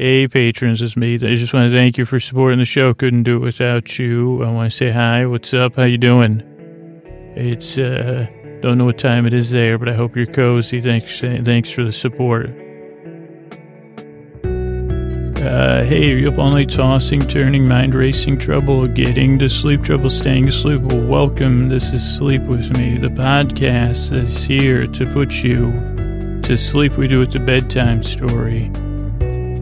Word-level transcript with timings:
Hey, 0.00 0.28
patrons, 0.28 0.80
it's 0.80 0.96
me. 0.96 1.16
I 1.16 1.34
just 1.34 1.52
want 1.52 1.72
to 1.72 1.76
thank 1.76 1.98
you 1.98 2.04
for 2.04 2.20
supporting 2.20 2.60
the 2.60 2.64
show. 2.64 2.94
Couldn't 2.94 3.24
do 3.24 3.34
it 3.34 3.40
without 3.40 3.98
you. 3.98 4.44
I 4.44 4.50
want 4.52 4.70
to 4.70 4.76
say 4.76 4.92
hi. 4.92 5.26
What's 5.26 5.52
up? 5.52 5.74
How 5.74 5.82
you 5.82 5.98
doing? 5.98 6.40
It's, 7.34 7.76
uh, 7.76 8.28
don't 8.62 8.78
know 8.78 8.84
what 8.84 8.98
time 8.98 9.26
it 9.26 9.32
is 9.32 9.50
there, 9.50 9.76
but 9.76 9.88
I 9.88 9.94
hope 9.94 10.14
you're 10.14 10.26
cozy. 10.26 10.80
Thanks, 10.80 11.18
thanks 11.18 11.70
for 11.70 11.82
the 11.82 11.90
support. 11.90 12.46
Uh, 15.44 15.82
hey, 15.82 16.12
are 16.12 16.16
you 16.16 16.30
up 16.30 16.38
all 16.38 16.52
night 16.52 16.70
tossing, 16.70 17.22
turning, 17.22 17.66
mind 17.66 17.92
racing, 17.92 18.38
trouble 18.38 18.86
getting 18.86 19.36
to 19.40 19.50
sleep, 19.50 19.82
trouble 19.82 20.10
staying 20.10 20.46
asleep? 20.46 20.80
Well, 20.82 21.04
welcome. 21.08 21.70
This 21.70 21.92
is 21.92 22.08
Sleep 22.16 22.42
With 22.42 22.70
Me, 22.78 22.98
the 22.98 23.08
podcast 23.08 24.10
that's 24.10 24.44
here 24.44 24.86
to 24.86 25.12
put 25.12 25.42
you 25.42 25.72
to 26.44 26.56
sleep. 26.56 26.96
We 26.96 27.08
do 27.08 27.20
it 27.22 27.32
the 27.32 27.40
bedtime 27.40 28.04
story. 28.04 28.70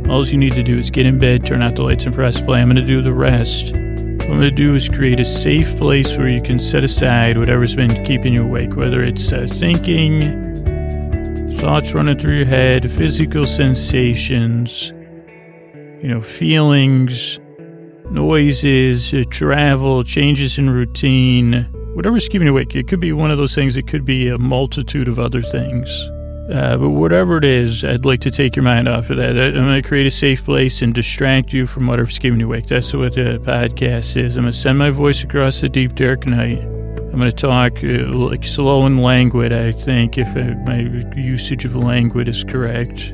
All 0.09 0.25
you 0.27 0.38
need 0.38 0.52
to 0.52 0.62
do 0.62 0.79
is 0.79 0.91
get 0.91 1.04
in 1.04 1.18
bed, 1.18 1.45
turn 1.45 1.62
out 1.62 1.75
the 1.75 1.82
lights, 1.82 2.04
and 2.04 2.14
press 2.14 2.40
play. 2.40 2.61
I'm 2.61 2.68
going 2.68 2.76
to 2.76 2.82
do 2.82 3.03
the 3.03 3.12
rest. 3.12 3.72
What 3.72 3.82
I'm 3.82 4.39
going 4.39 4.40
to 4.43 4.50
do 4.50 4.75
is 4.75 4.89
create 4.89 5.18
a 5.18 5.25
safe 5.25 5.76
place 5.79 6.17
where 6.17 6.29
you 6.29 6.40
can 6.40 6.61
set 6.61 6.85
aside 6.85 7.36
whatever's 7.36 7.75
been 7.75 8.04
keeping 8.04 8.32
you 8.32 8.45
awake, 8.45 8.76
whether 8.76 9.03
it's 9.03 9.32
uh, 9.32 9.48
thinking, 9.50 10.46
thoughts 11.58 11.93
running 11.93 12.18
through 12.18 12.36
your 12.36 12.46
head, 12.46 12.90
physical 12.90 13.46
sensations, 13.46 14.93
you 16.00 16.09
know, 16.09 16.23
feelings, 16.23 17.40
noises, 18.11 19.12
uh, 19.12 19.25
travel, 19.31 20.04
changes 20.04 20.57
in 20.57 20.70
routine, 20.70 21.64
whatever's 21.95 22.29
keeping 22.29 22.46
you 22.46 22.53
awake. 22.53 22.76
It 22.76 22.86
could 22.86 23.00
be 23.00 23.12
one 23.12 23.32
of 23.32 23.39
those 23.39 23.57
things, 23.57 23.76
it 23.76 23.89
could 23.89 24.04
be 24.04 24.29
a 24.29 24.39
multitude 24.39 25.09
of 25.09 25.18
other 25.18 25.43
things. 25.43 25.89
Uh, 26.50 26.77
but 26.77 26.91
whatever 26.91 27.39
it 27.39 27.45
is, 27.45 27.85
I'd 27.85 28.05
like 28.05 28.21
to 28.21 28.31
take 28.31 28.54
your 28.54 28.63
mind 28.63 28.87
off 28.87 29.11
of 29.11 29.17
that. 29.17 29.31
I'm 29.31 29.54
going 29.54 29.82
to 29.82 29.87
create 29.87 30.07
a 30.07 30.13
safe 30.13 30.45
place 30.45 30.81
and 30.81 30.95
distract 30.95 31.53
you 31.53 31.67
from 31.67 31.89
whatever's 31.89 32.20
keeping 32.20 32.39
you 32.39 32.47
awake. 32.47 32.69
That's 32.69 32.95
what 32.95 33.14
the 33.14 33.41
podcast 33.42 34.17
is. 34.17 34.37
I'm 34.37 34.45
going 34.45 34.53
to 34.53 34.59
send 34.59 34.79
my 34.79 34.91
voice 34.91 35.25
across 35.25 35.61
the 35.61 35.69
deep, 35.69 35.97
dark 35.97 36.25
night. 36.25 36.62
I'm 36.62 37.19
going 37.19 37.31
to 37.31 37.33
talk 37.33 37.83
uh, 37.83 38.15
like 38.15 38.45
slow 38.45 38.87
and 38.87 39.03
languid, 39.03 39.53
I 39.53 39.73
think, 39.73 40.19
if 40.19 40.29
uh, 40.37 40.55
my 40.65 40.83
usage 41.17 41.65
of 41.65 41.75
languid 41.75 42.29
is 42.29 42.45
correct. 42.45 43.13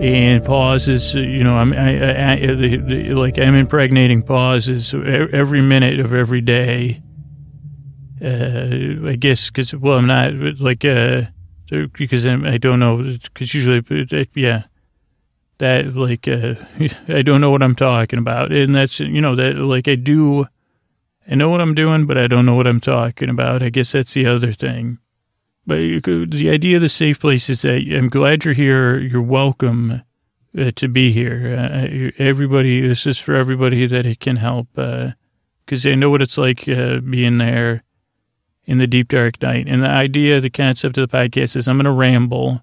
And 0.00 0.42
pauses, 0.42 1.14
uh, 1.14 1.18
you 1.18 1.44
know, 1.44 1.58
I'm 1.58 1.74
I, 1.74 1.98
I, 1.98 2.32
I, 2.32 2.36
the, 2.54 2.76
the, 2.76 3.14
like 3.14 3.38
I'm 3.38 3.54
impregnating 3.54 4.22
pauses 4.22 4.94
every 4.94 5.60
minute 5.60 6.00
of 6.00 6.14
every 6.14 6.40
day. 6.40 7.02
Uh, 8.22 9.08
I 9.08 9.16
guess 9.16 9.50
because 9.50 9.74
well, 9.74 9.98
I'm 9.98 10.06
not 10.06 10.58
like 10.58 10.84
uh 10.84 11.22
because 11.68 12.26
I 12.26 12.58
don't 12.58 12.80
know, 12.80 13.02
because 13.02 13.54
usually, 13.54 14.28
yeah, 14.34 14.64
that 15.58 15.94
like, 15.96 16.28
uh, 16.28 16.54
I 17.08 17.22
don't 17.22 17.40
know 17.40 17.50
what 17.50 17.62
I'm 17.62 17.76
talking 17.76 18.18
about. 18.18 18.52
And 18.52 18.74
that's, 18.74 19.00
you 19.00 19.20
know, 19.20 19.34
that 19.36 19.56
like 19.56 19.88
I 19.88 19.94
do, 19.94 20.46
I 21.28 21.34
know 21.34 21.50
what 21.50 21.60
I'm 21.60 21.74
doing, 21.74 22.06
but 22.06 22.18
I 22.18 22.26
don't 22.26 22.46
know 22.46 22.54
what 22.54 22.66
I'm 22.66 22.80
talking 22.80 23.28
about. 23.28 23.62
I 23.62 23.70
guess 23.70 23.92
that's 23.92 24.14
the 24.14 24.26
other 24.26 24.52
thing. 24.52 24.98
But 25.66 25.78
the 26.04 26.50
idea 26.50 26.76
of 26.76 26.82
the 26.82 26.88
safe 26.88 27.18
place 27.18 27.50
is 27.50 27.62
that 27.62 27.82
I'm 27.92 28.08
glad 28.08 28.44
you're 28.44 28.54
here. 28.54 28.98
You're 28.98 29.20
welcome 29.20 30.02
uh, 30.56 30.70
to 30.76 30.88
be 30.88 31.10
here. 31.10 31.56
Uh, 31.58 32.12
everybody, 32.22 32.80
this 32.80 33.04
is 33.04 33.18
for 33.18 33.34
everybody 33.34 33.84
that 33.86 34.06
it 34.06 34.20
can 34.20 34.36
help, 34.36 34.68
because 34.74 35.84
uh, 35.84 35.90
I 35.90 35.96
know 35.96 36.10
what 36.10 36.22
it's 36.22 36.38
like 36.38 36.68
uh, 36.68 37.00
being 37.00 37.38
there 37.38 37.82
in 38.66 38.78
the 38.78 38.86
deep 38.86 39.08
dark 39.08 39.40
night. 39.40 39.66
And 39.68 39.82
the 39.82 39.88
idea, 39.88 40.40
the 40.40 40.50
concept 40.50 40.98
of 40.98 41.08
the 41.08 41.16
podcast 41.16 41.56
is 41.56 41.68
I'm 41.68 41.76
going 41.76 41.84
to 41.84 41.92
ramble 41.92 42.62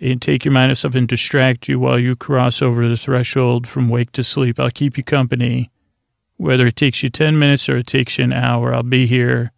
and 0.00 0.20
take 0.20 0.44
your 0.44 0.52
mind 0.52 0.72
off 0.72 0.78
stuff 0.78 0.94
and 0.94 1.06
distract 1.06 1.68
you 1.68 1.78
while 1.78 1.98
you 1.98 2.16
cross 2.16 2.60
over 2.60 2.88
the 2.88 2.96
threshold 2.96 3.66
from 3.66 3.88
wake 3.88 4.12
to 4.12 4.24
sleep. 4.24 4.58
I'll 4.58 4.70
keep 4.70 4.96
you 4.96 5.04
company, 5.04 5.70
whether 6.36 6.66
it 6.66 6.76
takes 6.76 7.02
you 7.02 7.10
10 7.10 7.38
minutes 7.38 7.68
or 7.68 7.76
it 7.78 7.86
takes 7.86 8.18
you 8.18 8.24
an 8.24 8.32
hour. 8.32 8.74
I'll 8.74 8.82
be 8.82 9.06
here, 9.06 9.52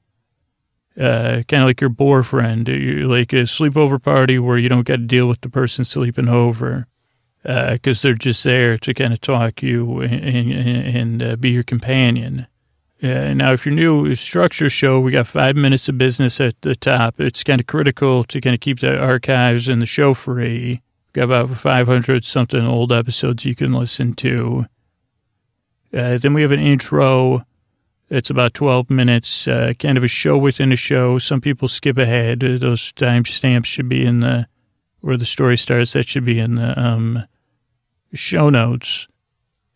uh, 0.98 1.42
kind 1.48 1.62
of 1.62 1.68
like 1.68 1.80
your 1.80 1.90
boyfriend, 1.90 2.68
like 2.68 3.32
a 3.32 3.46
sleepover 3.46 4.02
party 4.02 4.38
where 4.38 4.58
you 4.58 4.68
don't 4.68 4.86
got 4.86 4.96
to 4.96 5.06
deal 5.06 5.28
with 5.28 5.40
the 5.40 5.50
person 5.50 5.84
sleeping 5.84 6.28
over. 6.28 6.86
Because 7.42 8.04
uh, 8.04 8.08
they're 8.08 8.14
just 8.14 8.44
there 8.44 8.76
to 8.78 8.92
kind 8.92 9.12
of 9.12 9.20
talk 9.20 9.62
you 9.62 10.00
and, 10.00 10.12
and, 10.12 10.96
and 10.96 11.22
uh, 11.22 11.36
be 11.36 11.50
your 11.50 11.62
companion. 11.62 12.46
Uh, 13.00 13.32
now, 13.32 13.52
if 13.52 13.64
you're 13.64 13.74
new, 13.74 14.12
structure 14.16 14.68
show, 14.68 14.98
we 14.98 15.12
got 15.12 15.26
five 15.26 15.54
minutes 15.54 15.88
of 15.88 15.96
business 15.96 16.40
at 16.40 16.60
the 16.62 16.74
top. 16.74 17.20
It's 17.20 17.44
kind 17.44 17.60
of 17.60 17.66
critical 17.68 18.24
to 18.24 18.40
kind 18.40 18.54
of 18.54 18.60
keep 18.60 18.80
the 18.80 18.98
archives 18.98 19.68
and 19.68 19.80
the 19.80 19.86
show 19.86 20.14
free. 20.14 20.82
We've 21.06 21.12
got 21.12 21.24
about 21.24 21.56
500 21.56 22.24
something 22.24 22.66
old 22.66 22.92
episodes 22.92 23.44
you 23.44 23.54
can 23.54 23.72
listen 23.72 24.14
to. 24.14 24.66
Uh, 25.96 26.18
then 26.18 26.34
we 26.34 26.42
have 26.42 26.50
an 26.50 26.60
intro. 26.60 27.44
It's 28.10 28.30
about 28.30 28.54
12 28.54 28.90
minutes, 28.90 29.46
uh, 29.46 29.74
kind 29.78 29.96
of 29.96 30.02
a 30.02 30.08
show 30.08 30.36
within 30.36 30.72
a 30.72 30.76
show. 30.76 31.18
Some 31.18 31.40
people 31.40 31.68
skip 31.68 31.98
ahead. 31.98 32.40
Those 32.40 32.92
timestamps 32.94 33.66
should 33.66 33.88
be 33.88 34.04
in 34.04 34.20
the, 34.20 34.48
where 35.02 35.16
the 35.16 35.26
story 35.26 35.56
starts, 35.56 35.92
that 35.92 36.08
should 36.08 36.24
be 36.24 36.40
in 36.40 36.56
the 36.56 36.78
um, 36.78 37.26
show 38.12 38.50
notes. 38.50 39.06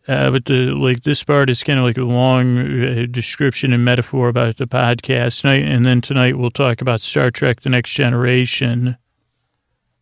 Uh, 0.05 0.31
but 0.31 0.45
the, 0.45 0.73
like 0.75 1.03
this 1.03 1.23
part 1.23 1.49
is 1.49 1.63
kind 1.63 1.79
of 1.79 1.85
like 1.85 1.97
a 1.97 2.03
long 2.03 2.57
uh, 2.83 3.05
description 3.09 3.71
and 3.71 3.85
metaphor 3.85 4.27
about 4.27 4.57
the 4.57 4.67
podcast 4.67 5.41
tonight, 5.41 5.63
and 5.63 5.85
then 5.85 6.01
tonight 6.01 6.37
we'll 6.37 6.51
talk 6.51 6.81
about 6.81 6.99
Star 6.99 7.31
Trek: 7.31 7.61
The 7.61 7.69
Next 7.69 7.91
Generation, 7.91 8.97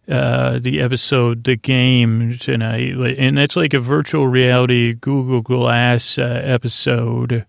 uh, 0.08 0.58
the 0.58 0.82
episode 0.82 1.44
"The 1.44 1.56
Game" 1.56 2.36
tonight, 2.40 2.96
and 3.20 3.38
that's 3.38 3.56
like 3.56 3.76
a 3.76 3.80
virtual 3.80 4.28
reality 4.28 4.94
Google 4.94 5.42
Glass 5.42 6.18
uh, 6.18 6.42
episode. 6.44 7.46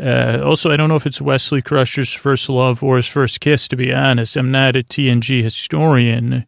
Uh, 0.00 0.42
also, 0.44 0.72
I 0.72 0.76
don't 0.76 0.88
know 0.88 0.96
if 0.96 1.06
it's 1.06 1.20
Wesley 1.20 1.62
Crusher's 1.62 2.12
first 2.12 2.48
love 2.48 2.82
or 2.82 2.96
his 2.96 3.06
first 3.06 3.40
kiss. 3.40 3.68
To 3.68 3.76
be 3.76 3.92
honest, 3.92 4.36
I'm 4.36 4.50
not 4.50 4.74
a 4.74 4.82
TNG 4.82 5.40
historian. 5.40 6.46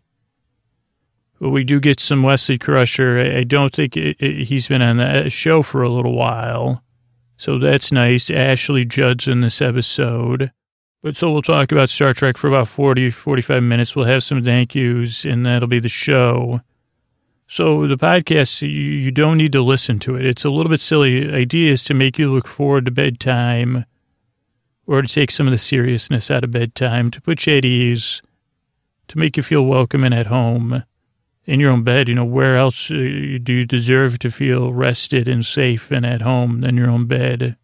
But 1.44 1.50
we 1.50 1.62
do 1.62 1.78
get 1.78 2.00
some 2.00 2.22
Wesley 2.22 2.56
Crusher. 2.56 3.20
I 3.20 3.44
don't 3.44 3.70
think 3.70 3.98
it, 3.98 4.16
it, 4.18 4.46
he's 4.46 4.66
been 4.66 4.80
on 4.80 4.96
the 4.96 5.28
show 5.28 5.62
for 5.62 5.82
a 5.82 5.90
little 5.90 6.14
while. 6.14 6.82
So 7.36 7.58
that's 7.58 7.92
nice. 7.92 8.30
Ashley 8.30 8.86
Judd's 8.86 9.28
in 9.28 9.42
this 9.42 9.60
episode. 9.60 10.52
But 11.02 11.16
so 11.16 11.30
we'll 11.30 11.42
talk 11.42 11.70
about 11.70 11.90
Star 11.90 12.14
Trek 12.14 12.38
for 12.38 12.48
about 12.48 12.68
40, 12.68 13.10
45 13.10 13.62
minutes. 13.62 13.94
We'll 13.94 14.06
have 14.06 14.24
some 14.24 14.42
thank 14.42 14.74
yous, 14.74 15.26
and 15.26 15.44
that'll 15.44 15.68
be 15.68 15.80
the 15.80 15.90
show. 15.90 16.62
So 17.46 17.86
the 17.86 17.98
podcast, 17.98 18.62
you, 18.62 18.68
you 18.70 19.10
don't 19.10 19.36
need 19.36 19.52
to 19.52 19.60
listen 19.60 19.98
to 19.98 20.16
it. 20.16 20.24
It's 20.24 20.46
a 20.46 20.50
little 20.50 20.70
bit 20.70 20.80
silly. 20.80 21.30
Idea 21.30 21.72
is 21.72 21.84
to 21.84 21.92
make 21.92 22.18
you 22.18 22.32
look 22.32 22.48
forward 22.48 22.86
to 22.86 22.90
bedtime 22.90 23.84
or 24.86 25.02
to 25.02 25.08
take 25.08 25.30
some 25.30 25.46
of 25.46 25.50
the 25.50 25.58
seriousness 25.58 26.30
out 26.30 26.42
of 26.42 26.52
bedtime, 26.52 27.10
to 27.10 27.20
put 27.20 27.46
you 27.46 27.58
at 27.58 27.66
ease, 27.66 28.22
to 29.08 29.18
make 29.18 29.36
you 29.36 29.42
feel 29.42 29.66
welcome 29.66 30.04
and 30.04 30.14
at 30.14 30.28
home 30.28 30.84
in 31.46 31.60
your 31.60 31.70
own 31.70 31.82
bed. 31.82 32.08
You 32.08 32.14
know, 32.14 32.24
where 32.24 32.56
else 32.56 32.90
uh, 32.90 32.94
do 32.94 33.52
you 33.52 33.66
deserve 33.66 34.18
to 34.20 34.30
feel 34.30 34.72
rested 34.72 35.28
and 35.28 35.44
safe 35.44 35.90
and 35.90 36.06
at 36.06 36.22
home 36.22 36.60
than 36.60 36.76
your 36.76 36.90
own 36.90 37.06
bed? 37.06 37.56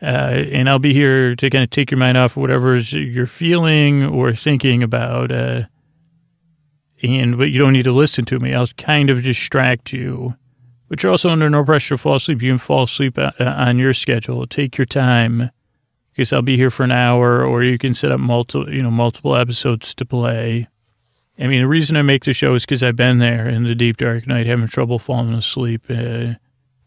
Uh, 0.00 0.44
and 0.52 0.68
I'll 0.68 0.78
be 0.78 0.92
here 0.92 1.34
to 1.36 1.50
kind 1.50 1.64
of 1.64 1.70
take 1.70 1.90
your 1.90 1.98
mind 1.98 2.18
off 2.18 2.36
whatever 2.36 2.76
you're 2.76 3.26
feeling 3.26 4.04
or 4.04 4.34
thinking 4.34 4.82
about. 4.82 5.32
Uh, 5.32 5.62
and 7.02 7.38
but 7.38 7.50
you 7.50 7.58
don't 7.58 7.72
need 7.72 7.84
to 7.84 7.92
listen 7.92 8.24
to 8.26 8.38
me. 8.38 8.54
I'll 8.54 8.66
kind 8.78 9.10
of 9.10 9.22
distract 9.22 9.92
you. 9.92 10.34
But 10.88 11.02
you're 11.02 11.12
also 11.12 11.30
under 11.30 11.50
no 11.50 11.64
pressure 11.64 11.96
to 11.96 11.98
fall 11.98 12.16
asleep. 12.16 12.42
You 12.42 12.52
can 12.52 12.58
fall 12.58 12.84
asleep 12.84 13.18
uh, 13.18 13.32
on 13.40 13.78
your 13.78 13.92
schedule. 13.92 14.46
Take 14.46 14.78
your 14.78 14.84
time 14.84 15.50
because 16.12 16.32
I'll 16.32 16.42
be 16.42 16.56
here 16.56 16.70
for 16.70 16.84
an 16.84 16.92
hour, 16.92 17.44
or 17.44 17.62
you 17.62 17.76
can 17.76 17.92
set 17.92 18.12
up 18.12 18.20
multiple, 18.20 18.72
you 18.72 18.82
know, 18.82 18.90
multiple 18.90 19.36
episodes 19.36 19.94
to 19.96 20.04
play. 20.04 20.68
I 21.38 21.46
mean, 21.46 21.60
the 21.60 21.68
reason 21.68 21.96
I 21.96 22.02
make 22.02 22.24
the 22.24 22.32
show 22.32 22.54
is 22.54 22.64
because 22.64 22.82
I've 22.82 22.96
been 22.96 23.18
there 23.18 23.48
in 23.48 23.64
the 23.64 23.74
deep 23.74 23.98
dark 23.98 24.26
night, 24.26 24.46
having 24.46 24.68
trouble 24.68 24.98
falling 24.98 25.34
asleep, 25.34 25.82
uh, 25.90 26.34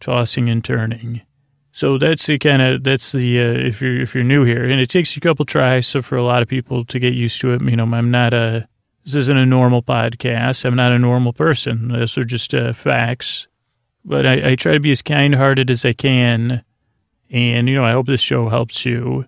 tossing 0.00 0.50
and 0.50 0.64
turning. 0.64 1.22
So 1.72 1.98
that's 1.98 2.26
the 2.26 2.38
kind 2.38 2.60
of 2.60 2.82
that's 2.82 3.12
the 3.12 3.40
uh, 3.40 3.52
if 3.52 3.80
you're 3.80 4.00
if 4.00 4.14
you're 4.14 4.24
new 4.24 4.44
here, 4.44 4.64
and 4.64 4.80
it 4.80 4.90
takes 4.90 5.14
you 5.14 5.20
a 5.20 5.22
couple 5.22 5.44
tries. 5.44 5.86
So 5.86 6.02
for 6.02 6.16
a 6.16 6.24
lot 6.24 6.42
of 6.42 6.48
people 6.48 6.84
to 6.86 6.98
get 6.98 7.14
used 7.14 7.40
to 7.42 7.52
it, 7.52 7.62
you 7.62 7.76
know, 7.76 7.84
I'm 7.84 8.10
not 8.10 8.34
a 8.34 8.68
this 9.04 9.14
isn't 9.14 9.36
a 9.36 9.46
normal 9.46 9.82
podcast. 9.82 10.64
I'm 10.64 10.76
not 10.76 10.92
a 10.92 10.98
normal 10.98 11.32
person. 11.32 11.88
Those 11.88 12.18
are 12.18 12.24
just 12.24 12.54
uh, 12.54 12.72
facts. 12.72 13.46
But 14.04 14.26
I, 14.26 14.50
I 14.50 14.54
try 14.56 14.72
to 14.72 14.80
be 14.80 14.90
as 14.90 15.02
kind 15.02 15.34
hearted 15.34 15.70
as 15.70 15.84
I 15.84 15.92
can, 15.92 16.64
and 17.30 17.68
you 17.68 17.74
know, 17.74 17.84
I 17.84 17.92
hope 17.92 18.06
this 18.06 18.20
show 18.20 18.48
helps 18.48 18.84
you. 18.84 19.26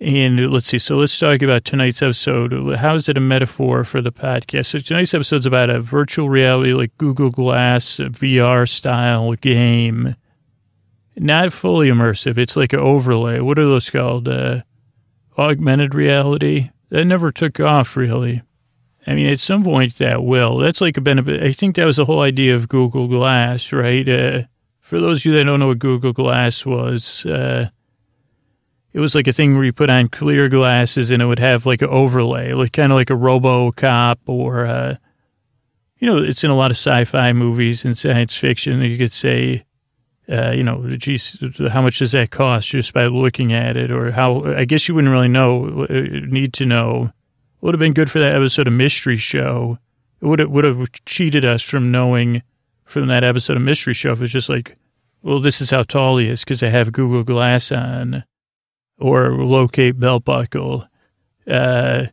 And 0.00 0.50
let's 0.50 0.66
see. 0.66 0.78
So 0.78 0.96
let's 0.96 1.18
talk 1.18 1.42
about 1.42 1.66
tonight's 1.66 2.00
episode. 2.00 2.76
How 2.76 2.94
is 2.94 3.10
it 3.10 3.18
a 3.18 3.20
metaphor 3.20 3.84
for 3.84 4.00
the 4.00 4.12
podcast? 4.12 4.66
So 4.66 4.78
tonight's 4.78 5.12
episode 5.12 5.36
is 5.36 5.46
about 5.46 5.68
a 5.68 5.80
virtual 5.80 6.30
reality, 6.30 6.72
like 6.72 6.96
Google 6.96 7.30
Glass 7.30 7.98
VR 7.98 8.66
style 8.66 9.34
game. 9.34 10.16
Not 11.16 11.52
fully 11.52 11.88
immersive. 11.88 12.38
It's 12.38 12.56
like 12.56 12.72
an 12.72 12.78
overlay. 12.78 13.40
What 13.40 13.58
are 13.58 13.66
those 13.66 13.90
called? 13.90 14.26
Uh, 14.26 14.62
augmented 15.36 15.94
reality. 15.94 16.70
That 16.88 17.04
never 17.04 17.30
took 17.30 17.60
off 17.60 17.94
really. 17.94 18.42
I 19.06 19.14
mean, 19.14 19.26
at 19.26 19.40
some 19.40 19.64
point 19.64 19.98
that 19.98 20.24
will. 20.24 20.58
That's 20.58 20.80
like 20.80 20.96
a 20.96 21.02
benefit. 21.02 21.42
I 21.42 21.52
think 21.52 21.76
that 21.76 21.84
was 21.84 21.96
the 21.96 22.04
whole 22.04 22.20
idea 22.20 22.54
of 22.54 22.68
Google 22.68 23.06
Glass, 23.06 23.72
right? 23.72 24.08
Uh, 24.08 24.42
for 24.80 24.98
those 24.98 25.20
of 25.20 25.26
you 25.26 25.32
that 25.32 25.44
don't 25.44 25.60
know 25.60 25.68
what 25.68 25.78
Google 25.78 26.12
Glass 26.12 26.64
was, 26.64 27.24
uh, 27.26 27.70
it 28.92 29.00
was 29.00 29.14
like 29.14 29.28
a 29.28 29.32
thing 29.32 29.54
where 29.54 29.64
you 29.64 29.72
put 29.72 29.90
on 29.90 30.08
clear 30.08 30.48
glasses 30.48 31.10
and 31.10 31.22
it 31.22 31.26
would 31.26 31.38
have 31.38 31.66
like 31.66 31.82
an 31.82 31.88
overlay, 31.88 32.52
like 32.52 32.72
kind 32.72 32.92
of 32.92 32.96
like 32.96 33.10
a 33.10 33.14
RoboCop 33.14 34.16
or, 34.26 34.66
uh, 34.66 34.96
you 35.98 36.06
know, 36.06 36.18
it's 36.18 36.42
in 36.42 36.50
a 36.50 36.56
lot 36.56 36.70
of 36.70 36.76
sci-fi 36.76 37.32
movies 37.32 37.84
and 37.84 37.96
science 37.96 38.36
fiction. 38.36 38.80
You 38.80 38.98
could 38.98 39.12
say, 39.12 39.64
uh, 40.30 40.52
you 40.52 40.62
know, 40.62 40.96
geez, 40.96 41.38
how 41.70 41.82
much 41.82 41.98
does 41.98 42.12
that 42.12 42.30
cost 42.30 42.68
just 42.68 42.94
by 42.94 43.06
looking 43.06 43.52
at 43.52 43.76
it, 43.76 43.90
or 43.90 44.12
how? 44.12 44.44
I 44.44 44.64
guess 44.64 44.88
you 44.88 44.94
wouldn't 44.94 45.12
really 45.12 45.28
know, 45.28 45.86
uh, 45.90 45.92
need 45.92 46.52
to 46.54 46.66
know. 46.66 47.12
Would 47.60 47.74
have 47.74 47.80
been 47.80 47.92
good 47.92 48.10
for 48.10 48.20
that 48.20 48.34
episode 48.34 48.66
of 48.66 48.72
Mystery 48.72 49.16
Show. 49.16 49.78
It 50.22 50.26
would 50.26 50.38
have 50.38 50.50
would 50.50 50.64
have 50.64 50.90
cheated 51.04 51.44
us 51.44 51.62
from 51.62 51.90
knowing 51.90 52.42
from 52.84 53.08
that 53.08 53.24
episode 53.24 53.56
of 53.56 53.62
Mystery 53.62 53.92
Show. 53.92 54.12
If 54.12 54.22
it's 54.22 54.32
just 54.32 54.48
like, 54.48 54.76
well, 55.22 55.40
this 55.40 55.60
is 55.60 55.70
how 55.70 55.82
tall 55.82 56.16
he 56.16 56.28
is 56.28 56.44
because 56.44 56.62
I 56.62 56.68
have 56.68 56.92
Google 56.92 57.24
Glass 57.24 57.70
on, 57.72 58.24
or 59.00 59.32
locate 59.32 59.98
belt 59.98 60.24
buckle. 60.24 60.86
Uh, 61.46 62.06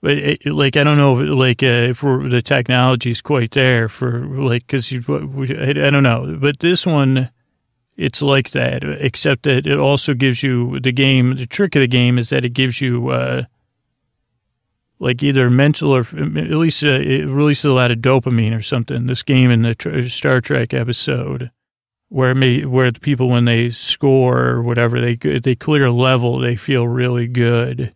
but 0.00 0.18
it, 0.18 0.46
like 0.46 0.76
I 0.76 0.84
don't 0.84 0.98
know, 0.98 1.14
like 1.14 1.62
uh, 1.62 1.90
if 1.90 2.00
the 2.00 2.42
technology's 2.44 3.20
quite 3.20 3.52
there 3.52 3.88
for 3.88 4.20
like 4.20 4.66
because 4.66 4.92
I, 4.92 5.70
I 5.70 5.90
don't 5.90 6.02
know, 6.02 6.36
but 6.38 6.60
this 6.60 6.86
one 6.86 7.30
it's 7.96 8.20
like 8.20 8.50
that, 8.50 8.84
except 8.84 9.44
that 9.44 9.66
it 9.66 9.78
also 9.78 10.12
gives 10.14 10.42
you 10.42 10.78
the 10.80 10.92
game. 10.92 11.36
The 11.36 11.46
trick 11.46 11.74
of 11.76 11.80
the 11.80 11.86
game 11.86 12.18
is 12.18 12.28
that 12.28 12.44
it 12.44 12.50
gives 12.50 12.80
you 12.80 13.08
uh, 13.08 13.44
like 14.98 15.22
either 15.22 15.48
mental 15.48 15.92
or 15.92 16.00
at 16.00 16.50
least 16.50 16.84
uh, 16.84 16.88
it 16.88 17.26
releases 17.26 17.64
a 17.64 17.72
lot 17.72 17.90
of 17.90 17.98
dopamine 17.98 18.56
or 18.56 18.62
something. 18.62 19.06
This 19.06 19.22
game 19.22 19.50
in 19.50 19.62
the 19.62 20.06
Star 20.10 20.40
Trek 20.40 20.74
episode 20.74 21.50
where 22.08 22.34
may, 22.34 22.64
where 22.64 22.90
the 22.90 23.00
people 23.00 23.28
when 23.28 23.44
they 23.44 23.70
score 23.70 24.46
or 24.46 24.62
whatever 24.62 25.00
they 25.00 25.16
they 25.16 25.54
clear 25.54 25.86
a 25.86 25.92
level 25.92 26.38
they 26.38 26.56
feel 26.56 26.86
really 26.86 27.26
good. 27.26 27.94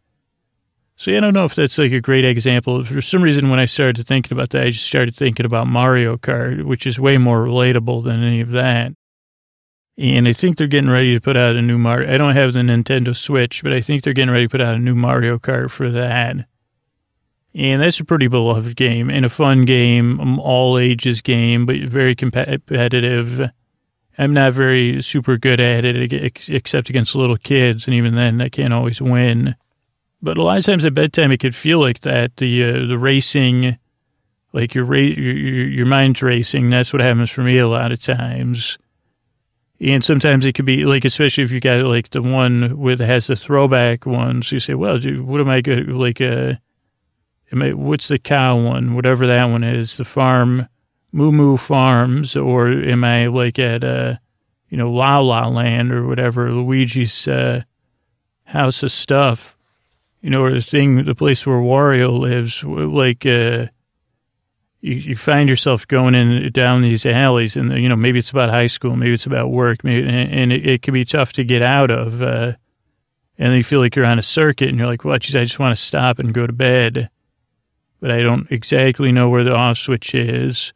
So 0.96 1.16
I 1.16 1.20
don't 1.20 1.32
know 1.32 1.46
if 1.46 1.54
that's 1.54 1.78
like 1.78 1.92
a 1.92 2.00
great 2.00 2.26
example. 2.26 2.84
For 2.84 3.00
some 3.00 3.22
reason, 3.22 3.48
when 3.48 3.58
I 3.58 3.64
started 3.64 4.06
thinking 4.06 4.36
about 4.36 4.50
that, 4.50 4.66
I 4.66 4.70
just 4.70 4.86
started 4.86 5.16
thinking 5.16 5.46
about 5.46 5.66
Mario 5.66 6.18
Kart, 6.18 6.64
which 6.64 6.86
is 6.86 7.00
way 7.00 7.16
more 7.16 7.42
relatable 7.42 8.04
than 8.04 8.22
any 8.22 8.42
of 8.42 8.50
that. 8.50 8.92
And 9.96 10.28
I 10.28 10.34
think 10.34 10.58
they're 10.58 10.66
getting 10.66 10.90
ready 10.90 11.14
to 11.14 11.20
put 11.20 11.38
out 11.38 11.56
a 11.56 11.62
new 11.62 11.78
Mario. 11.78 12.12
I 12.12 12.18
don't 12.18 12.34
have 12.34 12.52
the 12.52 12.60
Nintendo 12.60 13.16
Switch, 13.16 13.62
but 13.62 13.72
I 13.72 13.80
think 13.80 14.02
they're 14.02 14.12
getting 14.12 14.30
ready 14.30 14.44
to 14.44 14.50
put 14.50 14.60
out 14.60 14.74
a 14.74 14.78
new 14.78 14.94
Mario 14.94 15.38
Kart 15.38 15.70
for 15.70 15.90
that. 15.90 16.46
And 17.54 17.82
that's 17.82 18.00
a 18.00 18.04
pretty 18.04 18.28
beloved 18.28 18.76
game 18.76 19.10
and 19.10 19.24
a 19.24 19.30
fun 19.30 19.64
game, 19.64 20.20
um, 20.20 20.38
all 20.38 20.78
ages 20.78 21.22
game, 21.22 21.66
but 21.66 21.76
very 21.80 22.14
competitive. 22.14 23.50
I'm 24.18 24.34
not 24.34 24.52
very 24.52 25.00
super 25.02 25.36
good 25.36 25.60
at 25.60 25.84
it 25.84 26.12
except 26.48 26.90
against 26.90 27.14
little 27.14 27.36
kids, 27.36 27.86
and 27.86 27.94
even 27.94 28.14
then, 28.14 28.40
I 28.40 28.48
can't 28.48 28.74
always 28.74 29.00
win. 29.00 29.56
But 30.22 30.36
a 30.36 30.42
lot 30.42 30.58
of 30.58 30.64
times 30.64 30.84
at 30.84 30.94
bedtime, 30.94 31.32
it 31.32 31.40
could 31.40 31.54
feel 31.54 31.80
like 31.80 32.00
that. 32.00 32.36
The 32.36 32.64
uh, 32.64 32.86
the 32.86 32.98
racing, 32.98 33.78
like 34.52 34.74
your, 34.74 34.84
ra- 34.84 34.98
your 34.98 35.34
your 35.34 35.86
mind's 35.86 36.22
racing. 36.22 36.68
That's 36.68 36.92
what 36.92 37.00
happens 37.00 37.30
for 37.30 37.42
me 37.42 37.56
a 37.58 37.68
lot 37.68 37.92
of 37.92 38.02
times. 38.02 38.78
And 39.80 40.04
sometimes 40.04 40.44
it 40.44 40.52
could 40.52 40.66
be 40.66 40.84
like, 40.84 41.06
especially 41.06 41.44
if 41.44 41.50
you 41.50 41.60
got 41.60 41.82
like 41.84 42.10
the 42.10 42.20
one 42.20 42.78
with 42.78 43.00
has 43.00 43.28
the 43.28 43.36
throwback 43.36 44.04
ones. 44.04 44.52
You 44.52 44.60
say, 44.60 44.74
well, 44.74 44.98
dude, 44.98 45.22
what 45.22 45.40
am 45.40 45.48
I 45.48 45.62
good? 45.62 45.88
Like, 45.88 46.20
uh, 46.20 46.56
am 47.50 47.62
I, 47.62 47.72
what's 47.72 48.08
the 48.08 48.18
cow 48.18 48.60
one? 48.60 48.94
Whatever 48.94 49.26
that 49.26 49.46
one 49.46 49.64
is, 49.64 49.96
the 49.96 50.04
farm, 50.04 50.68
Moo 51.12 51.32
Moo 51.32 51.56
Farms, 51.56 52.36
or 52.36 52.68
am 52.68 53.04
I 53.04 53.26
like 53.26 53.58
at, 53.58 53.82
uh, 53.82 54.16
you 54.68 54.76
know, 54.76 54.90
La 54.90 55.18
La 55.18 55.48
Land 55.48 55.92
or 55.92 56.06
whatever, 56.06 56.52
Luigi's, 56.52 57.26
uh, 57.26 57.62
House 58.44 58.82
of 58.82 58.92
Stuff, 58.92 59.56
you 60.20 60.30
know, 60.30 60.42
or 60.42 60.52
the 60.52 60.60
thing, 60.60 61.04
the 61.04 61.14
place 61.14 61.46
where 61.46 61.58
Wario 61.58 62.18
lives, 62.18 62.62
like, 62.62 63.26
uh, 63.26 63.66
you, 64.80 64.94
you 64.94 65.16
find 65.16 65.48
yourself 65.48 65.86
going 65.86 66.14
in 66.14 66.50
down 66.52 66.82
these 66.82 67.04
alleys 67.04 67.56
and, 67.56 67.72
you 67.72 67.88
know, 67.88 67.96
maybe 67.96 68.18
it's 68.18 68.30
about 68.30 68.50
high 68.50 68.66
school, 68.66 68.96
maybe 68.96 69.12
it's 69.12 69.26
about 69.26 69.50
work, 69.50 69.84
maybe, 69.84 70.06
and, 70.06 70.32
and 70.32 70.52
it, 70.52 70.66
it, 70.66 70.82
can 70.82 70.94
be 70.94 71.04
tough 71.04 71.32
to 71.34 71.44
get 71.44 71.62
out 71.62 71.90
of. 71.90 72.22
Uh, 72.22 72.54
and 73.38 73.50
then 73.50 73.56
you 73.56 73.64
feel 73.64 73.80
like 73.80 73.96
you're 73.96 74.06
on 74.06 74.18
a 74.18 74.22
circuit 74.22 74.68
and 74.68 74.78
you're 74.78 74.86
like, 74.86 75.04
well, 75.04 75.18
geez, 75.18 75.36
I 75.36 75.44
just 75.44 75.58
want 75.58 75.76
to 75.76 75.82
stop 75.82 76.18
and 76.18 76.34
go 76.34 76.46
to 76.46 76.52
bed. 76.52 77.10
But 78.00 78.10
I 78.10 78.22
don't 78.22 78.50
exactly 78.50 79.12
know 79.12 79.28
where 79.28 79.44
the 79.44 79.54
off 79.54 79.76
switch 79.76 80.14
is. 80.14 80.72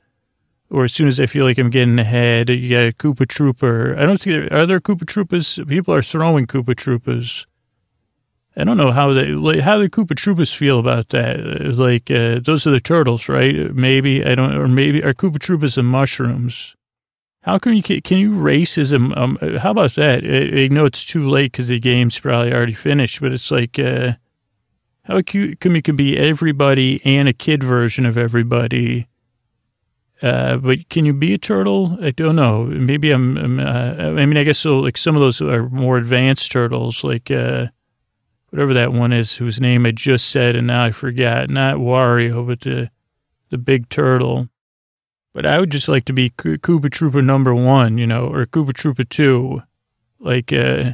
Or 0.75 0.83
as 0.83 0.93
soon 0.93 1.07
as 1.07 1.21
I 1.21 1.27
feel 1.27 1.45
like 1.45 1.57
I'm 1.57 1.71
getting 1.71 2.01
ahead, 2.01 2.51
you 2.51 2.69
got 2.69 2.89
a 2.89 2.93
Koopa 2.93 3.27
Troopa. 3.27 3.97
I 3.97 4.05
don't 4.05 4.21
think 4.21 4.49
there, 4.51 4.59
are 4.59 4.67
there 4.67 4.81
Koopa 4.81 5.05
Troopas? 5.05 5.69
People 5.69 5.95
are 5.95 6.03
throwing 6.03 6.49
Koopa 6.49 6.75
Troopas. 6.75 7.47
I 8.57 8.65
don't 8.65 8.77
know 8.77 8.91
how 8.91 9.13
they 9.13 9.29
like, 9.29 9.61
how 9.61 9.79
the 9.79 9.89
Koopa 9.89 10.15
Troopas 10.15 10.53
feel 10.53 10.81
about 10.81 11.11
that. 11.11 11.39
Like 11.77 12.11
uh, 12.11 12.41
those 12.41 12.67
are 12.67 12.73
the 12.73 12.81
turtles, 12.81 13.29
right? 13.29 13.73
Maybe 13.73 14.25
I 14.25 14.35
don't, 14.35 14.53
or 14.57 14.67
maybe 14.67 15.01
are 15.05 15.15
Koopa 15.15 15.39
Troopas 15.39 15.79
and 15.79 15.87
mushrooms? 15.87 16.75
How 17.43 17.57
can 17.59 17.75
you 17.75 17.83
can 17.83 18.19
you 18.19 18.35
a? 18.35 18.97
Um, 19.17 19.39
how 19.61 19.71
about 19.71 19.95
that? 19.95 20.25
I, 20.25 20.65
I 20.65 20.69
know 20.69 20.87
it's 20.87 21.05
too 21.05 21.29
late 21.29 21.53
because 21.53 21.69
the 21.69 21.79
game's 21.79 22.19
probably 22.19 22.53
already 22.53 22.75
finished, 22.75 23.21
but 23.21 23.31
it's 23.31 23.53
like 23.53 23.79
uh, 23.79 24.15
how 25.05 25.23
cute 25.23 25.61
come 25.61 25.77
you 25.77 25.83
can 25.83 25.95
be 25.95 26.19
everybody 26.19 27.01
and 27.05 27.29
a 27.29 27.33
kid 27.33 27.63
version 27.63 28.07
of 28.07 28.19
everybody. 28.19 29.07
Uh, 30.25 30.57
but 30.57 30.89
can 30.89 31.05
you 31.05 31.13
be 31.13 31.35
a 31.35 31.39
turtle? 31.39 31.99
I 32.01 32.11
don't 32.11 32.37
know. 32.37 32.65
Maybe 32.65 33.11
I'm. 33.11 33.37
I'm 33.37 33.61
uh, 33.61 34.21
I 34.21 34.27
mean, 34.27 34.39
I 34.39 34.45
guess 34.45 34.59
so. 34.59 34.79
Like 34.79 34.97
some 34.97 35.17
of 35.17 35.21
those 35.21 35.43
are 35.43 35.69
more 35.69 35.99
advanced 35.99 36.51
turtles, 36.51 37.05
like. 37.05 37.31
Uh, 37.31 37.69
whatever 38.55 38.73
that 38.75 38.93
one 38.93 39.13
is 39.13 39.35
whose 39.35 39.61
name 39.61 39.85
I 39.85 39.91
just 39.91 40.31
said 40.31 40.55
and 40.55 40.69
now 40.69 40.85
I 40.85 40.93
forgot. 40.93 41.51
Not 41.51 41.79
Wario, 41.79 42.47
but 42.47 42.61
the 42.61 42.89
the 43.51 43.59
big 43.59 43.89
turtle. 43.89 44.49
But 45.33 45.45
I 45.45 45.59
would 45.59 45.71
just 45.71 45.89
like 45.89 46.05
to 46.05 46.13
be 46.13 46.31
Koopa 46.31 46.89
Troopa 46.89 47.25
number 47.25 47.53
one, 47.53 47.99
you 47.99 48.07
know, 48.07 48.29
or 48.29 48.47
Koopa 48.47 48.71
Troopa 48.71 49.09
two. 49.09 49.63
Like, 50.21 50.53
uh, 50.53 50.93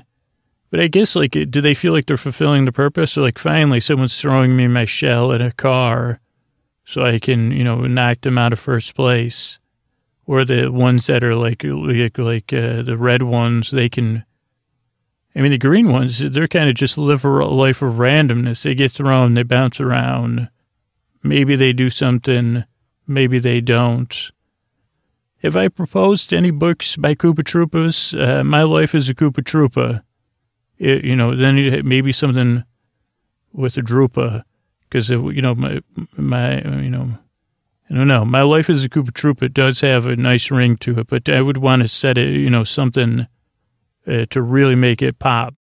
but 0.71 0.81
I 0.81 0.87
guess, 0.87 1.15
like, 1.15 1.33
do 1.33 1.61
they 1.61 1.75
feel 1.75 1.93
like 1.93 2.07
they're 2.07 2.17
fulfilling 2.17 2.65
the 2.65 2.73
purpose? 2.73 3.19
Or, 3.19 3.21
like, 3.21 3.39
finally, 3.39 3.81
someone's 3.81 4.19
throwing 4.19 4.57
me 4.57 4.67
my 4.67 4.87
shell 4.87 5.31
in 5.31 5.43
a 5.43 5.53
car 5.53 6.21
so 6.85 7.03
I 7.03 7.19
can, 7.19 7.53
you 7.53 7.65
know, 7.65 7.87
knock 7.87 8.23
them 8.23 8.39
out 8.39 8.53
of 8.53 8.59
first 8.59 8.95
place. 8.95 9.59
Or 10.27 10.45
the 10.45 10.69
ones 10.71 11.07
that 11.07 11.25
are 11.25 11.35
like, 11.35 11.63
like, 11.65 12.19
like 12.19 12.53
uh, 12.53 12.83
the 12.83 12.97
red 12.97 13.23
ones, 13.23 13.71
they 13.71 13.89
can 13.89 14.25
I 15.35 15.43
mean, 15.43 15.53
the 15.53 15.59
green 15.59 15.93
ones, 15.93 16.19
they're 16.19 16.49
kind 16.49 16.69
of 16.69 16.75
just 16.75 16.99
live 16.99 17.25
a 17.25 17.29
life 17.29 17.83
of 17.83 17.95
randomness. 17.95 18.63
They 18.63 18.75
get 18.75 18.91
thrown, 18.91 19.35
they 19.35 19.45
bounce 19.45 19.81
around. 19.81 20.49
Maybe 21.23 21.55
they 21.55 21.73
do 21.73 21.89
something, 21.89 22.65
maybe 23.07 23.39
they 23.39 23.61
don't. 23.61 24.31
Have 25.43 25.57
I 25.57 25.69
proposed 25.69 26.33
any 26.33 26.51
books 26.51 26.97
by 26.97 27.15
Koopa 27.15 27.45
Troopas? 27.45 28.19
Uh, 28.19 28.45
my 28.45 28.63
life 28.63 28.95
is 28.95 29.09
a 29.09 29.15
Koopa 29.15 29.43
Troopa. 29.43 30.03
It, 30.79 31.05
you 31.05 31.15
know, 31.15 31.37
then 31.37 31.87
maybe 31.87 32.11
something 32.11 32.65
with 33.53 33.77
a 33.77 33.83
Drupa, 33.83 34.43
because 34.91 35.09
you 35.09 35.41
know 35.41 35.55
my 35.55 35.81
my 36.17 36.61
you 36.81 36.91
know 36.91 37.19
I 37.91 37.95
don't 37.95 38.07
know. 38.07 38.25
My 38.25 38.43
life 38.43 38.71
is 38.71 38.85
a 38.85 38.89
Koopa 38.89 39.11
Troopa. 39.11 39.43
It 39.43 39.55
does 39.55 39.81
have 39.81 40.07
a 40.07 40.15
nice 40.15 40.51
ring 40.51 40.77
to 40.79 41.01
it, 41.01 41.09
but 41.09 41.29
I 41.29 41.41
would 41.41 41.57
want 41.57 41.83
to 41.83 41.89
set 41.89 42.17
it, 42.17 42.29
you 42.35 42.49
know, 42.49 42.63
something 42.63 43.27
uh, 44.07 44.27
to 44.31 44.43
really 44.43 44.77
make 44.77 45.03
it 45.03 45.19
pop. 45.19 45.55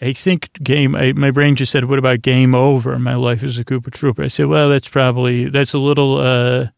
I 0.00 0.12
think 0.12 0.52
game, 0.62 0.94
I, 0.94 1.12
my 1.14 1.32
brain 1.32 1.56
just 1.56 1.72
said, 1.72 1.86
what 1.86 1.98
about 1.98 2.22
game 2.22 2.54
over? 2.54 2.96
My 3.00 3.16
life 3.16 3.42
is 3.42 3.58
a 3.58 3.64
Koopa 3.64 3.88
Troopa. 3.88 4.24
I 4.24 4.28
said, 4.28 4.46
well, 4.46 4.68
that's 4.68 4.88
probably, 4.88 5.48
that's 5.48 5.72
a 5.72 5.78
little, 5.78 6.18
uh, 6.18 6.68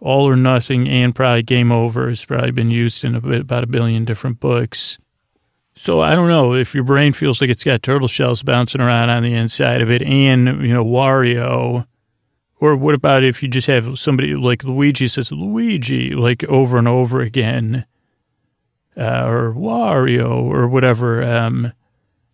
all 0.00 0.28
or 0.28 0.36
nothing 0.36 0.88
and 0.88 1.14
probably 1.14 1.42
game 1.42 1.70
over 1.70 2.08
has 2.08 2.24
probably 2.24 2.50
been 2.50 2.70
used 2.70 3.04
in 3.04 3.14
a, 3.14 3.18
about 3.18 3.62
a 3.62 3.68
billion 3.68 4.04
different 4.04 4.40
books. 4.40 4.98
So 5.80 6.00
I 6.00 6.14
don't 6.14 6.28
know 6.28 6.52
if 6.54 6.74
your 6.74 6.84
brain 6.84 7.12
feels 7.12 7.40
like 7.40 7.48
it's 7.48 7.64
got 7.64 7.82
turtle 7.82 8.08
shells 8.08 8.42
bouncing 8.42 8.80
around 8.80 9.08
on 9.08 9.22
the 9.22 9.32
inside 9.32 9.80
of 9.80 9.90
it 9.90 10.02
and, 10.02 10.62
you 10.62 10.74
know, 10.74 10.84
Wario. 10.84 11.86
Or 12.56 12.76
what 12.76 12.94
about 12.94 13.24
if 13.24 13.42
you 13.42 13.48
just 13.48 13.66
have 13.66 13.98
somebody 13.98 14.34
like 14.34 14.62
Luigi 14.62 15.08
says 15.08 15.32
Luigi 15.32 16.14
like 16.14 16.44
over 16.44 16.76
and 16.76 16.86
over 16.86 17.22
again? 17.22 17.86
uh, 18.96 19.24
or 19.26 19.54
Wario 19.54 20.30
or 20.42 20.68
whatever, 20.68 21.22
um, 21.22 21.72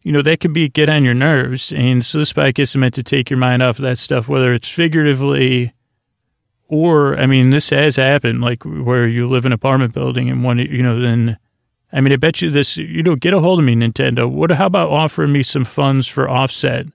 you 0.03 0.13
know, 0.13 0.23
that 0.23 0.41
could 0.41 0.53
be 0.53 0.69
get 0.69 0.89
on 0.89 1.05
your 1.05 1.15
nerves. 1.15 1.73
And 1.73 2.05
so 2.05 2.19
this 2.19 2.33
bike 2.33 2.59
is 2.59 2.77
meant 2.77 2.95
to 2.95 3.03
take 3.03 3.31
your 3.31 3.39
mind 3.39 3.63
off 3.63 3.79
of 3.79 3.85
that 3.85 3.99
stuff, 3.99 4.29
whether 4.29 4.53
it's 4.53 4.69
figuratively 4.69 5.73
or, 6.69 7.17
I 7.17 7.27
mean, 7.27 7.51
this 7.51 7.71
has 7.71 7.95
happened, 7.95 8.41
like 8.41 8.65
where 8.65 9.07
you 9.07 9.29
live 9.29 9.45
in 9.45 9.53
an 9.53 9.55
apartment 9.55 9.95
building 9.95 10.29
and 10.29 10.43
one, 10.43 10.59
you 10.59 10.83
know, 10.83 11.01
then, 11.01 11.39
I 11.93 12.01
mean, 12.01 12.13
I 12.13 12.17
bet 12.17 12.43
you 12.43 12.51
this, 12.51 12.77
you 12.77 13.03
know, 13.03 13.17
get 13.17 13.33
a 13.33 13.41
hold 13.41 13.61
of 13.61 13.65
me, 13.65 13.75
Nintendo. 13.75 14.31
What, 14.31 14.51
how 14.51 14.67
about 14.67 14.91
offering 14.91 15.33
me 15.33 15.43
some 15.43 15.65
funds 15.65 16.07
for 16.07 16.29
offset? 16.29 16.87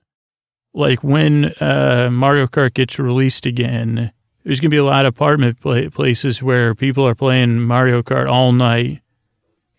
like 0.74 1.04
when 1.04 1.46
uh, 1.60 2.08
Mario 2.10 2.46
Kart 2.46 2.74
gets 2.74 2.98
released 2.98 3.46
again, 3.46 4.12
there's 4.44 4.60
going 4.60 4.70
to 4.70 4.74
be 4.74 4.78
a 4.78 4.84
lot 4.84 5.04
of 5.04 5.14
apartment 5.14 5.60
places 5.60 6.42
where 6.42 6.74
people 6.74 7.06
are 7.06 7.14
playing 7.14 7.60
Mario 7.60 8.02
Kart 8.02 8.30
all 8.30 8.52
night. 8.52 9.00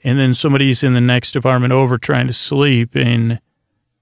And 0.05 0.20
then 0.20 0.34
somebody's 0.34 0.84
in 0.84 0.93
the 0.93 1.01
next 1.01 1.36
apartment 1.36 1.72
over 1.72 1.98
trying 1.98 2.27
to 2.27 2.34
sleep 2.34 2.96
and, 2.96 3.39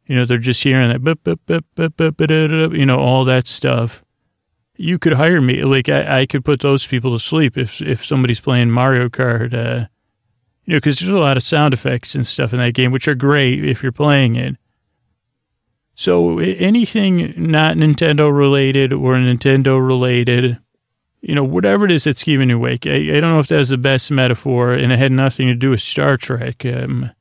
you 0.08 0.15
know, 0.15 0.25
they're 0.25 0.39
just 0.39 0.63
hearing 0.63 0.89
that, 0.89 2.72
you 2.74 2.86
know, 2.86 2.98
all 2.98 3.24
that 3.25 3.48
stuff. 3.48 4.03
You 4.77 4.98
could 4.98 5.13
hire 5.13 5.41
me. 5.41 5.63
Like, 5.63 5.89
I, 5.89 6.22
I 6.22 6.25
could 6.25 6.44
put 6.44 6.62
those 6.62 6.88
people 6.88 7.12
to 7.13 7.20
sleep 7.24 7.56
if, 7.56 7.82
if 7.82 8.03
somebody's 8.03 8.39
playing 8.39 8.72
Mario 8.72 9.10
Kart, 9.10 9.53
uh, 9.53 9.88
you 10.65 10.74
know, 10.74 10.77
because 10.77 11.00
there's 11.00 11.13
a 11.13 11.18
lot 11.18 11.38
of 11.38 11.44
sound 11.44 11.74
effects 11.74 12.15
and 12.15 12.25
stuff 12.25 12.53
in 12.53 12.60
that 12.60 12.74
game, 12.74 12.91
which 12.91 13.08
are 13.08 13.15
great 13.15 13.63
if 13.65 13.82
you're 13.82 13.91
playing 13.91 14.36
it. 14.36 14.56
So 15.96 16.39
anything 16.39 17.34
not 17.38 17.77
Nintendo 17.77 18.36
related 18.36 18.94
or 18.94 19.15
Nintendo 19.15 19.86
related, 19.86 20.58
you 21.22 21.36
know, 21.36 21.44
whatever 21.44 21.86
it 21.86 21.91
is 21.91 22.06
that's 22.06 22.24
keeping 22.24 22.50
you 22.50 22.56
awake. 22.56 22.88
I, 22.88 22.96
I, 22.96 23.20
don't 23.20 23.32
know 23.34 23.39
if 23.39 23.48
that's 23.48 23.70
the 23.70 23.77
best 23.77 24.10
metaphor, 24.10 24.74
and 24.74 24.91
it 24.91 25.00
had 25.00 25.12
nothing 25.12 25.48
to 25.48 25.53
do 25.53 25.72
with 25.72 25.82
Star 25.82 26.18
Trek. 26.18 26.65
Um, 26.65 27.12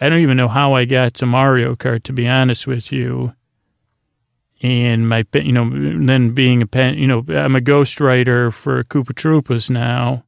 I 0.00 0.08
don't 0.08 0.18
even 0.18 0.36
know 0.36 0.48
how 0.48 0.74
I 0.74 0.84
got 0.84 1.14
to 1.14 1.26
Mario 1.26 1.74
Kart, 1.74 2.02
to 2.02 2.12
be 2.12 2.28
honest 2.28 2.66
with 2.66 2.92
you. 2.92 3.34
And 4.60 5.08
my, 5.08 5.24
you 5.34 5.52
know, 5.52 5.70
then 5.70 6.32
being 6.32 6.62
a 6.62 6.66
pen, 6.66 6.98
you 6.98 7.06
know, 7.06 7.24
I'm 7.28 7.56
a 7.56 7.60
ghostwriter 7.60 8.52
for 8.52 8.84
Koopa 8.84 9.12
Troopas 9.12 9.70
now. 9.70 10.24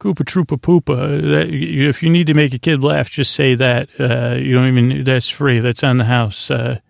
Koopa 0.00 0.24
Troopa 0.24 0.58
Poopa. 0.58 1.20
That, 1.20 1.48
if 1.50 2.02
you 2.02 2.08
need 2.08 2.26
to 2.26 2.34
make 2.34 2.54
a 2.54 2.58
kid 2.58 2.82
laugh, 2.82 3.10
just 3.10 3.32
say 3.32 3.54
that. 3.54 3.88
Uh, 4.00 4.34
you 4.34 4.54
don't 4.54 4.68
even, 4.68 5.04
that's 5.04 5.28
free. 5.28 5.60
That's 5.60 5.84
on 5.84 5.98
the 5.98 6.06
house. 6.06 6.50
Uh, 6.50 6.80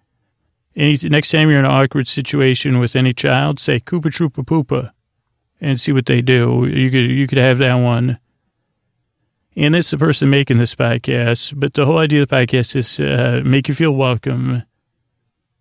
any, 0.76 0.96
next 1.02 1.32
time 1.32 1.50
you're 1.50 1.58
in 1.58 1.64
an 1.64 1.70
awkward 1.70 2.06
situation 2.06 2.78
with 2.78 2.94
any 2.94 3.12
child, 3.12 3.58
say 3.58 3.80
Koopa 3.80 4.12
Troopa 4.12 4.44
Poopa 4.44 4.92
and 5.60 5.80
see 5.80 5.92
what 5.92 6.06
they 6.06 6.22
do. 6.22 6.66
You 6.66 6.90
could, 6.90 7.10
you 7.10 7.26
could 7.26 7.38
have 7.38 7.58
that 7.58 7.74
one. 7.74 8.18
And 9.56 9.74
it's 9.74 9.90
the 9.90 9.98
person 9.98 10.30
making 10.30 10.58
this 10.58 10.76
podcast. 10.76 11.58
But 11.58 11.74
the 11.74 11.86
whole 11.86 11.98
idea 11.98 12.22
of 12.22 12.28
the 12.28 12.36
podcast 12.36 12.76
is 12.76 13.00
uh, 13.00 13.42
make 13.44 13.68
you 13.68 13.74
feel 13.74 13.90
welcome 13.90 14.62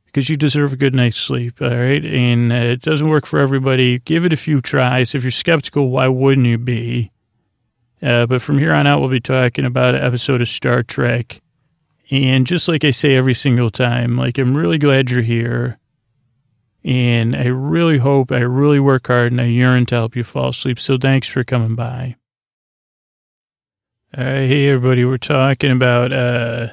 because 0.05 0.29
you 0.29 0.37
deserve 0.37 0.73
a 0.73 0.77
good 0.77 0.93
night's 0.93 1.17
sleep. 1.17 1.59
All 1.59 1.69
right. 1.69 2.05
And 2.05 2.51
uh, 2.53 2.55
it 2.55 2.81
doesn't 2.83 3.09
work 3.09 3.25
for 3.25 3.39
everybody. 3.39 3.97
Give 3.97 4.23
it 4.23 4.33
a 4.33 4.37
few 4.37 4.61
tries. 4.61 5.15
If 5.15 5.23
you're 5.23 5.31
skeptical, 5.31 5.89
why 5.89 6.07
wouldn't 6.07 6.45
you 6.45 6.59
be? 6.59 7.11
Uh, 8.01 8.25
but 8.25 8.41
from 8.41 8.57
here 8.57 8.73
on 8.73 8.87
out, 8.87 8.99
we'll 8.99 9.09
be 9.09 9.19
talking 9.19 9.65
about 9.65 9.95
an 9.95 10.03
episode 10.03 10.41
of 10.41 10.47
Star 10.47 10.83
Trek 10.83 11.41
and 12.11 12.47
just 12.47 12.67
like 12.67 12.83
I 12.83 12.91
say 12.91 13.15
every 13.15 13.35
single 13.35 13.69
time, 13.69 14.17
like 14.17 14.37
I'm 14.37 14.57
really 14.57 14.77
glad 14.77 15.11
you're 15.11 15.21
here. 15.21 15.77
And 16.83 17.35
I 17.35 17.45
really 17.45 17.97
hope, 17.97 18.31
I 18.31 18.39
really 18.39 18.79
work 18.79 19.07
hard 19.07 19.31
and 19.31 19.41
I 19.41 19.45
yearn 19.45 19.85
to 19.87 19.95
help 19.95 20.15
you 20.15 20.23
fall 20.23 20.49
asleep. 20.49 20.79
So 20.79 20.97
thanks 20.97 21.27
for 21.27 21.43
coming 21.43 21.75
by. 21.75 22.15
All 24.17 24.23
right, 24.23 24.47
hey 24.47 24.69
everybody, 24.69 25.05
we're 25.05 25.19
talking 25.19 25.71
about, 25.71 26.11
uh, 26.11 26.69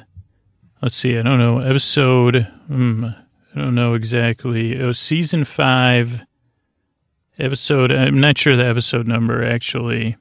let's 0.81 0.95
see, 0.95 1.19
I 1.19 1.21
don't 1.21 1.37
know, 1.37 1.59
episode, 1.59 2.47
hmm, 2.65 3.05
I 3.53 3.59
don't 3.59 3.75
know 3.75 3.93
exactly. 3.93 4.75
It 4.75 4.83
was 4.83 4.97
season 4.97 5.45
five, 5.45 6.23
episode, 7.37 7.91
I'm 7.91 8.19
not 8.19 8.39
sure 8.39 8.55
the 8.55 8.65
episode 8.65 9.07
number 9.07 9.45
actually, 9.45 10.17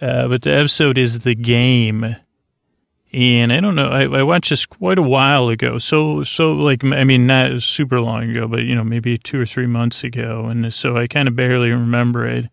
uh, 0.00 0.28
but 0.28 0.42
the 0.42 0.54
episode 0.54 0.98
is 0.98 1.20
The 1.20 1.34
Game 1.34 2.16
and 3.16 3.50
I 3.50 3.60
don't 3.60 3.74
know. 3.74 3.88
I, 3.88 4.02
I, 4.02 4.22
watched 4.22 4.50
this 4.50 4.66
quite 4.66 4.98
a 4.98 5.02
while 5.02 5.48
ago. 5.48 5.78
So, 5.78 6.22
so 6.22 6.52
like, 6.52 6.84
I 6.84 7.04
mean, 7.04 7.26
not 7.26 7.62
super 7.62 7.98
long 7.98 8.30
ago, 8.30 8.46
but 8.46 8.64
you 8.64 8.74
know, 8.74 8.84
maybe 8.84 9.16
two 9.16 9.40
or 9.40 9.46
three 9.46 9.66
months 9.66 10.04
ago. 10.04 10.46
And 10.46 10.72
so 10.74 10.98
I 10.98 11.06
kind 11.06 11.26
of 11.26 11.34
barely 11.34 11.70
remember 11.70 12.26
it. 12.26 12.50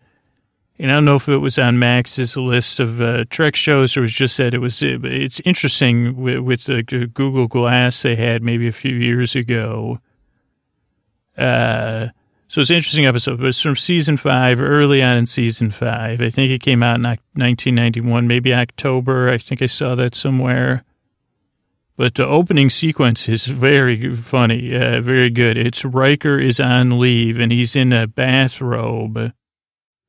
And 0.80 0.90
I 0.90 0.96
don't 0.96 1.04
know 1.04 1.18
if 1.18 1.28
it 1.28 1.38
was 1.38 1.60
on 1.60 1.80
Max's 1.80 2.38
list 2.38 2.80
of 2.80 3.02
uh, 3.02 3.26
Trek 3.30 3.58
shows 3.58 3.98
or 3.98 4.02
it 4.02 4.04
was 4.04 4.14
just 4.14 4.38
that 4.38 4.54
it 4.54 4.60
was. 4.60 4.82
It's 4.82 5.42
interesting 5.42 6.16
with, 6.16 6.40
with 6.40 6.64
the 6.64 6.82
Google 6.82 7.48
Glass 7.48 8.02
they 8.02 8.16
had 8.16 8.42
maybe 8.42 8.68
a 8.68 8.72
few 8.72 8.96
years 8.96 9.36
ago. 9.36 10.00
Uh, 11.38 12.08
so 12.48 12.62
it's 12.62 12.70
an 12.70 12.76
interesting 12.76 13.06
episode, 13.06 13.40
but 13.40 13.48
it's 13.48 13.62
from 13.62 13.76
season 13.76 14.18
five, 14.18 14.62
early 14.62 15.02
on 15.02 15.18
in 15.18 15.26
season 15.26 15.72
five. 15.72 16.22
I 16.22 16.30
think 16.30 16.52
it 16.52 16.62
came 16.62 16.84
out 16.84 16.98
in 16.98 17.04
1991, 17.04 18.28
maybe 18.28 18.54
October. 18.54 19.30
I 19.30 19.38
think 19.38 19.62
I 19.62 19.68
saw 19.68 19.96
that 19.96 20.16
somewhere. 20.16 20.84
But 21.96 22.16
the 22.16 22.26
opening 22.26 22.70
sequence 22.70 23.30
is 23.30 23.46
very 23.46 24.16
funny, 24.16 24.76
uh, 24.76 25.02
very 25.02 25.30
good. 25.30 25.58
It's 25.58 25.86
Riker 25.86 26.40
is 26.40 26.60
on 26.60 27.00
leave 27.00 27.40
and 27.40 27.52
he's 27.52 27.76
in 27.76 27.94
a 27.94 28.08
bathrobe 28.08 29.18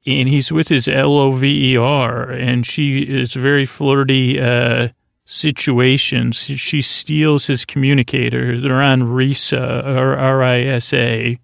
and 0.06 0.28
he's 0.28 0.50
with 0.50 0.68
his 0.68 0.88
L-O-V-E-R 0.88 2.30
and 2.30 2.66
she 2.66 3.00
is 3.00 3.34
very 3.34 3.66
flirty, 3.66 4.40
uh, 4.40 4.88
situations. 5.26 6.36
She 6.36 6.80
steals 6.80 7.46
his 7.46 7.64
communicator. 7.64 8.60
They're 8.60 8.82
on 8.82 9.04
RISA 9.04 9.84
or 9.86 10.16
R-I-S-A 10.16 11.38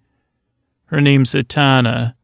her 0.91 1.01
name's 1.01 1.33
Etana. 1.33 2.15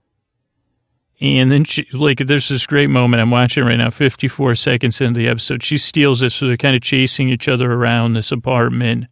And 1.19 1.51
then 1.51 1.63
she, 1.63 1.87
like, 1.93 2.19
there's 2.19 2.49
this 2.49 2.67
great 2.67 2.89
moment. 2.89 3.21
I'm 3.21 3.31
watching 3.31 3.63
right 3.63 3.77
now, 3.77 3.89
54 3.89 4.55
seconds 4.55 5.01
into 5.01 5.19
the 5.19 5.29
episode. 5.29 5.63
She 5.63 5.79
steals 5.79 6.21
it. 6.21 6.31
So 6.31 6.45
they're 6.45 6.57
kind 6.57 6.75
of 6.75 6.81
chasing 6.81 7.29
each 7.29 7.47
other 7.47 7.71
around 7.71 8.13
this 8.13 8.31
apartment, 8.31 9.05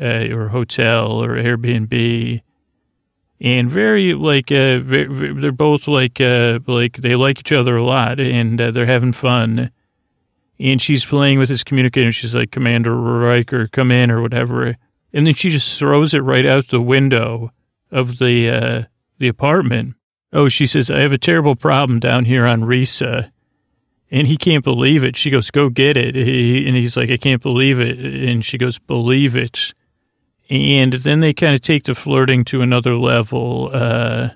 uh, 0.00 0.28
or 0.32 0.48
hotel 0.48 1.22
or 1.22 1.30
Airbnb. 1.30 2.40
And 3.42 3.70
very, 3.70 4.14
like, 4.14 4.50
uh, 4.52 4.78
very, 4.78 5.34
they're 5.34 5.52
both 5.52 5.88
like, 5.88 6.20
uh, 6.20 6.60
like, 6.66 6.98
they 6.98 7.16
like 7.16 7.40
each 7.40 7.52
other 7.52 7.76
a 7.76 7.84
lot 7.84 8.20
and 8.20 8.60
uh, 8.60 8.70
they're 8.70 8.86
having 8.86 9.12
fun. 9.12 9.70
And 10.58 10.80
she's 10.80 11.04
playing 11.04 11.38
with 11.38 11.48
his 11.48 11.64
communicator. 11.64 12.12
She's 12.12 12.34
like, 12.34 12.50
Commander 12.50 12.94
Riker, 12.94 13.66
come 13.66 13.90
in 13.90 14.10
or 14.10 14.22
whatever. 14.22 14.76
And 15.12 15.26
then 15.26 15.34
she 15.34 15.50
just 15.50 15.78
throws 15.78 16.14
it 16.14 16.20
right 16.20 16.46
out 16.46 16.68
the 16.68 16.82
window 16.82 17.50
of 17.90 18.18
the 18.18 18.50
uh, 18.50 18.82
the 19.18 19.28
apartment. 19.28 19.94
Oh, 20.32 20.48
she 20.48 20.66
says, 20.66 20.90
I 20.90 21.00
have 21.00 21.12
a 21.12 21.18
terrible 21.18 21.56
problem 21.56 21.98
down 21.98 22.24
here 22.24 22.46
on 22.46 22.62
Risa. 22.62 23.30
And 24.12 24.26
he 24.26 24.36
can't 24.36 24.64
believe 24.64 25.04
it. 25.04 25.16
She 25.16 25.30
goes, 25.30 25.50
go 25.50 25.70
get 25.70 25.96
it. 25.96 26.14
He, 26.14 26.66
and 26.66 26.76
he's 26.76 26.96
like, 26.96 27.10
I 27.10 27.16
can't 27.16 27.42
believe 27.42 27.80
it. 27.80 27.98
And 27.98 28.44
she 28.44 28.58
goes, 28.58 28.78
believe 28.78 29.36
it. 29.36 29.72
And 30.48 30.92
then 30.94 31.20
they 31.20 31.32
kind 31.32 31.54
of 31.54 31.60
take 31.60 31.84
the 31.84 31.94
flirting 31.94 32.44
to 32.46 32.60
another 32.60 32.96
level. 32.96 33.70
Uh, 33.72 34.30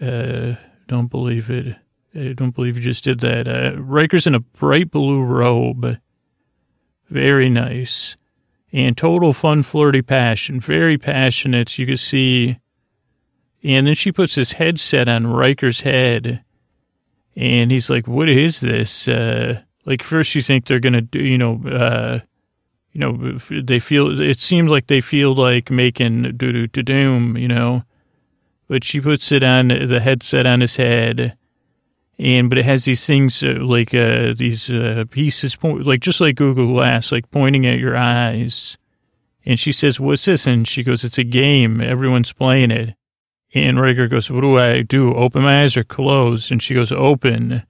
uh, 0.00 0.54
don't 0.86 1.10
believe 1.10 1.50
it. 1.50 1.76
I 2.14 2.34
don't 2.34 2.54
believe 2.54 2.76
you 2.76 2.82
just 2.82 3.04
did 3.04 3.20
that. 3.20 3.48
Uh, 3.48 3.80
Riker's 3.80 4.26
in 4.26 4.34
a 4.34 4.40
bright 4.40 4.90
blue 4.90 5.22
robe. 5.22 5.98
Very 7.08 7.48
nice. 7.48 8.16
And 8.72 8.96
total 8.96 9.32
fun, 9.32 9.64
flirty 9.64 10.02
passion. 10.02 10.60
Very 10.60 10.98
passionate. 10.98 11.76
You 11.78 11.86
can 11.86 11.96
see 11.96 12.58
and 13.62 13.86
then 13.86 13.94
she 13.94 14.12
puts 14.12 14.34
this 14.34 14.52
headset 14.52 15.08
on 15.08 15.26
Riker's 15.26 15.82
head. 15.82 16.42
And 17.36 17.70
he's 17.70 17.88
like, 17.90 18.06
what 18.08 18.28
is 18.28 18.60
this? 18.60 19.06
Uh, 19.06 19.62
like 19.84 20.02
first 20.02 20.34
you 20.34 20.42
think 20.42 20.66
they're 20.66 20.80
going 20.80 20.94
to 20.94 21.00
do, 21.00 21.20
you 21.20 21.38
know, 21.38 21.60
uh, 21.66 22.20
you 22.92 23.00
know, 23.00 23.38
they 23.50 23.78
feel, 23.78 24.20
it 24.20 24.38
seems 24.38 24.70
like 24.70 24.88
they 24.88 25.00
feel 25.00 25.34
like 25.34 25.70
making 25.70 26.22
do 26.36 26.52
do 26.52 26.66
to 26.66 26.82
doom, 26.82 27.36
you 27.36 27.48
know, 27.48 27.84
but 28.66 28.82
she 28.84 29.00
puts 29.00 29.30
it 29.30 29.42
on 29.42 29.68
the 29.68 30.00
headset 30.00 30.46
on 30.46 30.60
his 30.60 30.76
head. 30.76 31.36
And, 32.18 32.50
but 32.50 32.58
it 32.58 32.64
has 32.64 32.84
these 32.84 33.06
things 33.06 33.42
uh, 33.42 33.56
like, 33.60 33.94
uh, 33.94 34.34
these, 34.36 34.68
uh, 34.68 35.04
pieces, 35.10 35.56
like 35.62 36.00
just 36.00 36.20
like 36.20 36.36
Google 36.36 36.74
Glass, 36.74 37.12
like 37.12 37.30
pointing 37.30 37.64
at 37.66 37.78
your 37.78 37.96
eyes. 37.96 38.76
And 39.46 39.58
she 39.58 39.72
says, 39.72 39.98
what's 39.98 40.26
this? 40.26 40.46
And 40.46 40.68
she 40.68 40.82
goes, 40.82 41.02
it's 41.04 41.16
a 41.16 41.24
game. 41.24 41.80
Everyone's 41.80 42.32
playing 42.32 42.70
it. 42.72 42.94
And 43.52 43.80
Riker 43.80 44.06
goes, 44.06 44.30
what 44.30 44.42
do 44.42 44.58
I 44.58 44.82
do? 44.82 45.12
Open 45.12 45.42
my 45.42 45.62
eyes 45.62 45.76
or 45.76 45.84
close? 45.84 46.50
And 46.50 46.62
she 46.62 46.74
goes, 46.74 46.92
open. 46.92 47.64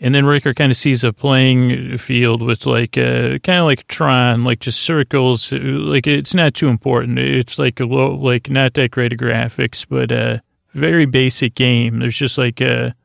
And 0.00 0.14
then 0.14 0.26
Riker 0.26 0.52
kind 0.52 0.72
of 0.72 0.76
sees 0.76 1.04
a 1.04 1.12
playing 1.12 1.96
field 1.98 2.42
with 2.42 2.66
like, 2.66 2.98
uh, 2.98 3.38
kind 3.38 3.60
of 3.60 3.66
like 3.66 3.86
Tron, 3.86 4.42
like 4.42 4.58
just 4.58 4.80
circles. 4.80 5.52
Like 5.52 6.06
it's 6.06 6.34
not 6.34 6.54
too 6.54 6.68
important. 6.68 7.18
It's 7.18 7.58
like 7.58 7.78
a 7.78 7.84
low, 7.84 8.16
like 8.16 8.50
not 8.50 8.74
that 8.74 8.90
great 8.90 9.12
of 9.12 9.18
graphics, 9.20 9.86
but 9.88 10.10
a 10.10 10.42
very 10.72 11.06
basic 11.06 11.54
game. 11.54 12.00
There's 12.00 12.18
just 12.18 12.36
like 12.36 12.60
a, 12.60 12.96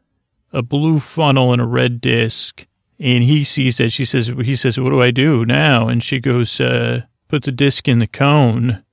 a 0.51 0.63
blue 0.63 0.99
funnel 0.99 1.53
and 1.53 1.61
a 1.61 1.65
red 1.65 2.01
disc. 2.01 2.65
And 2.99 3.23
he 3.23 3.43
sees 3.43 3.77
that. 3.77 3.91
She 3.91 4.03
says, 4.03 4.27
he 4.27 4.55
says, 4.55 4.79
what 4.79 4.89
do 4.89 5.01
I 5.01 5.11
do 5.11 5.45
now? 5.45 5.88
And 5.88 6.03
she 6.03 6.19
goes, 6.19 6.59
uh, 6.59 7.03
put 7.27 7.43
the 7.43 7.51
disc 7.51 7.88
in 7.88 7.99
the 7.99 8.07
cone. 8.07 8.83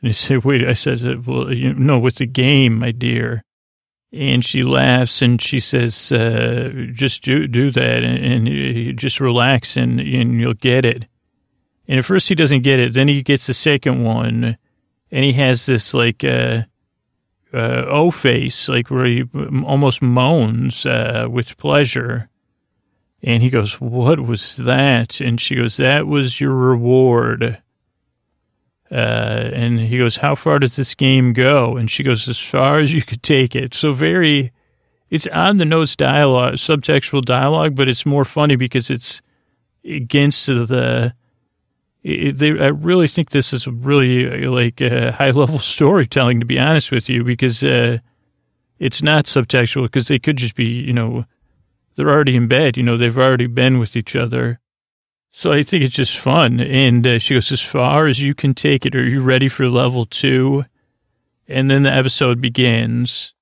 And 0.00 0.08
he 0.08 0.12
said, 0.12 0.44
wait, 0.44 0.66
I 0.66 0.74
said, 0.74 1.26
well, 1.26 1.52
you 1.52 1.74
know, 1.74 1.98
with 1.98 2.16
the 2.16 2.26
game, 2.26 2.78
my 2.78 2.90
dear. 2.92 3.42
And 4.12 4.44
she 4.44 4.62
laughs 4.62 5.20
and 5.20 5.40
she 5.42 5.60
says, 5.60 6.12
uh, 6.12 6.70
just 6.92 7.22
do, 7.22 7.46
do 7.46 7.70
that 7.72 8.02
and, 8.02 8.48
and 8.48 8.98
just 8.98 9.20
relax 9.20 9.76
and, 9.76 10.00
and 10.00 10.40
you'll 10.40 10.54
get 10.54 10.84
it. 10.84 11.06
And 11.88 11.98
at 11.98 12.04
first 12.04 12.28
he 12.28 12.34
doesn't 12.34 12.62
get 12.62 12.78
it. 12.78 12.92
Then 12.92 13.08
he 13.08 13.22
gets 13.22 13.46
the 13.46 13.54
second 13.54 14.04
one 14.04 14.56
and 15.10 15.24
he 15.24 15.32
has 15.34 15.66
this 15.66 15.94
like 15.94 16.24
uh, 16.24 16.62
uh, 17.52 17.84
O 17.88 18.10
face, 18.10 18.68
like 18.68 18.90
where 18.90 19.06
he 19.06 19.24
almost 19.64 20.02
moans 20.02 20.84
uh, 20.84 21.26
with 21.30 21.56
pleasure. 21.56 22.28
And 23.22 23.42
he 23.42 23.50
goes, 23.50 23.80
"What 23.80 24.20
was 24.20 24.56
that?" 24.56 25.20
And 25.20 25.40
she 25.40 25.56
goes, 25.56 25.78
"That 25.78 26.06
was 26.06 26.40
your 26.40 26.54
reward." 26.54 27.62
Uh, 28.90 29.50
and 29.52 29.80
he 29.80 29.98
goes, 29.98 30.16
"How 30.16 30.34
far 30.34 30.58
does 30.58 30.76
this 30.76 30.94
game 30.94 31.32
go?" 31.32 31.76
And 31.76 31.90
she 31.90 32.02
goes, 32.02 32.28
"As 32.28 32.38
far 32.38 32.78
as 32.78 32.92
you 32.92 33.02
could 33.02 33.22
take 33.22 33.56
it." 33.56 33.74
So 33.74 33.92
very, 33.92 34.52
it's 35.10 35.26
on 35.28 35.56
the 35.56 35.64
nose 35.64 35.96
dialogue, 35.96 36.54
subtextual 36.54 37.24
dialogue, 37.24 37.74
but 37.74 37.88
it's 37.88 38.06
more 38.06 38.24
funny 38.24 38.56
because 38.56 38.90
it's 38.90 39.22
against 39.84 40.46
the. 40.46 41.14
It, 42.04 42.38
they, 42.38 42.50
I 42.50 42.68
really 42.68 43.08
think 43.08 43.30
this 43.30 43.52
is 43.52 43.66
really 43.66 44.46
like 44.46 44.80
uh, 44.80 45.10
high 45.12 45.30
level 45.30 45.58
storytelling, 45.74 46.38
to 46.38 46.46
be 46.46 46.58
honest 46.58 46.92
with 46.92 47.08
you, 47.08 47.24
because 47.24 47.64
uh, 47.64 47.98
it's 48.78 49.02
not 49.02 49.24
subtextual. 49.24 49.82
Because 49.82 50.06
they 50.06 50.20
could 50.20 50.36
just 50.36 50.54
be, 50.54 50.66
you 50.66 50.92
know, 50.92 51.24
they're 51.96 52.10
already 52.10 52.36
in 52.36 52.46
bed. 52.46 52.76
You 52.76 52.84
know, 52.84 52.96
they've 52.96 53.18
already 53.18 53.48
been 53.48 53.80
with 53.80 53.96
each 53.96 54.14
other. 54.14 54.60
So 55.38 55.52
I 55.52 55.64
think 55.64 55.84
it's 55.84 55.94
just 55.94 56.16
fun. 56.16 56.60
And 56.60 57.06
uh, 57.06 57.18
she 57.18 57.34
goes, 57.34 57.52
as 57.52 57.60
far 57.60 58.06
as 58.06 58.22
you 58.22 58.34
can 58.34 58.54
take 58.54 58.86
it, 58.86 58.96
are 58.96 59.06
you 59.06 59.20
ready 59.20 59.48
for 59.48 59.68
level 59.68 60.06
two? 60.06 60.64
And 61.46 61.70
then 61.70 61.82
the 61.82 61.92
episode 61.92 62.40
begins. 62.40 63.34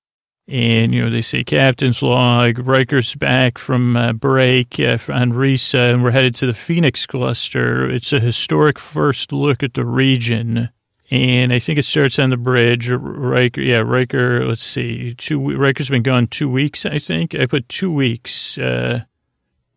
And, 0.48 0.92
you 0.92 1.04
know, 1.04 1.08
they 1.08 1.22
say 1.22 1.44
captain's 1.44 2.02
log, 2.02 2.58
Riker's 2.58 3.14
back 3.14 3.58
from 3.58 3.96
uh, 3.96 4.12
break 4.12 4.80
uh, 4.80 4.98
on 5.08 5.34
Risa, 5.34 5.94
and 5.94 6.02
we're 6.02 6.10
headed 6.10 6.34
to 6.34 6.46
the 6.46 6.52
Phoenix 6.52 7.06
cluster. 7.06 7.88
It's 7.88 8.12
a 8.12 8.18
historic 8.18 8.80
first 8.80 9.32
look 9.32 9.62
at 9.62 9.74
the 9.74 9.86
region. 9.86 10.70
And 11.12 11.52
I 11.52 11.60
think 11.60 11.78
it 11.78 11.84
starts 11.84 12.18
on 12.18 12.30
the 12.30 12.36
bridge. 12.36 12.88
Riker, 12.90 13.60
yeah, 13.60 13.84
Riker, 13.86 14.44
let's 14.44 14.64
see, 14.64 15.14
two, 15.14 15.56
Riker's 15.56 15.90
been 15.90 16.02
gone 16.02 16.26
two 16.26 16.48
weeks, 16.48 16.84
I 16.84 16.98
think. 16.98 17.36
I 17.36 17.46
put 17.46 17.68
two 17.68 17.92
weeks. 17.92 18.58
Uh, 18.58 19.04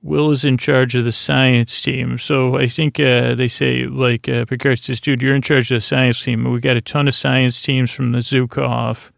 Will 0.04 0.32
is 0.32 0.46
in 0.46 0.58
charge 0.58 0.96
of 0.96 1.06
the 1.06 1.12
science 1.12 1.82
team. 1.82 2.18
So 2.18 2.58
I 2.58 2.68
think 2.68 3.00
uh, 3.00 3.36
they 3.36 3.48
say, 3.48 3.86
like, 3.86 4.30
uh, 4.30 4.46
Picard 4.46 4.80
says, 4.80 5.02
dude, 5.02 5.22
you're 5.22 5.36
in 5.36 5.42
charge 5.42 5.72
of 5.72 5.78
the 5.78 5.82
science 5.82 6.24
team. 6.24 6.50
We 6.50 6.60
got 6.60 6.78
a 6.78 6.82
ton 6.82 7.08
of 7.08 7.16
science 7.16 7.62
teams 7.62 7.92
from 7.92 8.12
the 8.12 8.20
Zhukov 8.20 9.12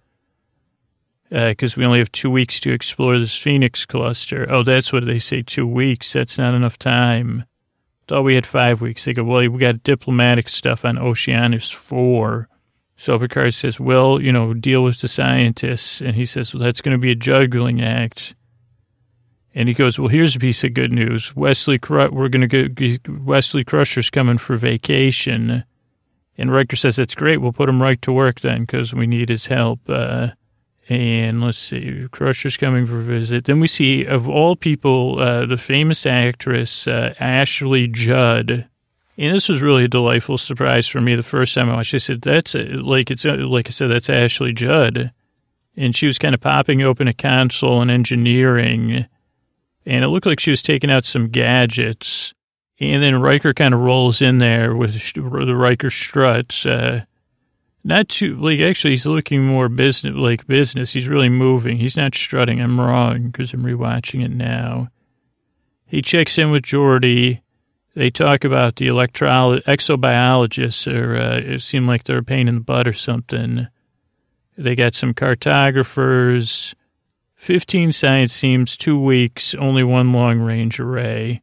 because 1.29 1.73
uh, 1.73 1.75
we 1.77 1.85
only 1.85 1.99
have 1.99 2.11
two 2.11 2.31
weeks 2.31 2.59
to 2.61 2.71
explore 2.71 3.19
this 3.19 3.37
Phoenix 3.37 3.85
cluster. 3.85 4.47
Oh, 4.49 4.63
that's 4.63 4.91
what 4.91 5.05
they 5.05 5.19
say, 5.19 5.41
two 5.41 5.67
weeks. 5.67 6.13
That's 6.13 6.37
not 6.37 6.55
enough 6.55 6.79
time. 6.79 7.45
Thought 8.07 8.23
we 8.23 8.35
had 8.35 8.47
five 8.47 8.81
weeks. 8.81 9.05
They 9.05 9.13
go, 9.13 9.23
well, 9.23 9.47
we 9.47 9.59
got 9.59 9.83
diplomatic 9.83 10.49
stuff 10.49 10.85
on 10.85 10.97
Oceanus 10.97 11.69
4. 11.69 12.47
So 12.97 13.19
Picard 13.19 13.53
says, 13.53 13.79
well, 13.79 14.19
you 14.19 14.31
know, 14.31 14.53
deal 14.55 14.83
with 14.83 15.01
the 15.01 15.07
scientists. 15.07 16.01
And 16.01 16.15
he 16.15 16.25
says, 16.25 16.53
well, 16.53 16.63
that's 16.63 16.81
going 16.81 16.97
to 16.97 17.01
be 17.01 17.11
a 17.11 17.15
juggling 17.15 17.81
act. 17.81 18.33
And 19.55 19.67
he 19.67 19.73
goes, 19.73 19.97
well, 19.97 20.09
here's 20.09 20.35
a 20.35 20.39
piece 20.39 20.63
of 20.63 20.73
good 20.73 20.91
news. 20.91 21.35
Wesley, 21.35 21.79
we're 21.89 22.29
going 22.29 22.47
to 22.47 22.69
get 22.69 23.07
Wesley 23.09 23.63
Crusher's 23.63 24.09
coming 24.09 24.37
for 24.37 24.55
vacation. 24.55 25.63
And 26.37 26.51
Riker 26.51 26.75
says, 26.75 26.97
that's 26.97 27.15
great. 27.15 27.37
We'll 27.37 27.51
put 27.51 27.67
him 27.69 27.81
right 27.81 28.01
to 28.03 28.11
work 28.11 28.41
then 28.41 28.61
because 28.61 28.93
we 28.93 29.07
need 29.07 29.29
his 29.29 29.47
help. 29.47 29.81
Uh, 29.89 30.29
and 30.87 31.43
let's 31.43 31.59
see, 31.59 32.07
Crusher's 32.11 32.57
coming 32.57 32.87
for 32.87 32.97
a 32.99 33.03
visit. 33.03 33.45
Then 33.45 33.59
we 33.59 33.67
see, 33.67 34.05
of 34.05 34.27
all 34.27 34.55
people, 34.55 35.19
uh, 35.19 35.45
the 35.45 35.57
famous 35.57 36.05
actress 36.05 36.87
uh, 36.87 37.13
Ashley 37.19 37.87
Judd. 37.87 38.67
And 39.17 39.35
this 39.35 39.49
was 39.49 39.61
really 39.61 39.83
a 39.83 39.89
delightful 39.89 40.37
surprise 40.37 40.87
for 40.87 41.01
me 41.01 41.15
the 41.15 41.23
first 41.23 41.53
time 41.53 41.69
I 41.69 41.75
watched. 41.75 41.93
I 41.93 41.97
said, 41.97 42.21
"That's 42.21 42.55
like 42.55 43.11
it's 43.11 43.25
like 43.25 43.67
I 43.67 43.71
said, 43.71 43.91
that's 43.91 44.09
Ashley 44.09 44.53
Judd," 44.53 45.11
and 45.75 45.93
she 45.93 46.07
was 46.07 46.17
kind 46.17 46.33
of 46.33 46.39
popping 46.39 46.81
open 46.81 47.09
a 47.09 47.13
console 47.13 47.81
and 47.81 47.91
engineering, 47.91 49.07
and 49.85 50.03
it 50.03 50.09
looked 50.09 50.25
like 50.25 50.39
she 50.39 50.51
was 50.51 50.61
taking 50.61 50.91
out 50.91 51.05
some 51.05 51.29
gadgets. 51.29 52.33
And 52.79 53.03
then 53.03 53.21
Riker 53.21 53.53
kind 53.53 53.73
of 53.73 53.81
rolls 53.81 54.21
in 54.21 54.37
there 54.37 54.75
with 54.75 54.93
the 55.13 55.55
Riker 55.55 55.89
struts. 55.89 56.65
Uh, 56.65 57.03
not 57.83 58.09
too 58.09 58.35
like 58.35 58.59
actually 58.59 58.91
he's 58.91 59.05
looking 59.05 59.45
more 59.45 59.69
business 59.69 60.15
like 60.15 60.47
business. 60.47 60.93
He's 60.93 61.07
really 61.07 61.29
moving. 61.29 61.77
He's 61.77 61.97
not 61.97 62.15
strutting. 62.15 62.61
I'm 62.61 62.79
wrong 62.79 63.29
because 63.29 63.53
I'm 63.53 63.63
rewatching 63.63 64.23
it 64.23 64.31
now. 64.31 64.89
He 65.85 66.01
checks 66.01 66.37
in 66.37 66.51
with 66.51 66.63
Geordi. 66.63 67.41
They 67.95 68.11
talk 68.11 68.43
about 68.43 68.75
the 68.75 68.87
electro 68.87 69.59
exobiologists, 69.59 70.93
or 70.93 71.17
uh, 71.17 71.37
it 71.37 71.61
seemed 71.61 71.87
like 71.87 72.03
they're 72.03 72.19
a 72.19 72.23
pain 72.23 72.47
in 72.47 72.55
the 72.55 72.61
butt 72.61 72.87
or 72.87 72.93
something. 72.93 73.67
They 74.57 74.75
got 74.75 74.93
some 74.93 75.13
cartographers, 75.13 76.75
fifteen 77.39 77.91
science 77.91 78.39
teams, 78.39 78.77
two 78.77 78.99
weeks, 78.99 79.55
only 79.55 79.83
one 79.83 80.13
long 80.13 80.39
range 80.39 80.79
array. 80.79 81.41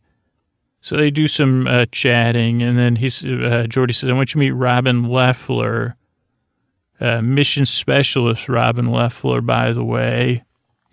So 0.81 0.97
they 0.97 1.11
do 1.11 1.27
some 1.27 1.67
uh, 1.67 1.87
chatting, 1.91 2.63
and 2.63 2.79
then 2.79 2.97
he's 2.97 3.25
uh, 3.25 3.67
Geordi 3.69 3.95
says, 3.95 4.09
"I 4.09 4.13
want 4.13 4.31
you 4.31 4.35
to 4.35 4.39
meet 4.39 4.53
Robin 4.53 5.09
Leffler." 5.09 5.97
uh, 7.01 7.21
mission 7.21 7.67
specialist 7.67 8.49
Robin 8.49 8.91
Leffler, 8.91 9.41
by 9.41 9.73
the 9.73 9.85
way. 9.85 10.45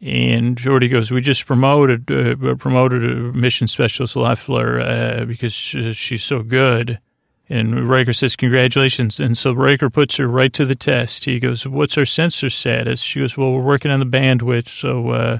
And 0.01 0.57
Geordi 0.57 0.91
goes, 0.91 1.11
we 1.11 1.21
just 1.21 1.45
promoted 1.45 2.11
uh, 2.11 2.55
promoted 2.55 3.03
a 3.05 3.15
mission 3.31 3.67
specialist 3.67 4.15
Leffler 4.15 4.81
uh, 4.81 5.25
because 5.25 5.53
she's 5.53 6.23
so 6.23 6.43
good. 6.43 6.99
And 7.49 7.89
Riker 7.89 8.13
says, 8.13 8.36
congratulations. 8.36 9.19
And 9.19 9.38
so 9.38 9.51
Riker 9.51 9.89
puts 9.89 10.17
her 10.17 10.27
right 10.27 10.53
to 10.53 10.65
the 10.65 10.75
test. 10.75 11.25
He 11.25 11.39
goes, 11.39 11.67
what's 11.67 11.97
our 11.97 12.06
sensor 12.06 12.49
status? 12.49 13.01
She 13.01 13.19
goes, 13.19 13.38
well, 13.38 13.51
we're 13.51 13.62
working 13.62 13.91
on 13.91 13.99
the 13.99 14.06
bandwidth, 14.06 14.69
so 14.69 15.10
uh, 15.10 15.39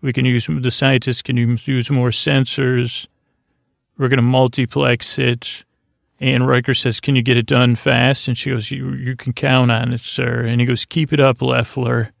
we 0.00 0.12
can 0.12 0.24
use, 0.24 0.46
the 0.48 0.70
scientists 0.70 1.22
can 1.22 1.36
use 1.36 1.90
more 1.90 2.10
sensors. 2.10 3.06
We're 3.98 4.08
going 4.08 4.18
to 4.18 4.22
multiplex 4.22 5.18
it. 5.18 5.64
And 6.20 6.46
Riker 6.46 6.74
says, 6.74 7.00
Can 7.00 7.16
you 7.16 7.22
get 7.22 7.36
it 7.36 7.46
done 7.46 7.74
fast? 7.76 8.28
And 8.28 8.38
she 8.38 8.50
goes, 8.50 8.70
You, 8.70 8.92
you 8.92 9.16
can 9.16 9.32
count 9.32 9.70
on 9.70 9.92
it, 9.92 10.00
sir. 10.00 10.44
And 10.44 10.60
he 10.60 10.66
goes, 10.66 10.84
Keep 10.84 11.12
it 11.12 11.20
up, 11.20 11.42
Leffler. 11.42 12.12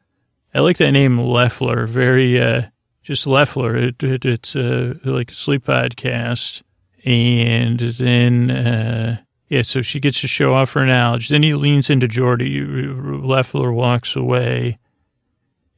I 0.52 0.60
like 0.60 0.78
that 0.78 0.92
name, 0.92 1.18
Leffler. 1.18 1.86
Very, 1.86 2.40
uh, 2.40 2.62
just 3.02 3.26
Leffler. 3.26 3.76
It, 3.76 4.02
it, 4.02 4.24
it's 4.24 4.54
uh, 4.56 4.94
like 5.04 5.30
a 5.30 5.34
sleep 5.34 5.64
podcast. 5.64 6.62
And 7.04 7.78
then, 7.78 8.50
uh, 8.50 9.18
yeah, 9.48 9.62
so 9.62 9.82
she 9.82 10.00
gets 10.00 10.20
to 10.22 10.28
show 10.28 10.54
off 10.54 10.72
her 10.72 10.86
knowledge. 10.86 11.28
Then 11.28 11.42
he 11.42 11.54
leans 11.54 11.90
into 11.90 12.08
Geordi. 12.08 13.24
Leffler 13.24 13.72
walks 13.72 14.16
away. 14.16 14.78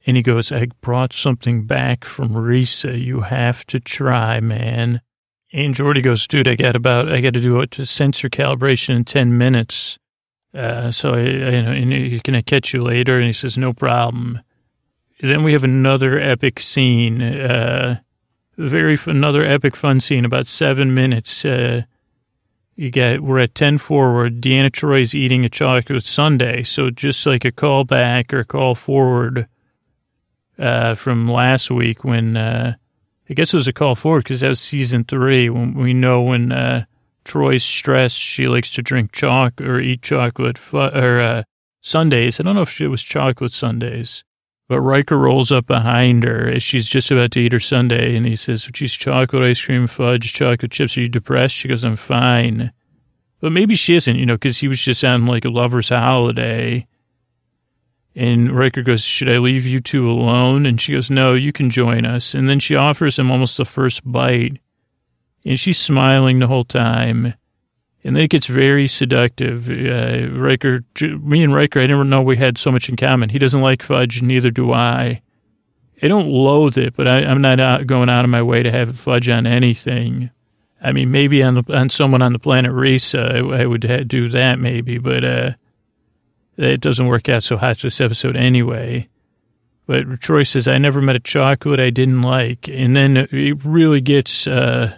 And 0.06 0.16
he 0.16 0.22
goes, 0.22 0.52
I 0.52 0.66
brought 0.80 1.12
something 1.12 1.66
back 1.66 2.04
from 2.04 2.30
Risa. 2.30 3.02
You 3.02 3.22
have 3.22 3.66
to 3.66 3.80
try, 3.80 4.38
man. 4.38 5.00
And 5.52 5.74
Geordi 5.74 6.02
goes, 6.02 6.28
dude, 6.28 6.46
I 6.46 6.54
got 6.54 6.76
about, 6.76 7.10
I 7.10 7.20
got 7.20 7.34
to 7.34 7.40
do 7.40 7.60
a 7.60 7.86
sensor 7.86 8.28
calibration 8.28 8.94
in 8.94 9.04
10 9.04 9.36
minutes. 9.36 9.98
Uh, 10.54 10.90
so 10.92 11.14
I, 11.14 11.18
I, 11.18 11.74
you 11.74 11.86
know, 11.86 12.18
can 12.22 12.36
I 12.36 12.42
catch 12.42 12.72
you 12.72 12.82
later? 12.82 13.16
And 13.16 13.26
he 13.26 13.32
says, 13.32 13.58
no 13.58 13.72
problem. 13.72 14.40
Then 15.20 15.42
we 15.42 15.52
have 15.54 15.64
another 15.64 16.18
epic 16.18 16.60
scene, 16.60 17.22
uh, 17.22 18.00
very, 18.56 18.98
another 19.06 19.44
epic 19.44 19.76
fun 19.76 20.00
scene, 20.00 20.24
about 20.24 20.46
seven 20.46 20.94
minutes. 20.94 21.44
Uh, 21.44 21.82
you 22.74 22.90
get, 22.90 23.22
we're 23.22 23.40
at 23.40 23.54
10 23.54 23.78
forward. 23.78 24.40
Deanna 24.40 24.70
Troi's 24.70 25.14
eating 25.14 25.44
a 25.44 25.48
chocolate 25.48 26.04
sundae. 26.04 26.62
So 26.62 26.90
just 26.90 27.24
like 27.24 27.44
a 27.44 27.52
call 27.52 27.84
back 27.84 28.32
or 28.34 28.44
call 28.44 28.74
forward, 28.74 29.48
uh, 30.58 30.94
from 30.94 31.28
last 31.28 31.70
week 31.70 32.04
when, 32.04 32.36
uh, 32.36 32.74
I 33.28 33.34
guess 33.34 33.52
it 33.52 33.56
was 33.56 33.68
a 33.68 33.72
call 33.72 33.94
forward 33.94 34.24
because 34.24 34.40
that 34.40 34.48
was 34.48 34.60
season 34.60 35.04
three 35.04 35.48
when 35.48 35.74
we 35.74 35.92
know 35.92 36.22
when 36.22 36.52
uh, 36.52 36.84
Troi's 37.24 37.64
stressed, 37.64 38.16
she 38.18 38.46
likes 38.46 38.72
to 38.74 38.82
drink 38.82 39.12
chalk 39.12 39.60
or 39.60 39.80
eat 39.80 40.02
chocolate 40.02 40.58
fu- 40.58 40.78
or 40.78 41.20
uh, 41.20 41.42
sundaes. 41.80 42.38
I 42.38 42.44
don't 42.44 42.54
know 42.54 42.62
if 42.62 42.80
it 42.80 42.88
was 42.88 43.02
chocolate 43.02 43.52
sundaes, 43.52 44.22
but 44.68 44.80
Riker 44.80 45.18
rolls 45.18 45.52
up 45.52 45.66
behind 45.66 46.24
her 46.24 46.48
as 46.48 46.62
she's 46.62 46.86
just 46.86 47.10
about 47.10 47.30
to 47.32 47.40
eat 47.40 47.52
her 47.52 47.60
sundae, 47.60 48.16
and 48.16 48.26
he 48.26 48.36
says, 48.36 48.68
"She's 48.74 48.92
chocolate 48.92 49.42
ice 49.42 49.64
cream, 49.64 49.86
fudge, 49.86 50.32
chocolate 50.32 50.72
chips. 50.72 50.96
Are 50.96 51.02
you 51.02 51.08
depressed?" 51.08 51.54
She 51.54 51.68
goes, 51.68 51.84
"I'm 51.84 51.96
fine." 51.96 52.72
But 53.40 53.52
maybe 53.52 53.76
she 53.76 53.94
isn't, 53.94 54.16
you 54.16 54.26
know, 54.26 54.34
because 54.34 54.58
he 54.58 54.68
was 54.68 54.80
just 54.80 55.04
on 55.04 55.26
like 55.26 55.44
a 55.44 55.50
lover's 55.50 55.90
holiday 55.90 56.86
and 58.16 58.50
Riker 58.50 58.82
goes, 58.82 59.02
Should 59.02 59.28
I 59.28 59.36
leave 59.36 59.66
you 59.66 59.78
two 59.78 60.10
alone? 60.10 60.64
And 60.64 60.80
she 60.80 60.92
goes, 60.94 61.10
No, 61.10 61.34
you 61.34 61.52
can 61.52 61.68
join 61.68 62.06
us. 62.06 62.34
And 62.34 62.48
then 62.48 62.58
she 62.58 62.74
offers 62.74 63.18
him 63.18 63.30
almost 63.30 63.58
the 63.58 63.66
first 63.66 64.10
bite. 64.10 64.58
And 65.44 65.60
she's 65.60 65.78
smiling 65.78 66.38
the 66.38 66.46
whole 66.46 66.64
time. 66.64 67.34
And 68.06 68.14
then 68.14 68.22
it 68.22 68.30
gets 68.30 68.46
very 68.46 68.86
seductive. 68.86 69.68
Uh, 69.68 70.30
Riker, 70.30 70.84
me 71.02 71.42
and 71.42 71.52
Riker, 71.52 71.80
I 71.80 71.88
never 71.88 72.04
know 72.04 72.22
we 72.22 72.36
had 72.36 72.56
so 72.56 72.70
much 72.70 72.88
in 72.88 72.94
common. 72.94 73.30
He 73.30 73.40
doesn't 73.40 73.60
like 73.60 73.82
fudge, 73.82 74.22
neither 74.22 74.52
do 74.52 74.72
I. 74.72 75.22
I 76.00 76.06
don't 76.06 76.28
loathe 76.28 76.78
it, 76.78 76.94
but 76.94 77.08
I, 77.08 77.22
am 77.22 77.40
not 77.40 77.58
out, 77.58 77.84
going 77.88 78.08
out 78.08 78.24
of 78.24 78.30
my 78.30 78.42
way 78.42 78.62
to 78.62 78.70
have 78.70 78.96
fudge 78.96 79.28
on 79.28 79.44
anything. 79.44 80.30
I 80.80 80.92
mean, 80.92 81.10
maybe 81.10 81.42
on 81.42 81.54
the 81.54 81.64
on 81.76 81.90
someone 81.90 82.22
on 82.22 82.32
the 82.32 82.38
planet 82.38 82.70
Risa, 82.70 83.42
I, 83.52 83.62
I 83.62 83.66
would 83.66 84.06
do 84.06 84.28
that 84.28 84.60
maybe, 84.60 84.98
but 84.98 85.24
uh, 85.24 85.50
it 86.56 86.80
doesn't 86.80 87.08
work 87.08 87.28
out 87.28 87.42
so 87.42 87.56
hot 87.56 87.78
this 87.78 88.00
episode 88.00 88.36
anyway. 88.36 89.08
But 89.86 90.06
Troi 90.20 90.46
says, 90.46 90.68
I 90.68 90.78
never 90.78 91.02
met 91.02 91.16
a 91.16 91.20
chocolate 91.20 91.80
I 91.80 91.90
didn't 91.90 92.22
like. 92.22 92.68
And 92.68 92.94
then 92.94 93.16
it 93.16 93.64
really 93.64 94.00
gets 94.00 94.46
uh, 94.46 94.96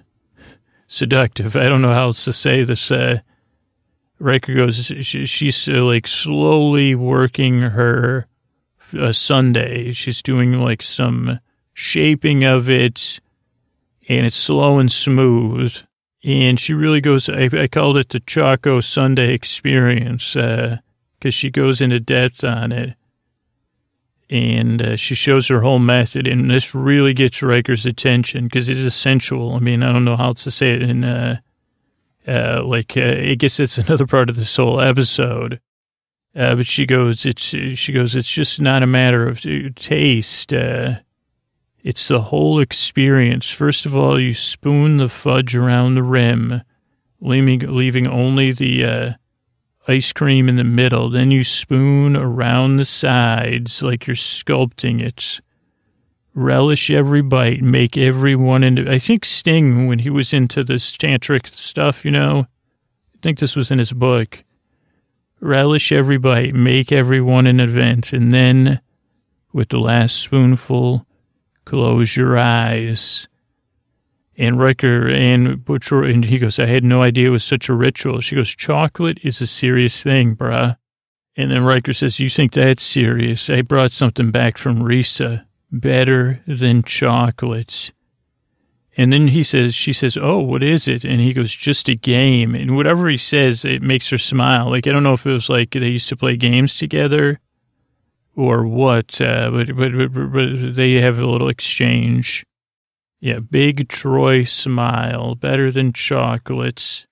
seductive. 0.88 1.54
I 1.54 1.68
don't 1.68 1.82
know 1.82 1.92
how 1.92 2.06
else 2.06 2.24
to 2.24 2.32
say 2.32 2.64
this. 2.64 2.90
Uh, 2.90 3.20
Riker 4.18 4.54
goes, 4.54 4.86
she, 4.86 5.26
she's 5.26 5.68
uh, 5.68 5.84
like 5.84 6.08
slowly 6.08 6.96
working 6.96 7.60
her 7.60 8.26
uh, 8.98 9.12
sundae. 9.12 9.92
She's 9.92 10.22
doing 10.22 10.54
like 10.54 10.82
some 10.82 11.38
shaping 11.72 12.42
of 12.42 12.68
it, 12.68 13.20
and 14.08 14.26
it's 14.26 14.34
slow 14.34 14.78
and 14.78 14.90
smooth. 14.90 15.76
And 16.24 16.58
she 16.58 16.74
really 16.74 17.00
goes, 17.00 17.28
I, 17.28 17.48
I 17.52 17.68
called 17.68 17.96
it 17.96 18.08
the 18.08 18.18
Choco 18.18 18.80
sundae 18.80 19.32
experience 19.32 20.34
because 20.34 20.80
uh, 21.24 21.30
she 21.30 21.50
goes 21.50 21.80
into 21.80 22.00
depth 22.00 22.42
on 22.42 22.72
it. 22.72 22.96
And 24.30 24.82
uh, 24.82 24.96
she 24.96 25.14
shows 25.14 25.48
her 25.48 25.62
whole 25.62 25.78
method, 25.78 26.26
and 26.26 26.50
this 26.50 26.74
really 26.74 27.14
gets 27.14 27.42
Riker's 27.42 27.86
attention 27.86 28.44
because 28.44 28.68
it 28.68 28.76
is 28.76 28.94
sensual. 28.94 29.54
I 29.54 29.58
mean, 29.58 29.82
I 29.82 29.90
don't 29.90 30.04
know 30.04 30.16
how 30.16 30.26
else 30.26 30.44
to 30.44 30.50
say 30.50 30.74
it 30.74 30.82
in, 30.82 31.02
uh, 31.02 31.38
uh, 32.26 32.62
like, 32.62 32.94
uh, 32.94 33.16
I 33.18 33.34
guess 33.36 33.58
it's 33.58 33.78
another 33.88 34.06
part 34.06 34.28
of 34.28 34.36
this 34.36 34.54
whole 34.54 34.80
episode. 34.80 35.60
Uh, 36.36 36.54
but 36.56 36.66
she 36.66 36.84
goes, 36.84 37.24
it's, 37.24 37.42
she 37.42 37.92
goes, 37.92 38.14
it's 38.14 38.30
just 38.30 38.60
not 38.60 38.82
a 38.82 38.86
matter 38.86 39.26
of 39.26 39.40
taste. 39.74 40.52
Uh, 40.52 40.96
it's 41.82 42.08
the 42.08 42.20
whole 42.20 42.60
experience. 42.60 43.50
First 43.50 43.86
of 43.86 43.96
all, 43.96 44.20
you 44.20 44.34
spoon 44.34 44.98
the 44.98 45.08
fudge 45.08 45.56
around 45.56 45.94
the 45.94 46.02
rim, 46.02 46.62
leaving, 47.20 47.60
leaving 47.60 48.06
only 48.06 48.52
the 48.52 48.84
uh, 48.84 49.12
ice 49.88 50.12
cream 50.12 50.48
in 50.48 50.56
the 50.56 50.64
middle. 50.64 51.10
Then 51.10 51.30
you 51.30 51.42
spoon 51.42 52.16
around 52.16 52.76
the 52.76 52.84
sides 52.84 53.82
like 53.82 54.06
you're 54.06 54.16
sculpting 54.16 55.00
it. 55.02 55.40
Relish 56.34 56.90
every 56.90 57.22
bite, 57.22 57.62
make 57.62 57.96
every 57.96 58.36
one 58.36 58.62
into. 58.62 58.88
I 58.88 58.98
think 58.98 59.24
Sting, 59.24 59.88
when 59.88 60.00
he 60.00 60.10
was 60.10 60.32
into 60.32 60.62
this 60.62 60.96
tantric 60.96 61.48
stuff, 61.48 62.04
you 62.04 62.10
know, 62.10 62.46
I 63.14 63.18
think 63.22 63.38
this 63.38 63.56
was 63.56 63.70
in 63.70 63.78
his 63.78 63.92
book. 63.92 64.44
Relish 65.40 65.90
every 65.90 66.18
bite, 66.18 66.54
make 66.54 66.92
every 66.92 67.20
one 67.20 67.46
an 67.46 67.58
event, 67.58 68.12
and 68.12 68.32
then 68.32 68.80
with 69.52 69.70
the 69.70 69.78
last 69.78 70.16
spoonful, 70.16 71.06
Close 71.68 72.16
your 72.16 72.38
eyes. 72.38 73.28
And 74.38 74.58
Riker 74.58 75.08
and 75.08 75.64
Butcher, 75.64 76.04
and 76.04 76.24
he 76.24 76.38
goes, 76.38 76.60
I 76.60 76.66
had 76.66 76.84
no 76.84 77.02
idea 77.02 77.26
it 77.26 77.30
was 77.30 77.42
such 77.42 77.68
a 77.68 77.74
ritual. 77.74 78.20
She 78.20 78.36
goes, 78.36 78.48
chocolate 78.48 79.18
is 79.24 79.40
a 79.40 79.48
serious 79.48 80.00
thing, 80.00 80.36
bruh. 80.36 80.76
And 81.36 81.50
then 81.50 81.64
Riker 81.64 81.92
says, 81.92 82.20
you 82.20 82.30
think 82.30 82.52
that's 82.52 82.82
serious? 82.82 83.50
I 83.50 83.62
brought 83.62 83.92
something 83.92 84.30
back 84.30 84.56
from 84.56 84.78
Risa. 84.78 85.44
Better 85.70 86.40
than 86.46 86.82
chocolates. 86.82 87.92
And 88.96 89.12
then 89.12 89.28
he 89.28 89.42
says, 89.42 89.74
she 89.74 89.92
says, 89.92 90.16
oh, 90.16 90.38
what 90.38 90.62
is 90.62 90.88
it? 90.88 91.04
And 91.04 91.20
he 91.20 91.32
goes, 91.32 91.52
just 91.52 91.88
a 91.88 91.94
game. 91.94 92.54
And 92.54 92.74
whatever 92.74 93.08
he 93.08 93.16
says, 93.16 93.64
it 93.64 93.82
makes 93.82 94.08
her 94.10 94.18
smile. 94.18 94.70
Like, 94.70 94.86
I 94.86 94.92
don't 94.92 95.02
know 95.02 95.12
if 95.12 95.26
it 95.26 95.32
was 95.32 95.48
like 95.48 95.70
they 95.70 95.90
used 95.90 96.08
to 96.08 96.16
play 96.16 96.36
games 96.36 96.78
together 96.78 97.38
or 98.34 98.66
what, 98.66 99.20
uh, 99.20 99.50
but, 99.50 99.76
but, 99.76 99.92
but, 99.96 100.32
but 100.32 100.74
they 100.74 100.94
have 100.94 101.18
a 101.18 101.26
little 101.26 101.48
exchange. 101.48 102.44
Yeah, 103.20 103.40
big 103.40 103.88
Troi 103.88 104.44
smile, 104.44 105.34
better 105.34 105.72
than 105.72 105.92
chocolates. 105.92 107.06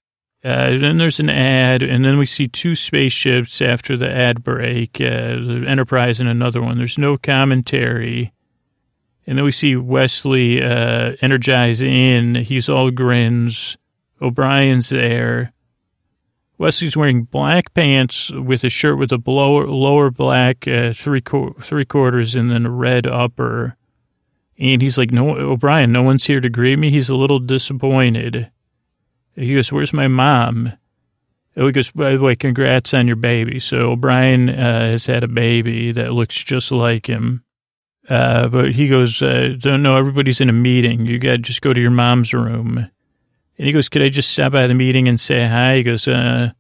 Uh, 0.45 0.77
then 0.79 0.99
there's 0.99 1.19
an 1.19 1.31
ad, 1.31 1.83
and 1.83 2.05
then 2.05 2.19
we 2.19 2.27
see 2.27 2.47
two 2.47 2.77
spaceships 2.77 3.61
after 3.61 3.97
the 3.97 4.09
ad 4.09 4.45
break, 4.45 5.01
uh, 5.01 5.35
the 5.43 5.65
Enterprise 5.67 6.21
and 6.21 6.29
another 6.29 6.63
one. 6.63 6.79
There's 6.79 6.99
no 6.99 7.17
commentary. 7.17 8.33
And 9.27 9.37
then 9.37 9.45
we 9.45 9.51
see 9.51 9.75
Wesley 9.75 10.63
uh, 10.63 11.17
energize 11.21 11.81
in. 11.81 12.37
He's 12.37 12.69
all 12.69 12.93
grins. 12.93 13.77
O'Brien's 14.23 14.91
there. 14.91 15.53
Wesley's 16.59 16.97
wearing 16.97 17.25
black 17.25 17.75
pants 17.75 18.31
with 18.31 18.65
a 18.65 18.71
shirt 18.71 18.99
with 18.99 19.13
a 19.13 19.21
lower, 19.27 19.67
lower 19.67 20.11
black 20.11 20.67
uh, 20.67 20.93
three 20.93 21.23
three 21.61 21.85
quarters 21.85 22.35
and 22.35 22.51
then 22.51 22.65
a 22.65 22.71
red 22.71 23.07
upper. 23.07 23.77
And 24.59 24.81
he's 24.81 24.97
like, 24.99 25.11
"No, 25.11 25.37
O'Brien, 25.37 25.93
no 25.93 26.03
one's 26.03 26.27
here 26.27 26.41
to 26.41 26.49
greet 26.49 26.79
me." 26.79 26.91
He's 26.91 27.09
a 27.09 27.17
little 27.17 27.39
disappointed. 27.39 28.51
He 29.35 29.55
goes, 29.55 29.73
"Where's 29.73 29.93
my 29.93 30.09
mom?" 30.09 30.73
Oh, 31.57 31.67
he 31.67 31.73
goes, 31.73 31.91
"By 31.91 32.13
the 32.13 32.23
way, 32.23 32.37
congrats 32.37 32.95
on 32.95 33.07
your 33.07 33.17
baby." 33.17 33.59
So 33.61 33.93
O'Brien 33.93 34.49
uh, 34.49 34.81
has 34.91 35.07
had 35.07 35.25
a 35.25 35.29
baby 35.29 35.93
that 35.93 36.13
looks 36.13 36.37
just 36.37 36.73
like 36.73 37.07
him. 37.07 37.45
Uh, 38.09 38.49
but 38.49 38.73
he 38.73 38.89
goes, 38.89 39.21
uh, 39.21 39.55
"Don't 39.59 39.83
know. 39.83 39.97
Everybody's 39.97 40.41
in 40.41 40.49
a 40.49 40.55
meeting. 40.55 41.07
You 41.07 41.19
got 41.19 41.33
to 41.33 41.39
just 41.39 41.63
go 41.63 41.73
to 41.73 41.81
your 41.81 41.91
mom's 41.91 42.33
room." 42.33 42.91
And 43.59 43.67
he 43.67 43.73
goes, 43.73 43.89
could 43.89 44.03
I 44.03 44.09
just 44.09 44.31
stop 44.31 44.53
by 44.53 44.67
the 44.67 44.75
meeting 44.75 45.09
and 45.09 45.19
say 45.19 45.47
hi? 45.47 45.77
He 45.77 45.83
goes, 45.83 46.07
uh, 46.07 46.51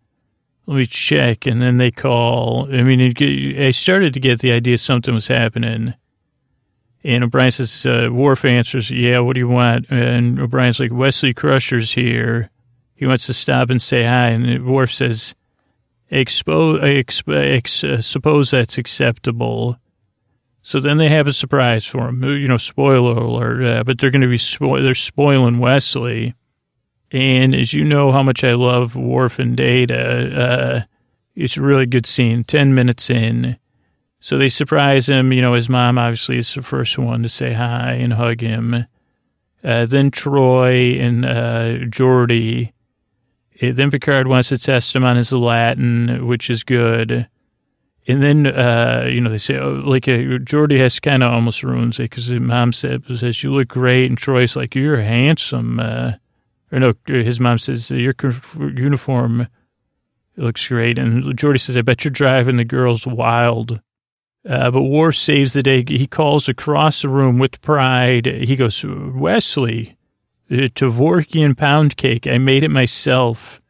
let 0.66 0.76
me 0.76 0.86
check. 0.86 1.46
And 1.46 1.60
then 1.60 1.76
they 1.76 1.90
call. 1.90 2.72
I 2.72 2.82
mean, 2.82 3.12
I 3.58 3.70
started 3.70 4.14
to 4.14 4.20
get 4.20 4.40
the 4.40 4.52
idea 4.52 4.78
something 4.78 5.12
was 5.12 5.28
happening. 5.28 5.94
And 7.06 7.22
O'Brien 7.22 7.52
says, 7.52 7.86
uh, 7.86 8.08
Worf 8.10 8.44
answers, 8.44 8.90
yeah, 8.90 9.20
what 9.20 9.34
do 9.34 9.40
you 9.40 9.48
want? 9.48 9.86
And 9.90 10.40
O'Brien's 10.40 10.80
like, 10.80 10.92
Wesley 10.92 11.32
Crusher's 11.32 11.92
here. 11.92 12.50
He 12.96 13.06
wants 13.06 13.26
to 13.26 13.34
stop 13.34 13.70
and 13.70 13.80
say 13.80 14.02
hi. 14.02 14.28
And 14.28 14.66
Worf 14.66 14.92
says, 14.92 15.36
Expo- 16.10 16.80
exp- 16.80 17.54
ex- 17.56 17.84
uh, 17.84 18.00
suppose 18.00 18.50
that's 18.50 18.76
acceptable. 18.76 19.76
So 20.62 20.80
then 20.80 20.98
they 20.98 21.08
have 21.08 21.28
a 21.28 21.32
surprise 21.32 21.86
for 21.86 22.08
him. 22.08 22.24
You 22.24 22.48
know, 22.48 22.56
spoiler 22.56 23.14
alert, 23.14 23.64
uh, 23.64 23.84
but 23.84 23.98
they're 23.98 24.10
going 24.10 24.22
to 24.22 24.28
be, 24.28 24.36
spo- 24.36 24.82
they're 24.82 24.94
spoiling 24.94 25.60
Wesley. 25.60 26.34
And 27.12 27.54
as 27.54 27.72
you 27.72 27.84
know 27.84 28.10
how 28.10 28.24
much 28.24 28.42
I 28.42 28.54
love 28.54 28.96
Worf 28.96 29.38
and 29.38 29.56
Data, 29.56 30.40
uh, 30.40 30.80
it's 31.36 31.56
a 31.56 31.62
really 31.62 31.86
good 31.86 32.04
scene, 32.06 32.42
10 32.42 32.74
minutes 32.74 33.10
in. 33.10 33.58
So 34.26 34.38
they 34.38 34.48
surprise 34.48 35.08
him. 35.08 35.32
You 35.32 35.40
know, 35.40 35.52
his 35.52 35.68
mom 35.68 35.98
obviously 35.98 36.38
is 36.38 36.52
the 36.52 36.60
first 36.60 36.98
one 36.98 37.22
to 37.22 37.28
say 37.28 37.52
hi 37.52 37.92
and 37.92 38.12
hug 38.12 38.40
him. 38.40 38.84
Uh, 39.62 39.86
then 39.86 40.10
Troi 40.10 41.00
and 41.00 41.24
uh, 41.24 41.86
Geordi. 41.86 42.72
Uh, 43.62 43.70
then 43.70 43.92
Picard 43.92 44.26
wants 44.26 44.48
to 44.48 44.58
test 44.58 44.96
him 44.96 45.04
on 45.04 45.14
his 45.14 45.30
Latin, 45.30 46.26
which 46.26 46.50
is 46.50 46.64
good. 46.64 47.28
And 48.08 48.20
then, 48.20 48.48
uh, 48.48 49.06
you 49.08 49.20
know, 49.20 49.30
they 49.30 49.38
say, 49.38 49.58
oh, 49.58 49.74
like, 49.86 50.08
uh, 50.08 50.42
Geordi 50.42 50.78
has 50.78 50.98
kind 50.98 51.22
of 51.22 51.32
almost 51.32 51.62
ruins 51.62 52.00
it 52.00 52.10
because 52.10 52.26
his 52.26 52.40
mom 52.40 52.72
said, 52.72 53.04
says, 53.06 53.44
you 53.44 53.52
look 53.52 53.68
great. 53.68 54.06
And 54.06 54.18
Troi's 54.18 54.56
like, 54.56 54.74
you're 54.74 55.02
handsome. 55.02 55.78
Uh, 55.78 56.14
or 56.72 56.80
no, 56.80 56.94
his 57.06 57.38
mom 57.38 57.58
says, 57.58 57.92
your 57.92 58.16
uniform 58.58 59.46
looks 60.36 60.66
great. 60.66 60.98
And 60.98 61.22
Geordi 61.38 61.60
says, 61.60 61.76
I 61.76 61.82
bet 61.82 62.04
you're 62.04 62.10
driving 62.10 62.56
the 62.56 62.64
girls 62.64 63.06
wild. 63.06 63.80
Uh, 64.48 64.70
but 64.70 64.82
Worf 64.82 65.16
saves 65.16 65.52
the 65.52 65.62
day. 65.62 65.84
He 65.86 66.06
calls 66.06 66.48
across 66.48 67.02
the 67.02 67.08
room 67.08 67.38
with 67.38 67.60
pride. 67.62 68.26
He 68.26 68.54
goes, 68.54 68.84
Wesley, 68.84 69.96
uh, 70.50 70.70
Kevorkian 70.74 71.56
pound 71.56 71.96
cake. 71.96 72.26
I 72.26 72.38
made 72.38 72.62
it 72.62 72.70
myself. 72.70 73.60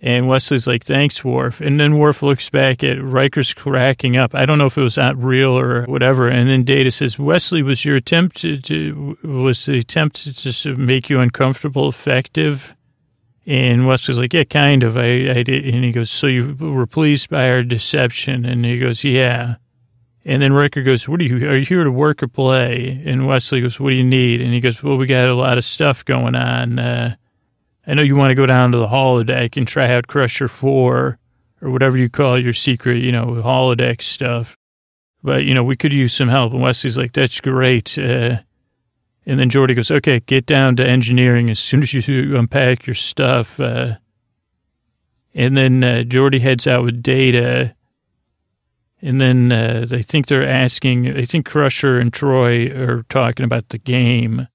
And 0.00 0.28
Wesley's 0.28 0.66
like, 0.66 0.84
thanks, 0.84 1.24
Worf. 1.24 1.60
And 1.60 1.80
then 1.80 1.96
Worf 1.96 2.22
looks 2.22 2.50
back 2.50 2.84
at 2.84 3.02
Riker's 3.02 3.54
cracking 3.54 4.16
up. 4.18 4.34
I 4.34 4.44
don't 4.44 4.58
know 4.58 4.66
if 4.66 4.76
it 4.76 4.82
was 4.82 4.98
not 4.98 5.22
real 5.22 5.58
or 5.58 5.84
whatever. 5.84 6.28
And 6.28 6.48
then 6.48 6.62
Data 6.62 6.90
says, 6.90 7.18
Wesley, 7.18 7.62
was 7.62 7.86
your 7.86 7.96
attempt 7.96 8.36
to, 8.38 8.58
to 8.58 9.18
was 9.22 9.64
the 9.64 9.78
attempt 9.78 10.16
to 10.24 10.32
just 10.34 10.66
make 10.66 11.08
you 11.08 11.20
uncomfortable 11.20 11.88
effective? 11.88 12.76
And 13.46 13.86
Wesley's 13.86 14.18
like, 14.18 14.34
yeah, 14.34 14.44
kind 14.44 14.82
of. 14.82 14.96
I, 14.96 15.30
I 15.30 15.42
did. 15.42 15.66
And 15.66 15.84
he 15.84 15.92
goes, 15.92 16.10
so 16.10 16.26
you 16.26 16.54
were 16.58 16.86
pleased 16.86 17.30
by 17.30 17.50
our 17.50 17.62
deception? 17.62 18.44
And 18.44 18.64
he 18.64 18.78
goes, 18.78 19.04
yeah. 19.04 19.56
And 20.26 20.40
then 20.40 20.54
Riker 20.54 20.82
goes, 20.82 21.06
what 21.06 21.20
are 21.20 21.24
you, 21.24 21.48
are 21.48 21.56
you 21.56 21.66
here 21.66 21.84
to 21.84 21.90
work 21.90 22.22
or 22.22 22.28
play? 22.28 23.02
And 23.04 23.26
Wesley 23.26 23.60
goes, 23.60 23.78
what 23.78 23.90
do 23.90 23.96
you 23.96 24.04
need? 24.04 24.40
And 24.40 24.54
he 24.54 24.60
goes, 24.60 24.82
well, 24.82 24.96
we 24.96 25.06
got 25.06 25.28
a 25.28 25.34
lot 25.34 25.58
of 25.58 25.64
stuff 25.64 26.04
going 26.04 26.34
on. 26.34 26.78
Uh, 26.78 27.16
I 27.86 27.94
know 27.94 28.02
you 28.02 28.16
want 28.16 28.30
to 28.30 28.34
go 28.34 28.46
down 28.46 28.72
to 28.72 28.78
the 28.78 28.86
holodeck 28.86 29.58
and 29.58 29.68
try 29.68 29.92
out 29.92 30.06
Crusher 30.06 30.48
4 30.48 31.18
or 31.60 31.70
whatever 31.70 31.98
you 31.98 32.08
call 32.08 32.38
your 32.38 32.54
secret, 32.54 33.02
you 33.02 33.12
know, 33.12 33.26
holodeck 33.26 34.00
stuff. 34.00 34.56
But, 35.22 35.44
you 35.44 35.52
know, 35.52 35.64
we 35.64 35.76
could 35.76 35.92
use 35.92 36.14
some 36.14 36.28
help. 36.28 36.52
And 36.52 36.62
Wesley's 36.62 36.96
like, 36.96 37.12
that's 37.12 37.40
great. 37.40 37.98
Uh, 37.98 38.38
and 39.26 39.40
then 39.40 39.50
Geordi 39.50 39.74
goes, 39.74 39.90
okay, 39.90 40.20
get 40.20 40.46
down 40.46 40.76
to 40.76 40.86
engineering 40.86 41.50
as 41.50 41.58
soon 41.58 41.82
as 41.82 41.92
you 41.92 42.36
unpack 42.36 42.86
your 42.86 42.94
stuff. 42.94 43.58
Uh, 43.60 43.94
and 45.34 45.56
then 45.56 45.82
uh, 45.82 46.02
Geordi 46.06 46.40
heads 46.40 46.66
out 46.66 46.84
with 46.84 47.02
data. 47.02 47.74
And 49.04 49.20
then 49.20 49.52
uh, 49.52 49.84
they 49.86 50.02
think 50.02 50.28
they're 50.28 50.48
asking, 50.48 51.14
I 51.14 51.26
think 51.26 51.44
Crusher 51.44 51.98
and 51.98 52.10
Troi 52.10 52.74
are 52.74 53.02
talking 53.10 53.44
about 53.44 53.68
the 53.68 53.76
game. 53.76 54.48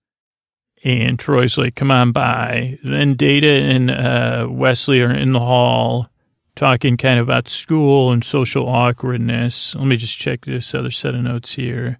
And 0.84 1.20
Troi's 1.20 1.56
like, 1.56 1.76
come 1.76 1.92
on 1.92 2.12
by. 2.12 2.80
Then 2.84 3.14
Data 3.14 3.48
and 3.48 3.92
uh, 3.92 4.48
Wesley 4.50 5.04
are 5.04 5.14
in 5.14 5.34
the 5.34 5.40
hall 5.40 6.10
talking 6.56 6.98
kind 6.98 7.20
of 7.20 7.28
about 7.28 7.48
school 7.48 8.12
and 8.12 8.24
social 8.26 8.68
awkwardness. 8.68 9.76
Let 9.76 9.86
me 9.86 9.98
just 9.98 10.18
check 10.18 10.46
this 10.46 10.74
other 10.74 10.90
set 10.90 11.14
of 11.14 11.22
notes 11.22 11.54
here. 11.54 12.00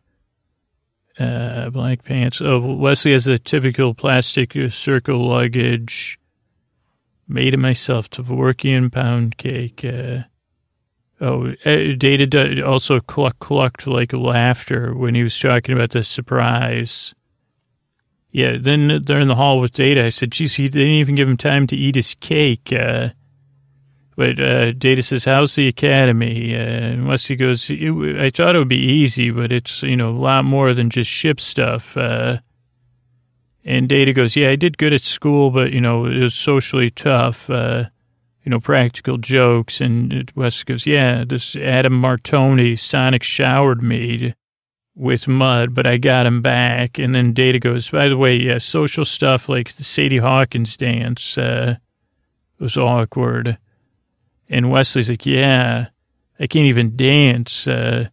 Uh, 1.20 1.70
black 1.70 2.04
pants. 2.04 2.42
Oh, 2.42 2.60
Wesley 2.60 3.12
has 3.12 3.28
a 3.28 3.38
typical 3.38 3.94
plastic 3.94 4.58
circle 4.72 5.28
luggage. 5.28 6.18
Made 7.28 7.54
of 7.54 7.60
myself 7.60 8.10
Kevorkian 8.10 8.92
pound 8.92 9.38
cake. 9.38 9.86
Uh, 9.86 10.24
oh, 11.22 11.54
uh, 11.66 11.96
Data 11.98 12.66
also 12.66 13.00
cluck 13.00 13.40
clucked 13.40 13.88
like 13.88 14.14
laughter 14.14 14.94
when 14.94 15.16
he 15.16 15.24
was 15.24 15.38
talking 15.38 15.76
about 15.76 15.92
the 15.92 16.04
surprise. 16.04 17.14
Yeah, 18.32 18.58
then 18.60 19.02
they're 19.04 19.20
in 19.20 19.28
the 19.28 19.36
hall 19.36 19.60
with 19.60 19.74
Data. 19.74 20.06
I 20.06 20.10
said, 20.10 20.32
geez, 20.32 20.56
he 20.56 20.70
didn't 20.70 20.90
even 20.90 21.16
give 21.16 21.28
him 21.28 21.38
time 21.38 21.66
to 21.68 21.76
eat 21.76 21.96
his 21.96 22.16
cake. 22.16 22.72
Uh, 22.72 23.10
but 24.20 24.38
uh, 24.38 24.74
Data 24.74 25.02
says, 25.02 25.24
"How's 25.24 25.56
the 25.56 25.70
academy?" 25.70 26.54
Uh, 26.54 26.60
and 26.60 27.08
Wesley 27.08 27.38
goes, 27.38 27.72
"I 27.72 28.30
thought 28.30 28.54
it 28.54 28.60
would 28.60 28.68
be 28.68 28.76
easy, 28.76 29.32
but 29.32 29.50
it's 29.50 29.82
you 29.82 29.96
know 29.96 30.10
a 30.10 30.12
lot 30.12 30.44
more 30.44 30.74
than 30.74 30.90
just 30.90 31.10
ship 31.10 31.40
stuff." 31.40 31.96
Uh, 31.96 32.40
and 33.64 33.88
Data 33.88 34.12
goes, 34.12 34.36
"Yeah, 34.36 34.50
I 34.50 34.58
did 34.58 34.78
good 34.78 34.92
at 34.92 35.04
school, 35.04 35.52
but 35.52 35.72
you 35.72 35.80
know 35.80 36.06
it 36.06 36.20
was 36.20 36.36
socially 36.36 36.90
tough. 36.90 37.50
Uh, 37.50 37.86
you 38.44 38.50
know, 38.50 38.60
practical 38.60 39.18
jokes." 39.18 39.82
And 39.82 40.32
Wesley 40.36 40.66
goes, 40.66 40.86
"Yeah, 40.86 41.24
this 41.26 41.56
Adam 41.56 41.94
Martoni 41.94 42.76
Sonic 42.76 43.24
showered 43.24 43.82
me 43.84 44.34
with 44.96 45.28
mud, 45.28 45.74
but 45.74 45.88
I 45.88 45.98
got 45.98 46.26
him 46.26 46.42
back." 46.42 47.00
And 47.00 47.16
then 47.16 47.34
Data 47.34 47.60
goes, 47.60 47.90
"By 47.90 48.08
the 48.08 48.18
way, 48.18 48.36
yeah, 48.38 48.58
social 48.58 49.06
stuff 49.06 49.50
like 49.50 49.74
the 49.74 49.84
Sadie 49.84 50.18
Hawkins 50.18 50.78
dance 50.78 51.38
uh, 51.38 51.78
was 52.60 52.78
awkward." 52.78 53.58
And 54.50 54.72
Wesley's 54.72 55.10
like, 55.10 55.26
yeah, 55.26 55.88
I 56.40 56.48
can't 56.48 56.66
even 56.66 56.96
dance. 56.96 57.68
Uh, 57.68 58.10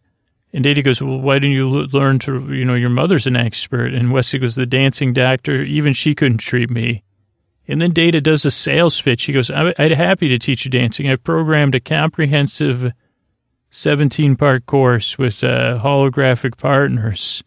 and 0.53 0.63
Data 0.63 0.81
goes, 0.81 1.01
well, 1.01 1.19
why 1.19 1.35
didn't 1.39 1.55
you 1.55 1.67
learn 1.69 2.19
to, 2.19 2.53
you 2.53 2.63
know, 2.63 2.75
your 2.75 2.89
mother's 2.89 3.27
an 3.27 3.35
expert. 3.35 3.93
And 3.93 4.11
Wesley 4.11 4.39
goes, 4.39 4.55
the 4.55 4.65
dancing 4.65 5.13
doctor, 5.13 5.63
even 5.63 5.93
she 5.93 6.13
couldn't 6.13 6.37
treat 6.37 6.69
me. 6.69 7.03
And 7.67 7.81
then 7.81 7.91
Data 7.91 8.21
does 8.21 8.45
a 8.45 8.51
sales 8.51 9.01
pitch. 9.01 9.25
He 9.25 9.33
goes, 9.33 9.51
I'd 9.51 9.91
happy 9.91 10.29
to 10.29 10.39
teach 10.39 10.65
you 10.65 10.71
dancing. 10.71 11.09
I've 11.09 11.23
programmed 11.23 11.75
a 11.75 11.79
comprehensive 11.79 12.93
17 13.69 14.35
part 14.37 14.65
course 14.65 15.17
with 15.17 15.43
uh, 15.43 15.79
holographic 15.83 16.57
partners. 16.57 17.43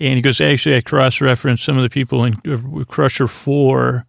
And 0.00 0.14
he 0.16 0.22
goes, 0.22 0.40
actually, 0.40 0.76
I 0.76 0.80
cross 0.80 1.20
referenced 1.20 1.64
some 1.64 1.76
of 1.76 1.84
the 1.84 1.90
people 1.90 2.24
in 2.24 2.34
uh, 2.44 2.84
Crusher 2.84 3.28
4 3.28 4.04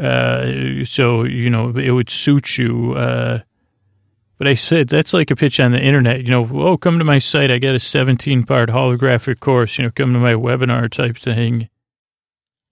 uh, 0.00 0.84
so, 0.84 1.24
you 1.24 1.50
know, 1.50 1.76
it 1.76 1.90
would 1.90 2.08
suit 2.08 2.56
you. 2.56 2.94
Uh, 2.94 3.40
but 4.38 4.48
I 4.48 4.54
said, 4.54 4.88
that's 4.88 5.12
like 5.12 5.30
a 5.30 5.36
pitch 5.36 5.60
on 5.60 5.72
the 5.72 5.82
internet. 5.82 6.22
You 6.22 6.30
know, 6.30 6.48
oh, 6.52 6.78
come 6.78 6.98
to 6.98 7.04
my 7.04 7.18
site. 7.18 7.50
I 7.50 7.58
got 7.58 7.74
a 7.74 7.80
17 7.80 8.44
part 8.44 8.70
holographic 8.70 9.40
course. 9.40 9.78
You 9.78 9.84
know, 9.84 9.90
come 9.90 10.14
to 10.14 10.18
my 10.18 10.32
webinar 10.32 10.90
type 10.90 11.18
thing. 11.18 11.68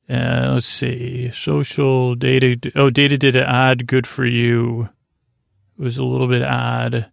Uh, 0.09 0.53
let's 0.55 0.67
see. 0.67 1.31
Social 1.33 2.15
data. 2.15 2.57
Oh, 2.75 2.91
data 2.91 3.19
did 3.19 3.37
an 3.37 3.45
odd 3.45 3.87
good 3.87 4.07
for 4.07 4.25
you. 4.25 4.89
It 5.79 5.83
was 5.83 5.99
a 5.99 6.05
little 6.05 6.29
bit 6.29 6.43
odd. 6.43 7.11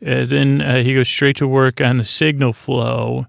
Uh, 0.00 0.24
then 0.24 0.62
uh, 0.62 0.82
he 0.82 0.94
goes 0.94 1.08
straight 1.08 1.36
to 1.36 1.48
work 1.48 1.80
on 1.80 1.98
the 1.98 2.04
signal 2.04 2.52
flow. 2.52 3.26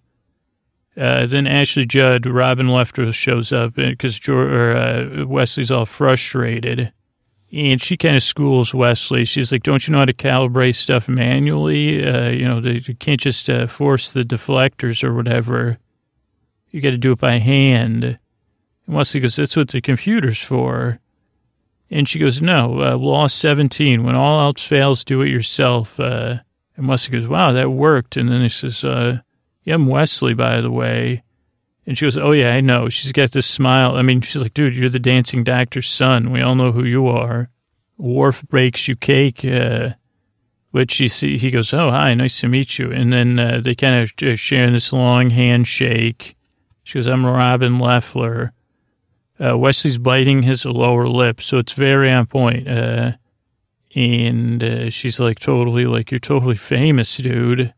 Uh, 0.96 1.26
then 1.26 1.48
Ashley 1.48 1.86
Judd, 1.86 2.26
Robin 2.26 2.68
Leffler 2.68 3.12
shows 3.12 3.52
up 3.52 3.76
because 3.76 4.20
uh, 4.28 5.26
Wesley's 5.28 5.72
all 5.72 5.86
frustrated. 5.86 6.92
And 7.52 7.82
she 7.82 7.98
kind 7.98 8.16
of 8.16 8.22
schools 8.22 8.76
Wesley. 8.76 9.26
She's 9.26 9.52
like, 9.52 9.64
don't 9.64 9.88
you 9.88 9.94
know 9.94 10.00
how 10.00 10.06
to 10.06 10.14
calibrate 10.14 10.76
stuff 10.76 11.10
manually? 11.10 12.06
Uh, 12.06 12.30
you 12.30 12.48
know, 12.48 12.60
you 12.60 12.96
can't 12.96 13.20
just 13.20 13.50
uh, 13.50 13.66
force 13.66 14.12
the 14.12 14.24
deflectors 14.24 15.04
or 15.04 15.16
whatever. 15.16 15.80
You 16.70 16.82
got 16.82 16.92
to 16.92 16.98
do 16.98 17.14
it 17.14 17.20
by 17.20 17.40
hand. 17.40 18.20
Wesley 18.96 19.20
goes, 19.20 19.36
that's 19.36 19.56
what 19.56 19.70
the 19.70 19.82
computer's 19.82 20.42
for. 20.42 21.00
And 21.92 22.08
she 22.08 22.20
goes, 22.20 22.42
no, 22.42 22.82
uh, 22.82 22.98
law 22.98 23.28
17, 23.28 24.04
when 24.04 24.16
all 24.16 24.42
else 24.42 24.66
fails, 24.66 25.04
do 25.04 25.22
it 25.22 25.30
yourself. 25.30 26.00
Uh, 26.00 26.40
and 26.78 26.88
Wesley 26.88 27.20
goes, 27.20 27.28
wow, 27.28 27.52
that 27.52 27.72
worked. 27.72 28.16
And 28.16 28.30
then 28.30 28.42
he 28.42 28.50
says, 28.50 28.84
uh, 28.84 29.20
yeah, 29.64 29.76
I'm 29.76 29.88
Wesley, 29.88 30.34
by 30.34 30.62
the 30.62 30.72
way. 30.72 31.24
And 31.90 31.98
she 31.98 32.06
goes, 32.06 32.18
Oh, 32.18 32.34
yeah, 32.34 32.54
I 32.54 32.62
know. 32.62 32.88
She's 32.88 33.12
got 33.12 33.32
this 33.32 33.48
smile. 33.48 33.96
I 33.96 34.04
mean, 34.04 34.22
she's 34.22 34.42
like, 34.42 34.54
Dude, 34.54 34.76
you're 34.76 34.90
the 34.90 35.00
dancing 35.00 35.44
doctor's 35.44 35.90
son. 35.90 36.32
We 36.32 36.40
all 36.40 36.54
know 36.54 36.72
who 36.72 36.84
you 36.84 37.08
are. 37.08 37.50
Worf 37.98 38.44
breaks 38.44 38.88
you 38.88 38.96
cake. 38.96 39.44
Uh, 39.44 39.92
which 40.70 40.92
she 40.92 41.08
see, 41.08 41.40
he 41.40 41.50
goes, 41.50 41.74
Oh, 41.74 41.90
hi, 41.90 42.14
nice 42.14 42.40
to 42.42 42.48
meet 42.48 42.78
you. 42.78 42.92
And 42.92 43.12
then 43.12 43.40
uh, 43.40 43.62
they 43.64 43.74
kind 43.74 44.04
of 44.04 44.40
share 44.40 44.70
this 44.70 44.94
long 44.94 45.32
handshake. 45.32 46.36
She 46.84 47.00
goes, 47.00 47.08
I'm 47.08 47.26
Robin 47.26 47.80
Leffler. 47.80 48.54
Uh, 49.42 49.58
Wesley's 49.58 49.98
biting 49.98 50.44
his 50.44 50.66
lower 50.66 51.08
lip, 51.08 51.42
so 51.42 51.58
it's 51.58 51.74
very 51.74 52.12
on 52.12 52.26
point. 52.26 52.68
Uh, 52.68 53.14
and 53.96 54.64
uh, 54.64 54.90
she's 54.90 55.20
like, 55.20 55.40
totally, 55.40 55.86
like, 55.86 56.12
you're 56.12 56.20
totally 56.20 56.56
famous, 56.56 57.16
dude. 57.18 57.74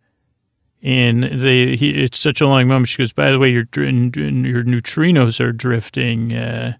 And 0.82 1.24
they, 1.24 1.76
he, 1.76 2.04
it's 2.04 2.18
such 2.18 2.42
a 2.42 2.48
long 2.48 2.68
moment. 2.68 2.90
She 2.90 2.98
goes, 2.98 3.14
by 3.14 3.32
the 3.32 3.38
way, 3.38 3.50
your, 3.50 3.68
your 3.74 4.64
neutrinos 4.64 5.40
are 5.40 5.54
drifting. 5.54 6.34
Uh, 6.34 6.74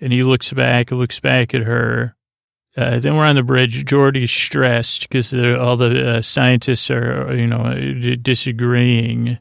and 0.00 0.12
he 0.12 0.22
looks 0.22 0.52
back, 0.52 0.92
looks 0.92 1.18
back 1.20 1.52
at 1.54 1.62
her. 1.62 2.14
Uh, 2.76 3.00
then 3.00 3.16
we're 3.16 3.26
on 3.26 3.34
the 3.34 3.42
bridge. 3.42 3.84
Geordi's 3.84 4.30
stressed 4.30 5.08
because 5.08 5.34
all 5.34 5.76
the 5.76 6.08
uh, 6.08 6.22
scientists 6.22 6.90
are, 6.90 7.34
you 7.34 7.48
know, 7.48 7.74
disagreeing. 8.22 9.38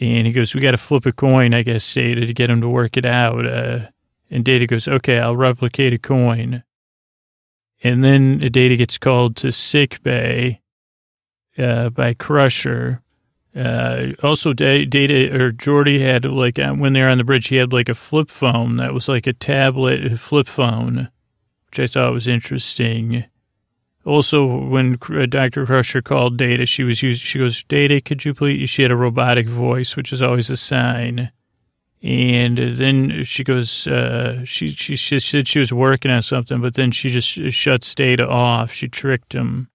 And 0.00 0.26
he 0.26 0.32
goes, 0.32 0.54
we 0.54 0.62
got 0.62 0.70
to 0.70 0.78
flip 0.78 1.04
a 1.04 1.12
coin, 1.12 1.52
I 1.52 1.62
guess, 1.62 1.92
Data, 1.92 2.26
to 2.26 2.32
get 2.32 2.48
him 2.48 2.62
to 2.62 2.68
work 2.68 2.96
it 2.96 3.04
out. 3.04 3.46
Uh, 3.46 3.88
and 4.30 4.44
Data 4.44 4.66
goes, 4.66 4.88
okay, 4.88 5.18
I'll 5.18 5.36
replicate 5.36 5.92
a 5.92 5.98
coin. 5.98 6.64
And 7.82 8.02
then 8.02 8.38
Data 8.38 8.76
gets 8.76 8.96
called 8.96 9.36
to 9.36 9.52
sick 9.52 10.02
bay 10.02 10.62
uh, 11.58 11.90
by 11.90 12.14
Crusher. 12.14 13.02
Uh, 13.54 14.08
also, 14.22 14.52
Data 14.52 15.34
or 15.34 15.50
Geordi 15.52 16.00
had 16.00 16.24
like 16.24 16.58
uh, 16.58 16.72
when 16.72 16.92
they 16.92 17.02
were 17.02 17.08
on 17.08 17.18
the 17.18 17.24
bridge, 17.24 17.48
he 17.48 17.56
had 17.56 17.72
like 17.72 17.88
a 17.88 17.94
flip 17.94 18.30
phone 18.30 18.76
that 18.76 18.94
was 18.94 19.08
like 19.08 19.26
a 19.26 19.32
tablet 19.32 20.18
flip 20.20 20.46
phone, 20.46 21.10
which 21.66 21.80
I 21.80 21.86
thought 21.88 22.12
was 22.12 22.28
interesting. 22.28 23.24
Also, 24.04 24.46
when 24.46 24.98
uh, 25.10 25.26
Dr. 25.26 25.66
Crusher 25.66 26.00
called 26.00 26.38
Data, 26.38 26.64
she 26.64 26.84
was 26.84 27.02
used, 27.02 27.20
she 27.20 27.38
goes, 27.38 27.62
Data, 27.64 28.00
could 28.00 28.24
you 28.24 28.32
please? 28.32 28.70
She 28.70 28.82
had 28.82 28.90
a 28.90 28.96
robotic 28.96 29.46
voice, 29.46 29.94
which 29.94 30.12
is 30.12 30.22
always 30.22 30.48
a 30.48 30.56
sign. 30.56 31.30
And 32.02 32.56
then 32.56 33.24
she 33.24 33.44
goes, 33.44 33.86
uh, 33.86 34.42
she, 34.44 34.70
she, 34.70 34.96
she 34.96 35.20
said 35.20 35.46
she 35.46 35.58
was 35.58 35.72
working 35.72 36.10
on 36.10 36.22
something, 36.22 36.60
but 36.60 36.74
then 36.74 36.92
she 36.92 37.10
just 37.10 37.28
shuts 37.28 37.94
Data 37.94 38.26
off. 38.26 38.72
She 38.72 38.88
tricked 38.88 39.34
him. 39.34 39.68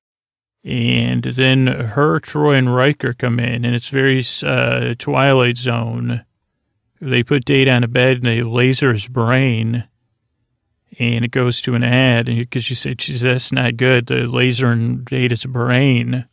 And 0.64 1.24
then 1.24 1.68
her, 1.68 2.20
Troi, 2.20 2.58
and 2.58 2.76
Riker 2.76 3.14
come 3.14 3.40
in, 3.40 3.64
and 3.64 3.76
it's 3.76 3.90
very 3.90 4.24
uh, 4.42 4.96
Twilight 4.98 5.58
Zone. 5.58 6.26
They 7.00 7.22
put 7.22 7.46
Data 7.46 7.72
on 7.72 7.84
a 7.84 7.88
bed 7.88 8.18
and 8.18 8.26
they 8.26 8.42
laser 8.42 8.92
his 8.92 9.08
brain, 9.08 9.84
and 11.00 11.26
it 11.26 11.32
goes 11.32 11.62
to 11.62 11.76
an 11.76 11.84
ad 11.84 12.28
because 12.28 12.66
she 12.66 12.76
said, 12.76 13.02
"She's 13.02 13.22
that's 13.22 13.52
not 13.52 13.78
good." 13.78 14.08
The 14.08 14.28
laser 14.28 14.72
in 14.72 15.04
Data's 15.04 15.46
brain, 15.46 16.26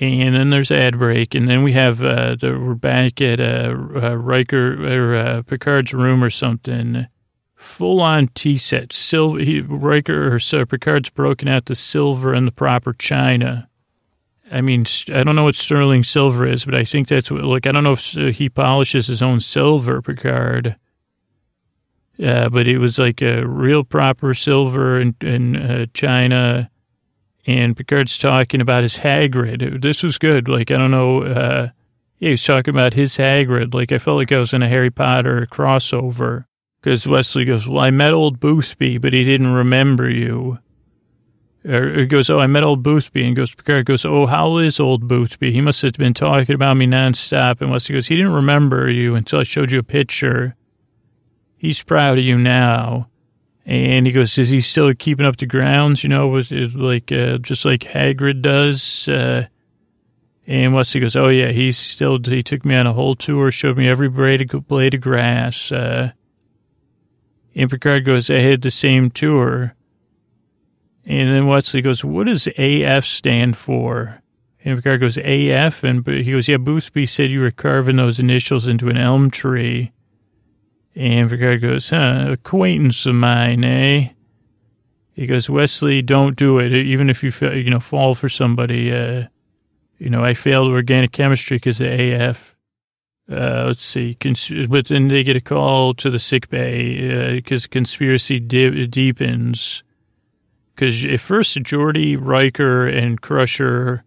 and 0.00 0.34
then 0.34 0.50
there's 0.50 0.70
ad 0.70 0.98
break, 0.98 1.34
and 1.34 1.48
then 1.48 1.62
we 1.62 1.72
have 1.72 2.02
uh, 2.02 2.36
the 2.36 2.58
we're 2.58 2.74
back 2.74 3.20
at 3.20 3.40
uh, 3.40 3.74
uh, 4.02 4.16
Riker 4.16 4.84
or 4.84 5.14
uh, 5.14 5.42
Picard's 5.42 5.94
room 5.94 6.22
or 6.22 6.30
something. 6.30 7.06
Full 7.54 8.00
on 8.00 8.28
tea 8.34 8.56
set, 8.56 8.92
silver. 8.92 9.38
He, 9.38 9.60
Riker 9.60 10.34
or 10.34 10.40
so 10.40 10.66
Picard's 10.66 11.10
broken 11.10 11.46
out 11.46 11.66
the 11.66 11.76
silver 11.76 12.32
and 12.32 12.46
the 12.46 12.52
proper 12.52 12.92
china 12.92 13.68
I 14.52 14.60
mean, 14.60 14.84
I 15.08 15.24
don't 15.24 15.34
know 15.34 15.44
what 15.44 15.54
sterling 15.54 16.04
silver 16.04 16.46
is, 16.46 16.66
but 16.66 16.74
I 16.74 16.84
think 16.84 17.08
that's 17.08 17.30
what, 17.30 17.42
like, 17.42 17.66
I 17.66 17.72
don't 17.72 17.84
know 17.84 17.92
if 17.92 18.16
uh, 18.16 18.26
he 18.26 18.50
polishes 18.50 19.06
his 19.06 19.22
own 19.22 19.40
silver, 19.40 20.02
Picard. 20.02 20.76
Uh, 22.22 22.48
but 22.48 22.68
it 22.68 22.78
was 22.78 22.98
like 22.98 23.22
a 23.22 23.46
real 23.46 23.84
proper 23.84 24.34
silver 24.34 25.00
in, 25.00 25.14
in 25.20 25.56
uh, 25.56 25.86
China. 25.94 26.70
And 27.46 27.76
Picard's 27.76 28.18
talking 28.18 28.60
about 28.60 28.82
his 28.82 28.98
Hagrid. 28.98 29.82
This 29.82 30.02
was 30.02 30.18
good. 30.18 30.48
Like, 30.48 30.70
I 30.70 30.76
don't 30.76 30.90
know. 30.90 31.22
Uh, 31.22 31.68
he 32.16 32.30
was 32.30 32.44
talking 32.44 32.72
about 32.72 32.94
his 32.94 33.16
Hagrid. 33.16 33.74
Like, 33.74 33.90
I 33.90 33.98
felt 33.98 34.18
like 34.18 34.30
I 34.30 34.38
was 34.38 34.52
in 34.52 34.62
a 34.62 34.68
Harry 34.68 34.90
Potter 34.90 35.46
crossover. 35.50 36.44
Because 36.80 37.06
Wesley 37.06 37.44
goes, 37.44 37.68
Well, 37.68 37.82
I 37.82 37.90
met 37.90 38.12
old 38.12 38.40
Boothby, 38.40 38.98
but 38.98 39.12
he 39.12 39.24
didn't 39.24 39.54
remember 39.54 40.10
you. 40.10 40.58
Or 41.64 41.94
he 41.94 42.06
goes, 42.06 42.28
oh, 42.28 42.40
I 42.40 42.46
met 42.48 42.64
old 42.64 42.82
Boothby. 42.82 43.24
And 43.24 43.36
goes, 43.36 43.54
Picard 43.54 43.86
goes, 43.86 44.04
oh, 44.04 44.26
how 44.26 44.56
is 44.58 44.80
old 44.80 45.06
Boothby? 45.06 45.52
He 45.52 45.60
must 45.60 45.82
have 45.82 45.92
been 45.92 46.14
talking 46.14 46.54
about 46.54 46.76
me 46.76 46.86
nonstop. 46.86 47.60
And 47.60 47.70
Wesley 47.70 47.94
goes, 47.94 48.08
he 48.08 48.16
didn't 48.16 48.32
remember 48.32 48.90
you 48.90 49.14
until 49.14 49.40
I 49.40 49.44
showed 49.44 49.70
you 49.70 49.78
a 49.78 49.84
picture. 49.84 50.56
He's 51.62 51.80
proud 51.80 52.18
of 52.18 52.24
you 52.24 52.36
now. 52.36 53.08
And 53.64 54.04
he 54.04 54.10
goes, 54.10 54.36
is 54.36 54.50
he 54.50 54.60
still 54.60 54.92
keeping 54.94 55.24
up 55.24 55.36
the 55.36 55.46
grounds? 55.46 56.02
You 56.02 56.08
know, 56.08 56.26
was 56.26 56.50
it 56.50 56.74
like, 56.74 57.12
uh, 57.12 57.38
just 57.38 57.64
like 57.64 57.82
Hagrid 57.82 58.42
does? 58.42 59.06
Uh, 59.06 59.46
and 60.44 60.74
Wesley 60.74 61.00
goes, 61.00 61.14
oh 61.14 61.28
yeah, 61.28 61.52
he's 61.52 61.78
still, 61.78 62.18
he 62.20 62.42
took 62.42 62.64
me 62.64 62.74
on 62.74 62.88
a 62.88 62.92
whole 62.92 63.14
tour, 63.14 63.52
showed 63.52 63.76
me 63.76 63.88
every 63.88 64.08
blade 64.08 64.52
of, 64.52 64.66
blade 64.66 64.94
of 64.94 65.02
grass. 65.02 65.70
Uh, 65.70 66.10
and 67.54 67.70
Picard 67.70 68.04
goes, 68.04 68.28
I 68.28 68.40
had 68.40 68.62
the 68.62 68.70
same 68.72 69.08
tour. 69.08 69.76
And 71.06 71.30
then 71.30 71.46
Wesley 71.46 71.80
goes, 71.80 72.04
what 72.04 72.26
does 72.26 72.48
AF 72.58 73.04
stand 73.04 73.56
for? 73.56 74.20
And 74.64 74.78
Picard 74.78 75.00
goes, 75.00 75.16
AF? 75.16 75.84
And 75.84 76.04
he 76.04 76.32
goes, 76.32 76.48
yeah, 76.48 76.56
Boothby 76.56 77.06
said 77.06 77.30
you 77.30 77.38
were 77.38 77.52
carving 77.52 77.98
those 77.98 78.18
initials 78.18 78.66
into 78.66 78.88
an 78.88 78.96
elm 78.96 79.30
tree. 79.30 79.92
And 80.94 81.30
Picard 81.30 81.62
goes, 81.62 81.90
huh, 81.90 82.28
acquaintance 82.32 83.06
of 83.06 83.14
mine, 83.14 83.64
eh? 83.64 84.10
He 85.14 85.26
goes, 85.26 85.48
Wesley, 85.48 86.02
don't 86.02 86.36
do 86.36 86.58
it. 86.58 86.72
Even 86.72 87.10
if 87.10 87.22
you, 87.22 87.32
you 87.50 87.70
know, 87.70 87.80
fall 87.80 88.14
for 88.14 88.28
somebody, 88.28 88.92
uh, 88.92 89.26
you 89.98 90.10
know, 90.10 90.24
I 90.24 90.34
failed 90.34 90.68
organic 90.68 91.12
chemistry 91.12 91.56
because 91.56 91.80
of 91.80 91.88
AF. 91.88 92.56
Uh, 93.30 93.64
let's 93.68 93.84
see, 93.84 94.16
cons- 94.20 94.66
but 94.68 94.86
then 94.86 95.08
they 95.08 95.22
get 95.22 95.36
a 95.36 95.40
call 95.40 95.94
to 95.94 96.10
the 96.10 96.18
sick 96.18 96.50
bay 96.50 97.34
because 97.36 97.66
uh, 97.66 97.68
conspiracy 97.70 98.40
di- 98.40 98.86
deepens. 98.86 99.82
Because 100.74 101.04
at 101.04 101.20
first, 101.20 101.56
Geordi, 101.58 102.16
Riker, 102.20 102.86
and 102.86 103.20
Crusher 103.20 104.04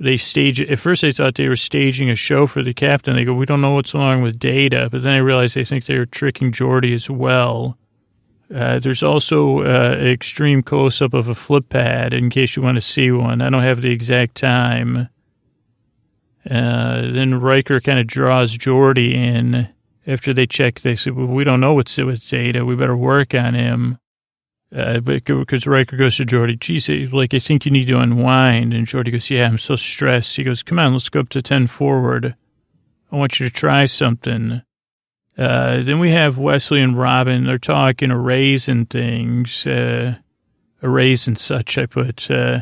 they 0.00 0.16
stage 0.16 0.60
at 0.60 0.78
first 0.78 1.02
I 1.02 1.12
thought 1.12 1.34
they 1.34 1.48
were 1.48 1.56
staging 1.56 2.10
a 2.10 2.14
show 2.14 2.46
for 2.46 2.62
the 2.62 2.74
captain. 2.74 3.16
They 3.16 3.24
go, 3.24 3.34
we 3.34 3.46
don't 3.46 3.60
know 3.60 3.72
what's 3.72 3.94
wrong 3.94 4.22
with 4.22 4.38
Data, 4.38 4.88
but 4.90 5.02
then 5.02 5.14
I 5.14 5.18
realized 5.18 5.54
they 5.54 5.64
think 5.64 5.86
they're 5.86 6.06
tricking 6.06 6.52
Geordi 6.52 6.94
as 6.94 7.10
well. 7.10 7.76
Uh, 8.54 8.78
there's 8.78 9.02
also 9.02 9.60
uh, 9.60 9.96
an 9.98 10.06
extreme 10.06 10.62
close 10.62 11.02
up 11.02 11.12
of 11.12 11.28
a 11.28 11.34
flip 11.34 11.68
pad 11.68 12.14
in 12.14 12.30
case 12.30 12.56
you 12.56 12.62
want 12.62 12.76
to 12.76 12.80
see 12.80 13.10
one. 13.10 13.42
I 13.42 13.50
don't 13.50 13.62
have 13.62 13.82
the 13.82 13.90
exact 13.90 14.36
time. 14.36 15.08
Uh, 16.48 17.02
then 17.12 17.38
Riker 17.40 17.80
kind 17.80 17.98
of 17.98 18.06
draws 18.06 18.56
Geordi 18.56 19.12
in 19.12 19.68
after 20.06 20.32
they 20.32 20.46
check. 20.46 20.80
They 20.80 20.94
say, 20.94 21.10
well, 21.10 21.26
we 21.26 21.44
don't 21.44 21.60
know 21.60 21.74
what's 21.74 21.98
with 21.98 22.26
Data. 22.26 22.64
We 22.64 22.74
better 22.74 22.96
work 22.96 23.34
on 23.34 23.54
him. 23.54 23.98
Uh, 24.74 25.00
because 25.00 25.66
Riker 25.66 25.96
goes 25.96 26.16
to 26.16 26.24
Geordi, 26.24 26.58
geez, 26.58 26.88
like, 27.10 27.32
I 27.32 27.38
think 27.38 27.64
you 27.64 27.72
need 27.72 27.86
to 27.86 27.98
unwind. 27.98 28.74
And 28.74 28.86
Geordi 28.86 29.10
goes, 29.10 29.30
yeah, 29.30 29.46
I'm 29.46 29.56
so 29.56 29.76
stressed. 29.76 30.36
He 30.36 30.44
goes, 30.44 30.62
come 30.62 30.78
on, 30.78 30.92
let's 30.92 31.08
go 31.08 31.20
up 31.20 31.30
to 31.30 31.40
10 31.40 31.68
forward. 31.68 32.34
I 33.10 33.16
want 33.16 33.40
you 33.40 33.48
to 33.48 33.54
try 33.54 33.86
something. 33.86 34.60
Uh, 35.38 35.82
then 35.82 35.98
we 35.98 36.10
have 36.10 36.36
Wesley 36.36 36.82
and 36.82 36.98
Robin. 36.98 37.44
They're 37.44 37.58
talking 37.58 38.10
arrays 38.10 38.68
and 38.68 38.90
things, 38.90 39.66
uh, 39.66 40.16
arrays 40.82 41.26
and 41.26 41.38
such, 41.38 41.78
I 41.78 41.86
put. 41.86 42.30
Uh, 42.30 42.60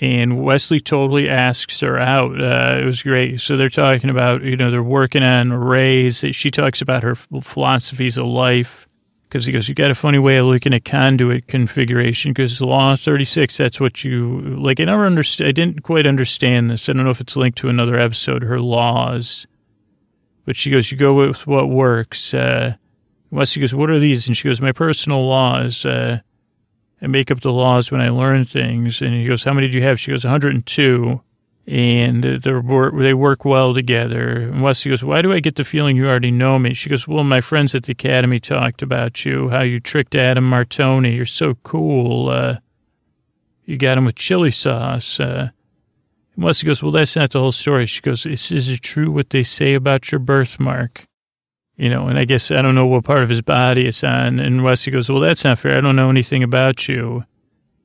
and 0.00 0.42
Wesley 0.42 0.80
totally 0.80 1.28
asks 1.28 1.80
her 1.80 1.98
out. 1.98 2.40
Uh, 2.40 2.78
it 2.80 2.86
was 2.86 3.02
great. 3.02 3.42
So 3.42 3.58
they're 3.58 3.68
talking 3.68 4.08
about, 4.08 4.42
you 4.42 4.56
know, 4.56 4.70
they're 4.70 4.82
working 4.82 5.22
on 5.22 5.52
arrays. 5.52 6.24
She 6.32 6.50
talks 6.50 6.80
about 6.80 7.02
her 7.02 7.16
philosophies 7.16 8.16
of 8.16 8.24
life 8.24 8.86
because 9.30 9.46
he 9.46 9.52
goes, 9.52 9.68
you 9.68 9.76
got 9.76 9.92
a 9.92 9.94
funny 9.94 10.18
way 10.18 10.38
of 10.38 10.46
looking 10.46 10.74
at 10.74 10.84
conduit 10.84 11.46
configuration 11.46 12.32
because 12.32 12.60
law 12.60 12.96
36, 12.96 13.56
that's 13.56 13.78
what 13.78 14.02
you 14.02 14.40
like. 14.40 14.80
I 14.80 14.84
never 14.84 15.06
understood. 15.06 15.46
I 15.46 15.52
didn't 15.52 15.84
quite 15.84 16.04
understand 16.04 16.68
this. 16.68 16.88
I 16.88 16.92
don't 16.92 17.04
know 17.04 17.10
if 17.10 17.20
it's 17.20 17.36
linked 17.36 17.56
to 17.58 17.68
another 17.68 17.96
episode, 17.96 18.42
her 18.42 18.60
laws, 18.60 19.46
but 20.44 20.56
she 20.56 20.68
goes, 20.68 20.90
you 20.90 20.98
go 20.98 21.14
with 21.14 21.46
what 21.46 21.70
works. 21.70 22.34
Uh, 22.34 22.74
Wesley 23.30 23.60
goes, 23.60 23.72
what 23.72 23.88
are 23.88 24.00
these? 24.00 24.26
And 24.26 24.36
she 24.36 24.48
goes, 24.48 24.60
my 24.60 24.72
personal 24.72 25.24
laws. 25.24 25.86
Uh, 25.86 26.20
I 27.00 27.06
make 27.06 27.30
up 27.30 27.40
the 27.40 27.52
laws 27.52 27.92
when 27.92 28.00
I 28.00 28.08
learn 28.08 28.44
things. 28.44 29.00
And 29.00 29.14
he 29.14 29.26
goes, 29.26 29.44
how 29.44 29.54
many 29.54 29.68
do 29.68 29.78
you 29.78 29.84
have? 29.84 30.00
She 30.00 30.10
goes, 30.10 30.24
102 30.24 31.20
and 31.66 32.24
they 32.24 33.14
work 33.14 33.44
well 33.44 33.74
together. 33.74 34.38
And 34.38 34.62
Wesley 34.62 34.90
goes, 34.90 35.04
why 35.04 35.22
do 35.22 35.32
I 35.32 35.40
get 35.40 35.56
the 35.56 35.64
feeling 35.64 35.96
you 35.96 36.08
already 36.08 36.30
know 36.30 36.58
me? 36.58 36.74
She 36.74 36.90
goes, 36.90 37.06
well, 37.06 37.24
my 37.24 37.40
friends 37.40 37.74
at 37.74 37.84
the 37.84 37.92
academy 37.92 38.40
talked 38.40 38.82
about 38.82 39.24
you, 39.24 39.50
how 39.50 39.62
you 39.62 39.78
tricked 39.78 40.14
Adam 40.14 40.48
Martoni. 40.48 41.14
You're 41.14 41.26
so 41.26 41.54
cool. 41.62 42.28
Uh, 42.28 42.56
you 43.64 43.76
got 43.76 43.98
him 43.98 44.06
with 44.06 44.16
chili 44.16 44.50
sauce. 44.50 45.20
Uh, 45.20 45.50
and 46.34 46.44
Wesley 46.44 46.66
goes, 46.66 46.82
well, 46.82 46.92
that's 46.92 47.14
not 47.14 47.30
the 47.30 47.40
whole 47.40 47.52
story. 47.52 47.86
She 47.86 48.00
goes, 48.00 48.26
is, 48.26 48.50
is 48.50 48.68
it 48.68 48.82
true 48.82 49.10
what 49.10 49.30
they 49.30 49.42
say 49.42 49.74
about 49.74 50.10
your 50.10 50.18
birthmark? 50.18 51.06
You 51.76 51.88
know, 51.88 52.08
and 52.08 52.18
I 52.18 52.24
guess 52.24 52.50
I 52.50 52.62
don't 52.62 52.74
know 52.74 52.86
what 52.86 53.04
part 53.04 53.22
of 53.22 53.28
his 53.28 53.42
body 53.42 53.86
it's 53.86 54.02
on. 54.02 54.40
And 54.40 54.64
Wesley 54.64 54.92
goes, 54.92 55.08
well, 55.08 55.20
that's 55.20 55.44
not 55.44 55.58
fair. 55.58 55.78
I 55.78 55.80
don't 55.80 55.96
know 55.96 56.10
anything 56.10 56.42
about 56.42 56.88
you. 56.88 57.24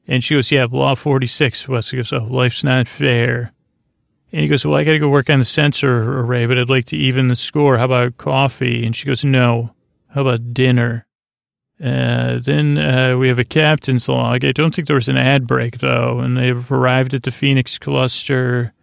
And 0.08 0.24
she 0.24 0.36
goes, 0.36 0.52
yeah, 0.52 0.66
law 0.70 0.96
46. 0.96 1.68
Wesley 1.68 1.98
goes, 1.98 2.12
oh, 2.14 2.28
life's 2.30 2.64
not 2.64 2.88
fair. 2.88 3.54
And 4.36 4.44
he 4.44 4.50
goes, 4.50 4.66
well, 4.66 4.76
I 4.76 4.84
got 4.84 4.92
to 4.92 5.00
go 5.00 5.08
work 5.08 5.30
on 5.30 5.40
the 5.40 5.46
sensor 5.46 6.20
array, 6.20 6.46
but 6.46 6.58
I'd 6.58 6.70
like 6.70 6.88
to 6.88 6.98
even 6.98 7.30
the 7.30 7.38
score. 7.38 7.78
How 7.78 7.86
about 7.86 8.18
coffee? 8.18 8.86
And 8.86 8.94
she 8.94 9.06
goes, 9.06 9.24
no. 9.24 9.74
How 10.10 10.24
about 10.24 10.54
dinner? 10.54 11.08
Uh, 11.82 12.40
then 12.40 12.78
uh, 12.78 13.16
we 13.18 13.30
have 13.30 13.40
a 13.40 13.46
captain's 13.46 14.10
log. 14.10 14.44
I 14.44 14.52
don't 14.52 14.76
think 14.76 14.90
there 14.90 14.98
was 14.98 15.08
an 15.08 15.16
ad 15.16 15.48
break, 15.48 15.78
though, 15.78 16.20
and 16.20 16.36
they've 16.36 16.70
arrived 16.70 17.14
at 17.14 17.24
the 17.24 17.32
Phoenix 17.32 17.80
cluster. 17.80 18.74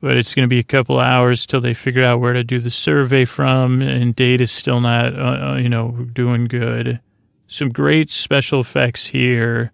But 0.00 0.16
it's 0.16 0.34
going 0.34 0.44
to 0.44 0.48
be 0.48 0.60
a 0.60 0.64
couple 0.64 0.98
hours 0.98 1.44
till 1.44 1.60
they 1.60 1.74
figure 1.74 2.02
out 2.02 2.20
where 2.20 2.32
to 2.32 2.42
do 2.42 2.58
the 2.58 2.70
survey 2.70 3.26
from, 3.26 3.82
and 3.82 4.16
Data's 4.16 4.50
still 4.50 4.80
not, 4.80 5.14
uh, 5.14 5.50
uh 5.50 5.56
you 5.56 5.68
know, 5.68 5.90
doing 6.14 6.46
good. 6.46 7.00
Some 7.48 7.68
great 7.68 8.10
special 8.10 8.60
effects 8.60 9.08
here. 9.08 9.72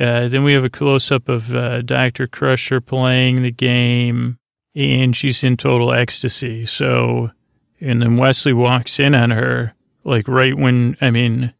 Uh, 0.00 0.28
then 0.28 0.42
we 0.44 0.54
have 0.54 0.64
a 0.64 0.70
close 0.70 1.12
up 1.12 1.28
of 1.28 1.54
uh, 1.54 1.82
Dr. 1.82 2.26
Crusher 2.26 2.80
playing 2.80 3.42
the 3.42 3.50
game, 3.50 4.38
and 4.74 5.14
she's 5.14 5.44
in 5.44 5.58
total 5.58 5.92
ecstasy. 5.92 6.64
So, 6.64 7.32
and 7.80 8.00
then 8.00 8.16
Wesley 8.16 8.54
walks 8.54 8.98
in 8.98 9.14
on 9.14 9.30
her, 9.30 9.74
like 10.02 10.26
right 10.26 10.56
when, 10.56 10.96
I 11.02 11.10
mean, 11.10 11.52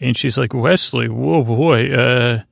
and 0.00 0.14
she's 0.16 0.36
like, 0.36 0.52
Wesley, 0.52 1.08
whoa, 1.08 1.42
boy. 1.42 1.90
Uh, 1.90 2.42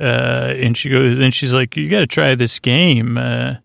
uh, 0.00 0.54
and 0.56 0.76
she 0.76 0.88
goes, 0.88 1.18
then 1.18 1.32
she's 1.32 1.52
like, 1.52 1.76
you 1.76 1.88
got 1.88 2.00
to 2.00 2.06
try 2.06 2.36
this 2.36 2.60
game. 2.60 3.18
Uh, 3.18 3.56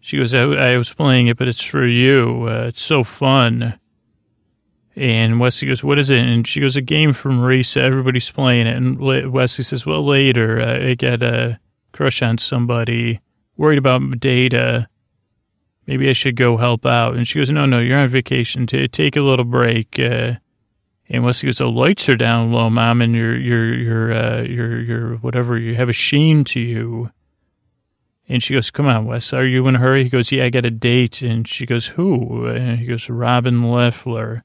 she 0.00 0.18
goes, 0.18 0.34
I, 0.34 0.42
I, 0.42 0.78
was 0.78 0.94
playing 0.94 1.26
it, 1.26 1.36
but 1.36 1.48
it's 1.48 1.64
for 1.64 1.84
you. 1.84 2.46
Uh, 2.48 2.66
it's 2.68 2.82
so 2.82 3.02
fun. 3.02 3.78
And 4.96 5.40
Wesley 5.40 5.68
goes, 5.68 5.82
what 5.82 5.98
is 5.98 6.08
it? 6.10 6.24
And 6.24 6.46
she 6.46 6.60
goes, 6.60 6.76
a 6.76 6.80
game 6.80 7.12
from 7.12 7.40
Marisa. 7.40 7.78
Everybody's 7.78 8.30
playing 8.30 8.66
it. 8.66 8.76
And 8.76 8.98
Wesley 9.32 9.64
says, 9.64 9.84
well, 9.84 10.04
later, 10.04 10.60
uh, 10.60 10.90
I 10.90 10.94
got 10.94 11.22
a 11.22 11.58
crush 11.92 12.22
on 12.22 12.38
somebody, 12.38 13.20
worried 13.56 13.78
about 13.78 14.20
Data. 14.20 14.88
Maybe 15.86 16.08
I 16.08 16.12
should 16.12 16.36
go 16.36 16.56
help 16.56 16.86
out. 16.86 17.16
And 17.16 17.26
she 17.26 17.40
goes, 17.40 17.50
no, 17.50 17.66
no, 17.66 17.80
you're 17.80 17.98
on 17.98 18.08
vacation. 18.08 18.66
Take 18.66 19.16
a 19.16 19.20
little 19.20 19.44
break. 19.44 19.98
Uh, 19.98 20.34
and 21.08 21.24
Wesley 21.24 21.48
goes, 21.48 21.58
the 21.58 21.68
lights 21.68 22.08
are 22.08 22.16
down 22.16 22.52
low, 22.52 22.70
mom, 22.70 23.02
and 23.02 23.14
your, 23.14 23.36
your, 23.36 23.74
your, 23.74 24.12
uh, 24.12 24.42
your, 24.42 24.80
your, 24.80 25.16
whatever, 25.16 25.58
you 25.58 25.74
have 25.74 25.88
a 25.88 25.92
sheen 25.92 26.44
to 26.44 26.60
you. 26.60 27.10
And 28.26 28.42
she 28.42 28.54
goes, 28.54 28.70
come 28.70 28.86
on, 28.86 29.04
Wes, 29.04 29.34
are 29.34 29.44
you 29.44 29.66
in 29.68 29.76
a 29.76 29.78
hurry? 29.78 30.04
He 30.04 30.08
goes, 30.08 30.32
yeah, 30.32 30.44
I 30.44 30.50
got 30.50 30.64
a 30.64 30.70
date. 30.70 31.20
And 31.20 31.46
she 31.46 31.66
goes, 31.66 31.88
who? 31.88 32.46
And 32.46 32.78
he 32.78 32.86
goes, 32.86 33.10
Robin 33.10 33.70
Leffler. 33.70 34.44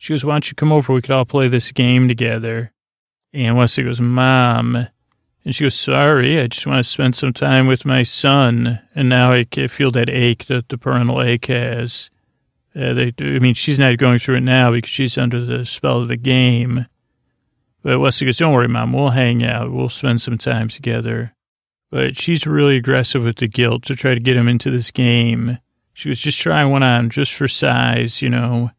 She 0.00 0.14
goes, 0.14 0.24
why 0.24 0.32
don't 0.32 0.48
you 0.48 0.54
come 0.54 0.72
over? 0.72 0.94
We 0.94 1.02
could 1.02 1.10
all 1.10 1.26
play 1.26 1.48
this 1.48 1.72
game 1.72 2.08
together. 2.08 2.72
And 3.34 3.58
Wesley 3.58 3.84
goes, 3.84 4.00
Mom. 4.00 4.88
And 5.44 5.54
she 5.54 5.64
goes, 5.64 5.74
sorry, 5.74 6.40
I 6.40 6.46
just 6.46 6.66
want 6.66 6.78
to 6.78 6.90
spend 6.90 7.14
some 7.14 7.34
time 7.34 7.66
with 7.66 7.84
my 7.84 8.02
son. 8.02 8.80
And 8.94 9.10
now 9.10 9.32
I 9.32 9.44
feel 9.44 9.90
that 9.90 10.08
ache 10.08 10.46
that 10.46 10.70
the 10.70 10.78
parental 10.78 11.20
ache 11.20 11.48
has. 11.48 12.08
Uh, 12.74 12.94
they, 12.94 13.12
I 13.20 13.40
mean, 13.40 13.52
she's 13.52 13.78
not 13.78 13.98
going 13.98 14.18
through 14.18 14.36
it 14.36 14.40
now 14.40 14.70
because 14.70 14.88
she's 14.88 15.18
under 15.18 15.38
the 15.38 15.66
spell 15.66 16.00
of 16.00 16.08
the 16.08 16.16
game. 16.16 16.86
But 17.82 18.00
Wesley 18.00 18.24
goes, 18.24 18.38
don't 18.38 18.54
worry, 18.54 18.68
Mom, 18.68 18.94
we'll 18.94 19.10
hang 19.10 19.44
out. 19.44 19.70
We'll 19.70 19.90
spend 19.90 20.22
some 20.22 20.38
time 20.38 20.70
together. 20.70 21.34
But 21.90 22.16
she's 22.16 22.46
really 22.46 22.76
aggressive 22.76 23.22
with 23.22 23.36
the 23.36 23.48
guilt 23.48 23.82
to 23.82 23.94
try 23.94 24.14
to 24.14 24.20
get 24.20 24.38
him 24.38 24.48
into 24.48 24.70
this 24.70 24.90
game. 24.90 25.58
She 25.92 26.08
was 26.08 26.18
just 26.18 26.40
trying 26.40 26.70
one 26.70 26.82
on 26.82 27.10
just 27.10 27.34
for 27.34 27.48
size, 27.48 28.22
you 28.22 28.30
know 28.30 28.70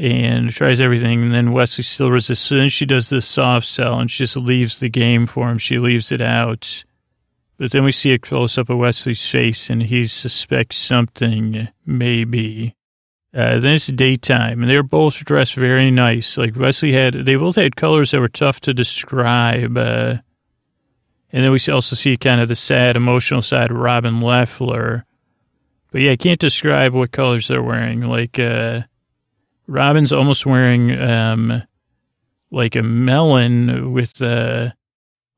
and 0.00 0.50
tries 0.50 0.80
everything. 0.80 1.22
And 1.22 1.34
then 1.34 1.52
Wesley 1.52 1.84
still 1.84 2.10
resists. 2.10 2.46
So 2.46 2.56
then 2.56 2.70
she 2.70 2.86
does 2.86 3.10
this 3.10 3.26
soft 3.26 3.66
sell 3.66 3.98
and 3.98 4.10
she 4.10 4.24
just 4.24 4.36
leaves 4.36 4.80
the 4.80 4.88
game 4.88 5.26
for 5.26 5.50
him. 5.50 5.58
She 5.58 5.78
leaves 5.78 6.10
it 6.10 6.22
out. 6.22 6.84
But 7.58 7.72
then 7.72 7.84
we 7.84 7.92
see 7.92 8.12
a 8.12 8.18
close 8.18 8.56
up 8.56 8.70
of 8.70 8.78
Wesley's 8.78 9.26
face 9.26 9.68
and 9.68 9.82
he 9.82 10.06
suspects 10.06 10.76
something, 10.76 11.68
maybe. 11.84 12.74
Uh, 13.34 13.60
then 13.60 13.74
it's 13.74 13.86
daytime 13.88 14.62
and 14.62 14.70
they're 14.70 14.82
both 14.82 15.22
dressed 15.24 15.54
very 15.54 15.90
nice. 15.90 16.38
Like 16.38 16.56
Wesley 16.56 16.92
had, 16.92 17.12
they 17.12 17.36
both 17.36 17.56
had 17.56 17.76
colors 17.76 18.12
that 18.12 18.20
were 18.20 18.28
tough 18.28 18.60
to 18.60 18.72
describe. 18.72 19.76
Uh, 19.76 20.16
and 21.30 21.44
then 21.44 21.52
we 21.52 21.60
also 21.70 21.94
see 21.94 22.16
kind 22.16 22.40
of 22.40 22.48
the 22.48 22.56
sad, 22.56 22.96
emotional 22.96 23.42
side 23.42 23.70
of 23.70 23.76
Robin 23.76 24.22
Leffler. 24.22 25.04
But 25.92 26.00
yeah, 26.00 26.12
I 26.12 26.16
can't 26.16 26.40
describe 26.40 26.94
what 26.94 27.12
colors 27.12 27.48
they're 27.48 27.62
wearing. 27.62 28.00
Like, 28.02 28.38
uh, 28.38 28.82
Robin's 29.70 30.12
almost 30.12 30.46
wearing 30.46 31.00
um, 31.00 31.62
like 32.50 32.74
a 32.74 32.82
melon 32.82 33.92
with 33.92 34.20
uh, 34.20 34.70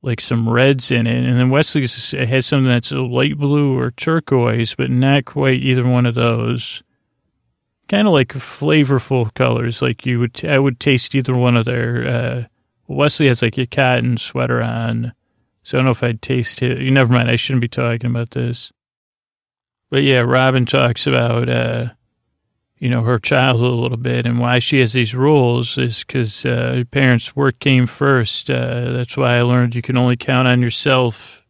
like 0.01 0.23
some 0.23 0.49
reds 0.49 0.91
in 0.91 1.07
it, 1.07 1.25
and 1.25 1.39
then 1.39 1.51
Wesley 1.51 1.83
has 1.83 2.47
something 2.47 2.65
that's 2.65 2.91
a 2.93 3.01
light 3.01 3.37
blue 3.37 3.79
or 3.79 3.91
turquoise, 3.91 4.75
but 4.75 4.91
not 4.91 5.27
quite 5.27 5.61
either 5.61 5.87
one 5.87 6.07
of 6.07 6.15
those. 6.15 6.83
Kind 7.91 8.09
of 8.09 8.15
like 8.15 8.29
flavorful 8.29 9.35
colors, 9.35 9.83
like 9.83 10.07
you 10.07 10.19
would. 10.21 10.43
I 10.47 10.59
would 10.59 10.81
taste 10.81 11.15
either 11.15 11.35
one 11.35 11.59
of 11.59 11.67
their. 11.67 12.07
Uh, 12.07 12.45
Wesley 12.89 13.27
has 13.27 13.43
like 13.43 13.59
a 13.59 13.67
cotton 13.67 14.17
sweater 14.17 14.63
on, 14.63 15.13
so 15.63 15.77
I 15.77 15.79
don't 15.79 15.85
know 15.85 15.91
if 15.91 16.03
I'd 16.03 16.23
taste 16.23 16.63
it. 16.63 16.81
You 16.81 16.91
never 16.91 17.13
mind. 17.13 17.29
I 17.31 17.37
shouldn't 17.37 17.61
be 17.61 17.69
talking 17.69 18.09
about 18.09 18.31
this. 18.31 18.73
But 19.91 20.05
yeah, 20.05 20.21
Robin 20.21 20.65
talks 20.65 21.07
about. 21.07 21.51
Uh, 21.51 21.89
you 22.83 22.89
know, 22.89 23.03
her 23.03 23.21
childhood 23.21 23.71
a 23.71 23.77
little 23.77 23.97
bit 23.97 24.27
and 24.27 24.41
why 24.41 24.59
she 24.59 24.81
has 24.81 24.93
these 24.93 25.15
rules 25.15 25.79
is 25.79 26.03
because 26.03 26.45
uh, 26.45 26.83
parents' 26.91 27.37
work 27.37 27.61
came 27.61 27.87
first. 27.87 28.51
Uh, 28.51 28.91
that's 28.91 29.17
why 29.17 29.39
I 29.39 29.43
learned 29.43 29.77
you 29.77 29.83
can 29.83 29.97
only 29.97 30.17
count 30.17 30.49
on 30.49 30.63
yourself. 30.63 31.45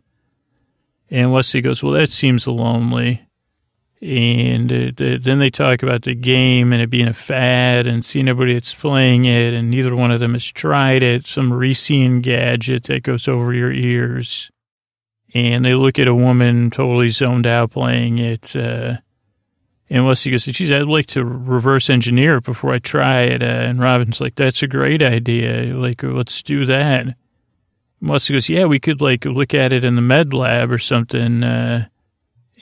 And 1.11 1.33
Wesley 1.33 1.63
goes, 1.63 1.83
well, 1.83 1.95
that 1.95 2.11
seems 2.11 2.47
lonely. 2.47 3.27
And 4.03 4.71
uh, 4.71 5.17
then 5.23 5.39
they 5.39 5.49
talk 5.49 5.83
about 5.83 6.03
the 6.03 6.15
game 6.15 6.71
and 6.71 6.83
it 6.83 6.91
being 6.91 7.09
a 7.09 7.15
fad 7.15 7.87
and 7.87 8.05
seeing 8.05 8.29
everybody 8.29 8.53
that's 8.53 8.75
playing 8.75 9.25
it, 9.25 9.55
and 9.55 9.71
neither 9.71 9.97
one 9.97 10.11
of 10.11 10.21
them 10.21 10.35
has 10.35 10.45
tried 10.45 11.03
it. 11.03 11.27
Some 11.27 11.51
Risian 11.51 12.21
gadget 12.21 12.83
that 12.85 13.05
goes 13.05 13.27
over 13.27 13.55
your 13.55 13.73
ears. 13.73 14.51
And 15.33 15.65
they 15.65 15.75
look 15.75 15.99
at 15.99 16.09
a 16.09 16.15
woman 16.15 16.71
totally 16.71 17.09
zoned 17.09 17.47
out 17.47 17.71
playing 17.71 18.19
it. 18.19 18.55
And 19.93 20.07
Wesley 20.07 20.33
goes, 20.33 20.47
geez, 20.47 20.73
I'd 20.73 20.87
like 20.87 21.05
to 21.09 21.23
reverse 21.23 21.91
engineer 21.91 22.39
it 22.39 22.45
before 22.45 22.73
I 22.73 22.79
try 22.79 23.25
it. 23.25 23.43
Uh, 23.43 23.45
and 23.45 23.79
Robin's 23.79 24.23
like, 24.23 24.37
that's 24.37 24.63
a 24.63 24.67
great 24.67 25.03
idea. 25.03 25.77
Like, 25.77 26.03
let's 26.03 26.43
do 26.43 26.65
that. 26.65 27.03
And 27.03 27.15
Wesley 28.01 28.37
goes, 28.37 28.49
yeah, 28.49 28.65
we 28.65 28.81
could 28.81 29.03
like 29.03 29.27
look 29.27 29.53
at 29.53 29.71
it 29.71 29.85
in 29.85 29.95
the 29.95 30.01
med 30.01 30.33
lab 30.33 30.73
or 30.73 30.79
something, 30.79 31.45
uh, 31.45 31.89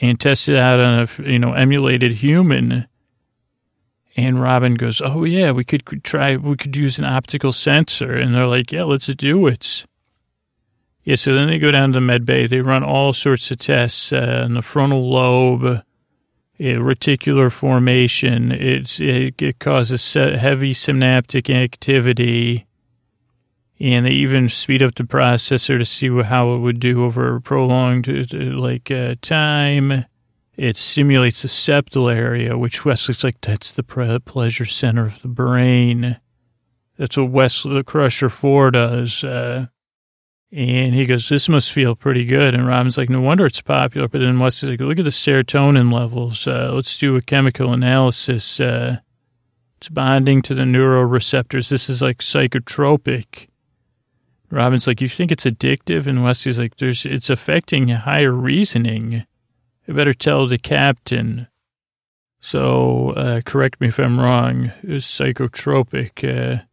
and 0.01 0.18
test 0.18 0.49
it 0.49 0.57
out 0.57 0.81
on 0.81 1.07
a, 1.07 1.22
you 1.22 1.39
know, 1.39 1.53
emulated 1.53 2.11
human. 2.11 2.89
And 4.16 4.43
Robin 4.43 4.74
goes, 4.74 5.01
oh 5.01 5.22
yeah, 5.22 5.53
we 5.53 5.62
could 5.62 6.03
try, 6.03 6.35
we 6.35 6.57
could 6.57 6.76
use 6.76 6.99
an 6.99 7.05
optical 7.05 7.53
sensor. 7.53 8.12
And 8.12 8.35
they're 8.35 8.49
like, 8.49 8.72
yeah, 8.72 8.83
let's 8.83 9.07
do 9.07 9.47
it. 9.47 9.87
Yeah, 11.05 11.14
so 11.14 11.33
then 11.33 11.47
they 11.47 11.61
go 11.61 11.70
down 11.70 11.93
to 11.93 11.99
the 11.99 12.01
med 12.01 12.26
bay. 12.26 12.49
They 12.49 12.61
run 12.61 12.83
all 12.83 13.12
sorts 13.12 13.53
of 13.53 13.59
tests 13.59 14.12
uh, 14.12 14.43
in 14.45 14.55
the 14.55 14.62
frontal 14.62 15.09
lobe, 15.09 15.85
reticular 16.61 17.50
formation. 17.50 18.52
It's, 18.52 19.00
it, 19.00 19.40
it 19.40 19.58
causes 19.58 20.14
heavy 20.14 20.72
synaptic 20.74 21.48
activity. 21.48 22.66
And 23.78 24.04
they 24.04 24.11
even 24.11 24.50
speed 24.50 24.82
up 24.82 24.94
the 24.94 25.04
processor 25.04 25.78
to 25.78 25.84
see 25.86 26.08
how 26.22 26.54
it 26.54 26.58
would 26.58 26.80
do 26.80 27.04
over 27.04 27.36
a 27.36 27.40
prolonged 27.40 28.08
like 28.32 28.90
uh, 28.90 29.14
time. 29.22 30.04
It 30.56 30.76
simulates 30.76 31.40
the 31.40 31.48
septal 31.48 32.14
area, 32.14 32.58
which 32.58 32.84
Wesley's 32.84 33.24
like, 33.24 33.40
that's 33.40 33.72
the 33.72 33.82
pleasure 33.82 34.66
center 34.66 35.06
of 35.06 35.22
the 35.22 35.28
brain. 35.28 36.20
That's 36.98 37.16
what 37.16 37.30
Wesley 37.30 37.72
the 37.72 37.84
Crusher 37.84 38.28
4 38.28 38.72
does. 38.72 39.24
Uh, 39.24 39.68
and 40.53 40.94
he 40.94 41.07
goes, 41.07 41.28
this 41.28 41.48
must 41.48 41.72
feel 41.72 41.94
pretty 41.94 42.24
good. 42.24 42.55
And 42.55 42.66
Robin's 42.66 42.98
like, 42.98 43.09
no 43.09 43.20
wonder 43.20 43.46
it's 43.46 43.61
popular. 43.61 44.09
But 44.09 44.20
then 44.20 44.38
Wesley's 44.38 44.72
like, 44.72 44.80
look 44.80 44.98
at 44.98 45.05
the 45.05 45.11
serotonin 45.11 45.92
levels. 45.92 46.46
Uh, 46.46 46.72
let's 46.74 46.98
do 46.98 47.16
a 47.16 47.22
chemical 47.22 47.72
analysis. 47.72 48.59
Uh, 48.59 48.98
it's 49.78 49.88
bonding 49.88 50.42
to 50.42 50.55
the 50.55 50.62
neuroreceptors. 50.62 51.68
This 51.68 51.88
is 51.88 52.03
like 52.03 52.18
psychotropic. 52.18 53.48
Robin's 54.51 54.88
like, 54.88 55.01
you 55.01 55.09
think 55.09 55.30
it's 55.30 55.44
addictive? 55.44 56.09
And 56.09 56.24
Wesley's 56.24 56.59
like, 56.59 56.76
there's, 56.78 57.07
it's 57.07 57.30
affecting 57.30 57.88
higher 57.88 58.32
reasoning. 58.32 59.24
I 59.86 59.92
better 59.92 60.12
tell 60.12 60.48
the 60.48 60.59
captain. 60.59 61.46
So, 62.40 63.11
uh, 63.11 63.42
correct 63.46 63.80
me 63.80 63.88
if 63.88 64.01
I'm 64.01 64.18
wrong. 64.18 64.72
it's 64.82 65.07
psychotropic. 65.07 66.64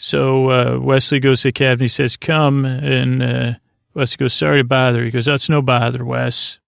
So 0.00 0.50
uh, 0.50 0.78
Wesley 0.80 1.18
goes 1.18 1.42
to 1.42 1.48
the 1.48 1.52
captain. 1.52 1.84
He 1.84 1.88
says, 1.88 2.16
"Come," 2.16 2.64
and 2.64 3.22
uh, 3.22 3.52
Wesley 3.94 4.16
goes, 4.16 4.32
"Sorry 4.32 4.60
to 4.60 4.64
bother." 4.64 5.04
He 5.04 5.10
goes, 5.10 5.26
"That's 5.26 5.48
no 5.48 5.60
bother, 5.60 6.04
Wes." 6.04 6.60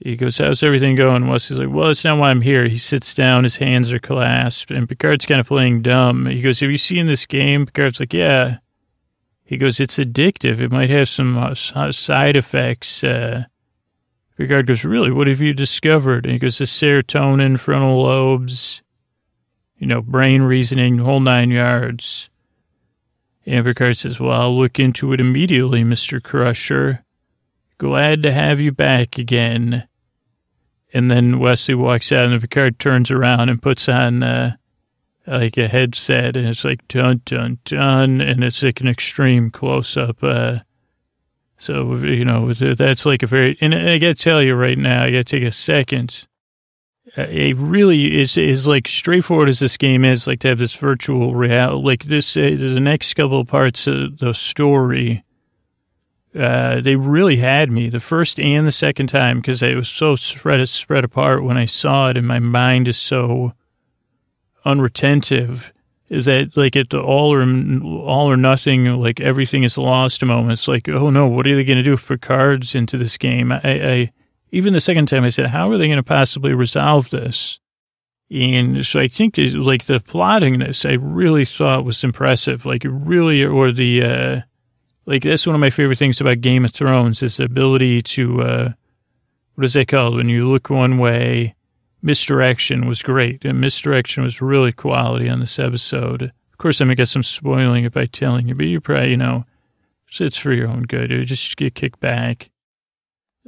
He 0.00 0.16
goes, 0.16 0.38
"How's 0.38 0.62
everything 0.62 0.96
going?" 0.96 1.28
Wesley's 1.28 1.60
like, 1.60 1.68
"Well, 1.68 1.88
that's 1.88 2.02
not 2.02 2.16
why 2.18 2.30
I'm 2.30 2.40
here." 2.40 2.66
He 2.66 2.78
sits 2.78 3.12
down. 3.12 3.44
His 3.44 3.56
hands 3.56 3.92
are 3.92 3.98
clasped, 3.98 4.70
and 4.70 4.88
Picard's 4.88 5.26
kind 5.26 5.38
of 5.38 5.46
playing 5.46 5.82
dumb. 5.82 6.24
He 6.26 6.40
goes, 6.40 6.60
"Have 6.60 6.70
you 6.70 6.78
seen 6.78 7.06
this 7.06 7.26
game?" 7.26 7.66
Picard's 7.66 8.00
like, 8.00 8.14
"Yeah." 8.14 8.58
He 9.44 9.58
goes, 9.58 9.80
"It's 9.80 9.98
addictive. 9.98 10.58
It 10.58 10.72
might 10.72 10.90
have 10.90 11.10
some 11.10 11.36
uh, 11.36 11.54
side 11.54 12.36
effects." 12.36 13.04
Uh, 13.04 13.44
Picard 14.38 14.66
goes, 14.66 14.82
"Really? 14.82 15.12
What 15.12 15.26
have 15.26 15.42
you 15.42 15.52
discovered?" 15.52 16.24
And 16.24 16.32
he 16.32 16.38
goes, 16.38 16.56
"The 16.56 16.64
serotonin, 16.64 17.58
frontal 17.58 18.02
lobes, 18.02 18.82
you 19.76 19.86
know, 19.86 20.00
brain 20.00 20.40
reasoning, 20.40 20.98
whole 20.98 21.20
nine 21.20 21.50
yards." 21.50 22.30
Picard 23.48 23.96
says, 23.96 24.20
Well, 24.20 24.40
I'll 24.40 24.58
look 24.58 24.78
into 24.78 25.12
it 25.12 25.20
immediately, 25.20 25.82
Mr. 25.82 26.22
Crusher. 26.22 27.04
Glad 27.78 28.22
to 28.24 28.32
have 28.32 28.60
you 28.60 28.72
back 28.72 29.18
again. 29.18 29.88
And 30.92 31.10
then 31.10 31.38
Wesley 31.38 31.74
walks 31.74 32.12
out, 32.12 32.30
and 32.30 32.40
Picard 32.40 32.78
turns 32.78 33.10
around 33.10 33.48
and 33.48 33.62
puts 33.62 33.88
on 33.88 34.22
uh, 34.22 34.56
like 35.26 35.56
a 35.56 35.68
headset, 35.68 36.36
and 36.36 36.46
it's 36.46 36.64
like 36.64 36.86
dun 36.88 37.22
dun 37.24 37.58
dun, 37.64 38.20
and 38.20 38.44
it's 38.44 38.62
like 38.62 38.80
an 38.80 38.88
extreme 38.88 39.50
close 39.50 39.96
up. 39.96 40.22
Uh, 40.22 40.60
so 41.56 41.96
you 41.96 42.24
know 42.24 42.52
that's 42.52 43.06
like 43.06 43.22
a 43.22 43.26
very, 43.26 43.56
and 43.60 43.74
I 43.74 43.98
got 43.98 44.08
to 44.08 44.22
tell 44.22 44.42
you 44.42 44.54
right 44.54 44.78
now, 44.78 45.04
I 45.04 45.10
got 45.10 45.18
to 45.18 45.24
take 45.24 45.42
a 45.42 45.52
second 45.52 46.27
it 47.22 47.56
really 47.56 48.20
is 48.20 48.36
is 48.36 48.66
like 48.66 48.86
straightforward 48.86 49.48
as 49.48 49.58
this 49.58 49.76
game 49.76 50.04
is 50.04 50.26
like 50.26 50.40
to 50.40 50.48
have 50.48 50.58
this 50.58 50.74
virtual 50.74 51.34
reality 51.34 51.84
like 51.84 52.04
this 52.04 52.36
uh, 52.36 52.40
the 52.40 52.80
next 52.80 53.14
couple 53.14 53.40
of 53.40 53.46
parts 53.46 53.86
of 53.86 54.18
the 54.18 54.32
story 54.32 55.24
uh, 56.38 56.80
they 56.80 56.94
really 56.94 57.36
had 57.36 57.70
me 57.70 57.88
the 57.88 58.00
first 58.00 58.38
and 58.38 58.66
the 58.66 58.72
second 58.72 59.08
time 59.08 59.38
because 59.38 59.62
it 59.62 59.74
was 59.74 59.88
so 59.88 60.14
spread 60.14 60.66
spread 60.68 61.04
apart 61.04 61.42
when 61.42 61.56
I 61.56 61.64
saw 61.64 62.10
it 62.10 62.16
and 62.16 62.26
my 62.26 62.38
mind 62.38 62.86
is 62.86 62.98
so 62.98 63.54
unretentive 64.64 65.72
that 66.10 66.56
like 66.56 66.76
at 66.76 66.90
the 66.90 67.00
all 67.00 67.32
or 67.32 67.42
all 68.02 68.30
or 68.30 68.36
nothing 68.36 68.84
like 68.96 69.20
everything 69.20 69.62
is 69.62 69.76
lost 69.76 70.22
a 70.22 70.26
moment 70.26 70.52
it's 70.52 70.68
like 70.68 70.88
oh 70.88 71.10
no 71.10 71.26
what 71.26 71.46
are 71.46 71.54
they 71.54 71.64
going 71.64 71.76
to 71.76 71.82
do 71.82 71.96
for 71.96 72.16
cards 72.16 72.74
into 72.74 72.96
this 72.96 73.18
game? 73.18 73.50
I, 73.50 73.60
I 73.64 74.12
even 74.50 74.72
the 74.72 74.80
second 74.80 75.06
time 75.06 75.24
I 75.24 75.28
said, 75.28 75.46
how 75.46 75.70
are 75.70 75.78
they 75.78 75.86
going 75.88 75.96
to 75.98 76.02
possibly 76.02 76.54
resolve 76.54 77.10
this? 77.10 77.58
And 78.30 78.84
so 78.84 79.00
I 79.00 79.08
think 79.08 79.36
like 79.38 79.86
the 79.86 80.00
plotting 80.00 80.58
this, 80.58 80.84
I 80.84 80.92
really 80.92 81.44
thought 81.44 81.84
was 81.84 82.04
impressive. 82.04 82.66
Like 82.66 82.84
really, 82.84 83.42
or 83.44 83.72
the, 83.72 84.02
uh, 84.02 84.40
like 85.06 85.22
that's 85.22 85.46
one 85.46 85.54
of 85.54 85.60
my 85.60 85.70
favorite 85.70 85.98
things 85.98 86.20
about 86.20 86.42
Game 86.42 86.64
of 86.64 86.72
Thrones 86.72 87.22
is 87.22 87.38
the 87.38 87.44
ability 87.44 88.02
to, 88.02 88.42
uh, 88.42 88.72
what 89.54 89.64
is 89.64 89.72
that 89.72 89.88
called? 89.88 90.14
When 90.14 90.28
you 90.28 90.48
look 90.48 90.68
one 90.68 90.98
way, 90.98 91.54
misdirection 92.02 92.86
was 92.86 93.02
great. 93.02 93.44
And 93.44 93.60
misdirection 93.60 94.22
was 94.22 94.42
really 94.42 94.72
quality 94.72 95.28
on 95.28 95.40
this 95.40 95.58
episode. 95.58 96.22
Of 96.22 96.58
course, 96.58 96.80
I'm 96.80 96.88
going 96.88 96.96
to 96.96 97.00
get 97.00 97.08
some 97.08 97.22
spoiling 97.22 97.84
it 97.84 97.92
by 97.92 98.06
telling 98.06 98.48
you, 98.48 98.54
but 98.54 98.66
you 98.66 98.80
probably, 98.80 99.10
you 99.10 99.16
know, 99.16 99.44
it's 100.20 100.38
for 100.38 100.52
your 100.52 100.68
own 100.68 100.82
good. 100.82 101.10
just 101.26 101.56
get 101.56 101.74
kicked 101.74 102.00
back. 102.00 102.50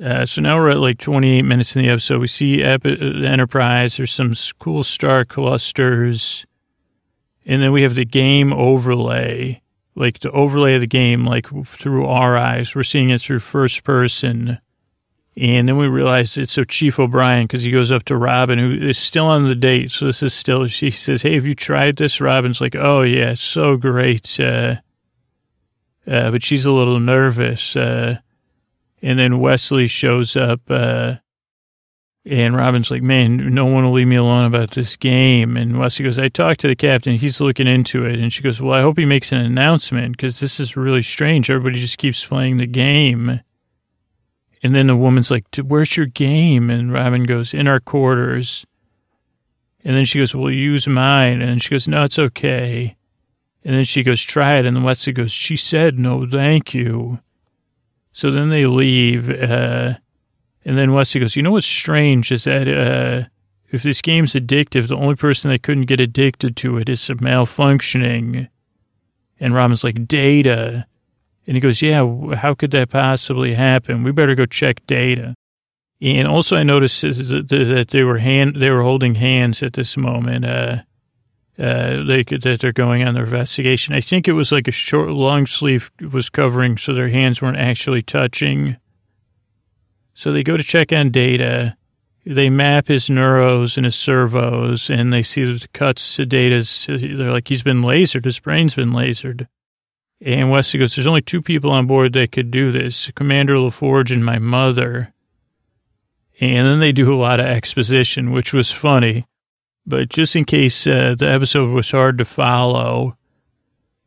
Uh, 0.03 0.25
so 0.25 0.41
now 0.41 0.57
we're 0.57 0.71
at 0.71 0.79
like 0.79 0.99
28 0.99 1.43
minutes 1.43 1.77
in 1.77 1.83
the 1.83 1.91
episode. 1.91 2.21
We 2.21 2.27
see 2.27 2.63
Ep- 2.63 2.87
Enterprise. 2.87 3.97
There's 3.97 4.13
some 4.13 4.35
cool 4.59 4.83
star 4.83 5.25
clusters. 5.25 6.47
And 7.45 7.63
then 7.63 7.73
we 7.73 7.83
have 7.83 7.95
the 7.95 8.05
game 8.05 8.53
overlay, 8.53 9.61
like 9.95 10.21
the 10.21 10.31
overlay 10.31 10.75
of 10.75 10.81
the 10.81 10.87
game, 10.87 11.27
like 11.27 11.49
through 11.67 12.07
our 12.07 12.39
eyes. 12.39 12.75
We're 12.75 12.83
seeing 12.83 13.11
it 13.11 13.21
through 13.21 13.41
first 13.41 13.85
person. 13.85 14.59
And 15.37 15.69
then 15.69 15.77
we 15.77 15.87
realize 15.87 16.37
it's 16.37 16.53
so 16.53 16.65
Chief 16.65 16.99
O'Brien 16.99 17.45
because 17.45 17.63
he 17.63 17.71
goes 17.71 17.93
up 17.93 18.05
to 18.05 18.17
Robin, 18.17 18.59
who 18.59 18.71
is 18.73 18.99
still 18.99 19.27
on 19.27 19.49
the 19.49 19.55
date. 19.55 19.91
So 19.91 20.07
this 20.07 20.23
is 20.23 20.35
still, 20.35 20.67
she 20.67 20.91
says, 20.91 21.23
Hey, 21.23 21.35
have 21.35 21.47
you 21.47 21.55
tried 21.55 21.97
this? 21.97 22.21
Robin's 22.21 22.61
like, 22.61 22.75
Oh, 22.75 23.03
yeah, 23.03 23.33
it's 23.33 23.43
so 23.43 23.77
great. 23.77 24.39
Uh, 24.41 24.77
uh, 26.07 26.31
but 26.31 26.43
she's 26.43 26.65
a 26.65 26.73
little 26.73 26.99
nervous. 27.01 27.77
Uh, 27.77 28.19
and 29.03 29.19
then 29.19 29.41
Wesley 29.41 29.87
shows 29.87 30.37
up, 30.37 30.61
uh, 30.69 31.17
and 32.27 32.55
Robin's 32.55 32.91
like, 32.91 33.03
man, 33.03 33.55
no 33.55 33.65
one 33.65 33.85
will 33.85 33.93
leave 33.93 34.07
me 34.07 34.17
alone 34.17 34.45
about 34.45 34.73
this 34.73 34.95
game. 34.97 35.57
And 35.57 35.79
Wesley 35.79 36.05
goes, 36.05 36.19
I 36.19 36.29
talked 36.29 36.61
to 36.61 36.69
the 36.69 36.77
captain. 36.77 37.17
He's 37.17 37.41
looking 37.41 37.67
into 37.67 38.05
it. 38.05 38.19
And 38.19 38.31
she 38.31 38.43
goes, 38.43 38.61
well, 38.61 38.75
I 38.75 38.83
hope 38.83 38.99
he 38.99 39.07
makes 39.07 39.33
an 39.33 39.39
announcement 39.39 40.17
because 40.17 40.39
this 40.39 40.61
is 40.61 40.77
really 40.77 41.03
strange. 41.03 41.51
Everybody 41.51 41.81
just 41.81 41.97
keeps 41.97 42.25
playing 42.25 42.59
the 42.59 42.67
game. 42.67 43.41
And 44.63 44.75
then 44.75 44.89
the 44.89 44.97
woman's 44.97 45.31
like, 45.31 45.47
where's 45.57 45.97
your 45.97 46.07
game? 46.07 46.69
And 46.69 46.93
Robin 46.93 47.25
goes, 47.25 47.55
in 47.55 47.67
our 47.67 47.81
quarters. 47.81 48.67
And 49.83 49.97
then 49.97 50.05
she 50.05 50.19
goes, 50.19 50.35
well, 50.35 50.51
use 50.51 50.87
mine. 50.87 51.41
And 51.41 51.63
she 51.63 51.71
goes, 51.71 51.89
no, 51.89 52.05
it's 52.05 52.19
okay. 52.19 52.97
And 53.65 53.75
then 53.75 53.85
she 53.85 54.03
goes, 54.03 54.21
try 54.21 54.57
it. 54.57 54.67
And 54.67 54.77
then 54.77 54.85
Wesley 54.85 55.15
goes, 55.15 55.33
she 55.33 55.57
said, 55.57 55.99
no, 55.99 56.29
thank 56.29 56.75
you. 56.75 57.21
So 58.13 58.31
then 58.31 58.49
they 58.49 58.67
leave. 58.67 59.31
Uh, 59.31 59.95
and 60.65 60.77
then 60.77 60.93
Wesley 60.93 61.21
goes, 61.21 61.37
you 61.37 61.43
know 61.43 61.53
what's 61.53 61.67
strange 61.67 62.31
is 62.33 62.45
that, 62.45 62.69
uh, 62.69 63.29
if 63.71 63.83
this 63.83 64.03
game's 64.03 64.33
addictive, 64.33 64.89
the 64.89 64.97
only 64.97 65.15
person 65.15 65.51
that 65.51 65.63
couldn't 65.63 65.87
get 65.87 66.01
addicted 66.01 66.57
to 66.57 66.77
it 66.79 66.89
is 66.89 67.01
malfunctioning. 67.09 68.49
And 69.39 69.55
Robin's 69.55 69.85
like, 69.85 70.09
Data. 70.09 70.87
And 71.47 71.57
he 71.57 71.61
goes, 71.61 71.81
yeah, 71.81 72.05
how 72.35 72.55
could 72.55 72.73
that 72.73 72.91
possibly 72.91 73.55
happen? 73.55 74.03
We 74.03 74.13
better 74.13 74.35
go 74.35 74.47
check 74.47 74.85
Data. 74.87 75.35
And 76.03 76.27
also 76.27 76.57
I 76.57 76.63
noticed 76.63 77.03
that 77.03 77.87
they 77.91 78.03
were 78.03 78.19
hand, 78.19 78.57
they 78.57 78.71
were 78.71 78.83
holding 78.83 79.15
hands 79.15 79.63
at 79.63 79.75
this 79.75 79.97
moment. 79.97 80.45
Uh, 80.45 80.83
uh, 81.61 82.03
they 82.05 82.23
that 82.23 82.59
they're 82.61 82.73
going 82.73 83.03
on 83.03 83.15
their 83.15 83.25
investigation. 83.25 83.95
I 83.95 84.01
think 84.01 84.27
it 84.27 84.33
was 84.33 84.51
like 84.51 84.67
a 84.67 84.73
short, 84.73 85.11
long 85.11 85.47
sleeve 85.47 85.91
was 86.11 86.31
covering, 86.31 86.79
so 86.79 86.95
their 86.95 87.11
hands 87.11 87.43
weren't 87.43 87.59
actually 87.59 88.01
touching. 88.01 88.77
So 90.15 90.33
they 90.33 90.43
go 90.43 90.57
to 90.57 90.63
check 90.63 90.93
on 90.93 91.11
Data. 91.11 91.77
They 92.25 92.49
map 92.49 92.89
his 92.89 93.09
neuros 93.09 93.77
and 93.77 93.85
his 93.85 93.95
servos, 93.95 94.89
and 94.89 95.13
they 95.13 95.23
see 95.23 95.45
the 95.45 95.67
cuts 95.75 96.17
to 96.17 96.25
Data's. 96.25 96.87
They're 96.89 97.33
like, 97.33 97.49
he's 97.49 97.63
been 97.63 97.83
lasered. 97.83 98.25
His 98.25 98.41
brain's 98.41 98.75
been 98.75 98.93
lasered. 98.93 99.47
And 100.23 100.51
Wesley 100.51 100.81
goes, 100.81 100.95
there's 100.95 101.07
only 101.07 101.23
two 101.23 101.41
people 101.41 101.71
on 101.71 101.87
board 101.87 102.13
that 102.13 102.33
could 102.33 102.51
do 102.51 102.73
this, 102.73 103.11
Commander 103.13 103.55
LaForge 103.55 104.11
and 104.11 104.25
my 104.25 104.39
mother. 104.39 105.15
And 106.41 106.67
then 106.67 106.81
they 106.81 106.93
do 106.93 107.13
a 107.13 107.17
lot 107.17 107.41
of 107.41 107.47
exposition, 107.47 108.31
which 108.31 108.53
was 108.53 108.71
funny. 108.71 109.27
But 109.91 110.09
just 110.09 110.37
in 110.37 110.45
case 110.45 110.87
uh, 110.87 111.17
the 111.19 111.29
episode 111.29 111.71
was 111.71 111.91
hard 111.91 112.17
to 112.19 112.25
follow, 112.25 113.17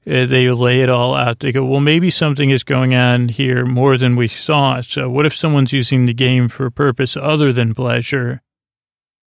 uh, 0.08 0.26
they 0.26 0.50
lay 0.50 0.82
it 0.82 0.90
all 0.90 1.14
out. 1.14 1.40
They 1.40 1.52
go, 1.52 1.64
well, 1.64 1.80
maybe 1.80 2.10
something 2.10 2.50
is 2.50 2.64
going 2.64 2.96
on 2.96 3.30
here 3.30 3.66
more 3.66 3.98
than 3.98 4.16
we 4.16 4.28
thought. 4.28 4.86
So 4.86 5.10
what 5.10 5.26
if 5.26 5.36
someone's 5.36 5.74
using 5.74 6.06
the 6.06 6.14
game 6.14 6.50
for 6.50 6.66
a 6.66 6.72
purpose 6.72 7.16
other 7.16 7.54
than 7.54 7.76
pleasure? 7.76 8.42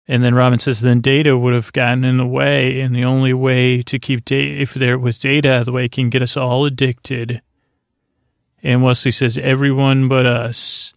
And 0.08 0.24
then 0.24 0.36
Robin 0.36 0.60
says, 0.60 0.82
then 0.82 1.02
Data 1.02 1.38
would 1.38 1.54
have 1.54 1.74
gotten 1.74 2.04
in 2.04 2.18
the 2.18 2.26
way. 2.26 2.82
And 2.82 2.96
the 2.96 3.06
only 3.06 3.34
way 3.34 3.82
to 3.84 4.00
keep 4.00 4.26
Data, 4.26 4.62
if 4.62 4.74
there 4.74 4.98
was 4.98 5.18
Data 5.18 5.54
out 5.54 5.60
of 5.62 5.66
the 5.66 5.72
way, 5.72 5.90
can 5.90 6.10
get 6.10 6.22
us 6.22 6.38
all 6.38 6.66
addicted. 6.66 7.42
And 8.62 8.84
Wesley 8.84 9.12
says, 9.12 9.38
everyone 9.38 10.08
but 10.08 10.26
us. 10.26 10.94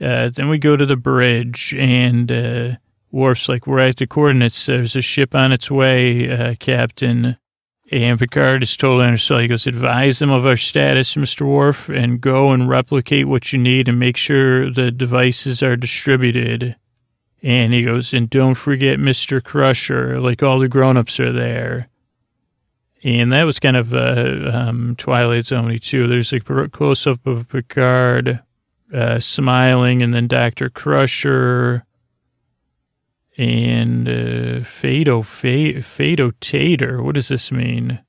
Uh, 0.00 0.30
then 0.30 0.48
we 0.48 0.58
go 0.58 0.76
to 0.76 0.86
the 0.86 0.96
bridge 0.96 1.74
and, 1.78 2.32
uh, 2.32 2.76
Worf's 3.10 3.48
like, 3.48 3.66
we're 3.66 3.80
at 3.80 3.96
the 3.96 4.06
coordinates. 4.06 4.66
There's 4.66 4.96
a 4.96 5.02
ship 5.02 5.34
on 5.34 5.52
its 5.52 5.70
way, 5.70 6.30
uh, 6.30 6.54
Captain. 6.58 7.36
And 7.92 8.18
Picard 8.20 8.62
is 8.62 8.76
totally 8.76 9.06
understood. 9.06 9.40
He 9.40 9.48
goes, 9.48 9.66
advise 9.66 10.20
them 10.20 10.30
of 10.30 10.46
our 10.46 10.56
status, 10.56 11.16
Mr. 11.16 11.44
Worf, 11.46 11.88
and 11.88 12.20
go 12.20 12.52
and 12.52 12.68
replicate 12.68 13.26
what 13.26 13.52
you 13.52 13.58
need 13.58 13.88
and 13.88 13.98
make 13.98 14.16
sure 14.16 14.70
the 14.70 14.92
devices 14.92 15.60
are 15.62 15.76
distributed. 15.76 16.76
And 17.42 17.72
he 17.72 17.82
goes, 17.82 18.14
and 18.14 18.30
don't 18.30 18.54
forget 18.54 18.98
Mr. 19.00 19.42
Crusher, 19.42 20.20
like 20.20 20.42
all 20.42 20.60
the 20.60 20.68
grown-ups 20.68 21.18
are 21.18 21.32
there. 21.32 21.88
And 23.02 23.32
that 23.32 23.44
was 23.44 23.58
kind 23.58 23.76
of 23.76 23.94
uh, 23.94 24.50
um, 24.52 24.94
Twilight 24.96 25.46
Zone 25.46 25.76
too. 25.78 26.06
There's 26.06 26.32
a 26.32 26.40
close-up 26.40 27.26
of 27.26 27.48
Picard 27.48 28.40
uh, 28.92 29.18
smiling, 29.18 30.02
and 30.02 30.14
then 30.14 30.28
Dr. 30.28 30.68
Crusher 30.68 31.84
and 33.40 34.06
uh, 34.06 34.60
Fado, 34.60 35.22
Fado 35.24 36.32
Tater. 36.40 37.02
What 37.02 37.14
does 37.14 37.28
this 37.28 37.50
mean? 37.50 38.04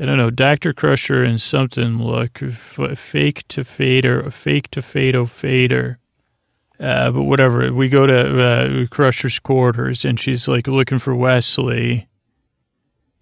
I 0.00 0.06
don't 0.06 0.18
know. 0.18 0.30
Dr. 0.30 0.72
Crusher 0.72 1.22
and 1.22 1.40
something 1.40 2.02
look 2.02 2.42
f- 2.42 2.98
fake 2.98 3.46
to 3.46 3.62
fader, 3.62 4.28
fake 4.32 4.72
to 4.72 4.80
fado 4.80 5.28
fader. 5.28 6.00
Uh, 6.80 7.12
but 7.12 7.22
whatever. 7.22 7.72
We 7.72 7.88
go 7.88 8.06
to 8.06 8.42
uh, 8.42 8.86
Crusher's 8.88 9.38
quarters 9.38 10.04
and 10.04 10.18
she's 10.18 10.48
like 10.48 10.66
looking 10.66 10.98
for 10.98 11.14
Wesley. 11.14 12.08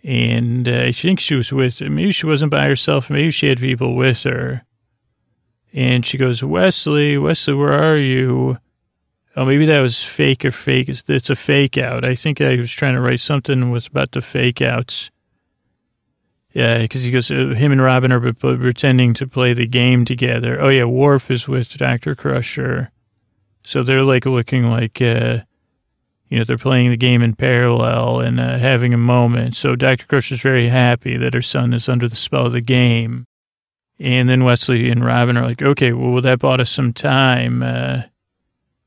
And 0.03 0.67
uh, 0.67 0.85
I 0.85 0.93
think 0.93 1.21
she 1.21 1.35
was 1.35 1.53
with, 1.53 1.83
maybe 1.83 2.13
she 2.13 2.25
wasn't 2.25 2.51
by 2.53 2.65
herself. 2.65 3.11
Maybe 3.11 3.31
she 3.31 3.49
had 3.49 3.61
people 3.61 3.95
with 3.95 4.23
her. 4.23 4.65
And 5.75 6.07
she 6.07 6.17
goes, 6.17 6.43
Wesley, 6.43 7.19
Wesley, 7.19 7.53
where 7.53 7.75
are 7.75 7.99
you? 7.99 8.57
Oh, 9.35 9.47
maybe 9.47 9.64
that 9.66 9.80
was 9.80 10.03
fake 10.03 10.45
or 10.45 10.51
fake. 10.51 10.89
It's, 10.89 11.09
it's 11.09 11.30
a 11.30 11.37
fake 11.37 11.78
out. 11.78 12.05
I 12.05 12.14
think 12.14 12.41
I 12.41 12.57
was 12.57 12.70
trying 12.70 12.95
to 12.95 13.01
write 13.01 13.20
something 13.20 13.70
was 13.70 13.87
about 13.87 14.12
the 14.12 14.20
fake 14.20 14.61
outs. 14.61 15.11
Yeah, 16.53 16.78
because 16.83 17.03
he 17.03 17.11
goes, 17.11 17.30
uh, 17.30 17.55
him 17.57 17.72
and 17.72 17.80
Robin 17.80 18.12
are 18.12 18.33
pretending 18.35 19.14
to 19.14 19.26
play 19.26 19.55
the 19.55 19.66
game 19.66 20.05
together. 20.05 20.61
Oh 20.61 20.68
yeah, 20.68 20.85
Worf 20.85 21.30
is 21.30 21.49
with 21.49 21.78
Doctor 21.78 22.14
Crusher, 22.14 22.91
so 23.64 23.83
they're 23.83 24.03
like 24.03 24.26
looking 24.26 24.68
like, 24.68 25.01
uh, 25.01 25.39
you 26.28 26.39
know, 26.39 26.45
they're 26.45 26.59
playing 26.59 26.91
the 26.91 26.99
game 26.99 27.22
in 27.22 27.35
parallel 27.35 28.20
and 28.20 28.39
uh, 28.39 28.59
having 28.59 28.93
a 28.93 28.99
moment. 28.99 29.57
So 29.57 29.74
Doctor 29.76 30.05
Crusher's 30.05 30.43
very 30.43 30.68
happy 30.68 31.16
that 31.16 31.33
her 31.33 31.41
son 31.41 31.72
is 31.72 31.89
under 31.89 32.07
the 32.07 32.16
spell 32.16 32.47
of 32.47 32.53
the 32.53 32.61
game, 32.61 33.24
and 33.99 34.28
then 34.28 34.45
Wesley 34.45 34.91
and 34.91 35.03
Robin 35.03 35.39
are 35.39 35.47
like, 35.47 35.62
okay, 35.62 35.95
well 35.95 36.20
that 36.20 36.41
bought 36.41 36.61
us 36.61 36.70
some 36.70 36.93
time. 36.93 37.62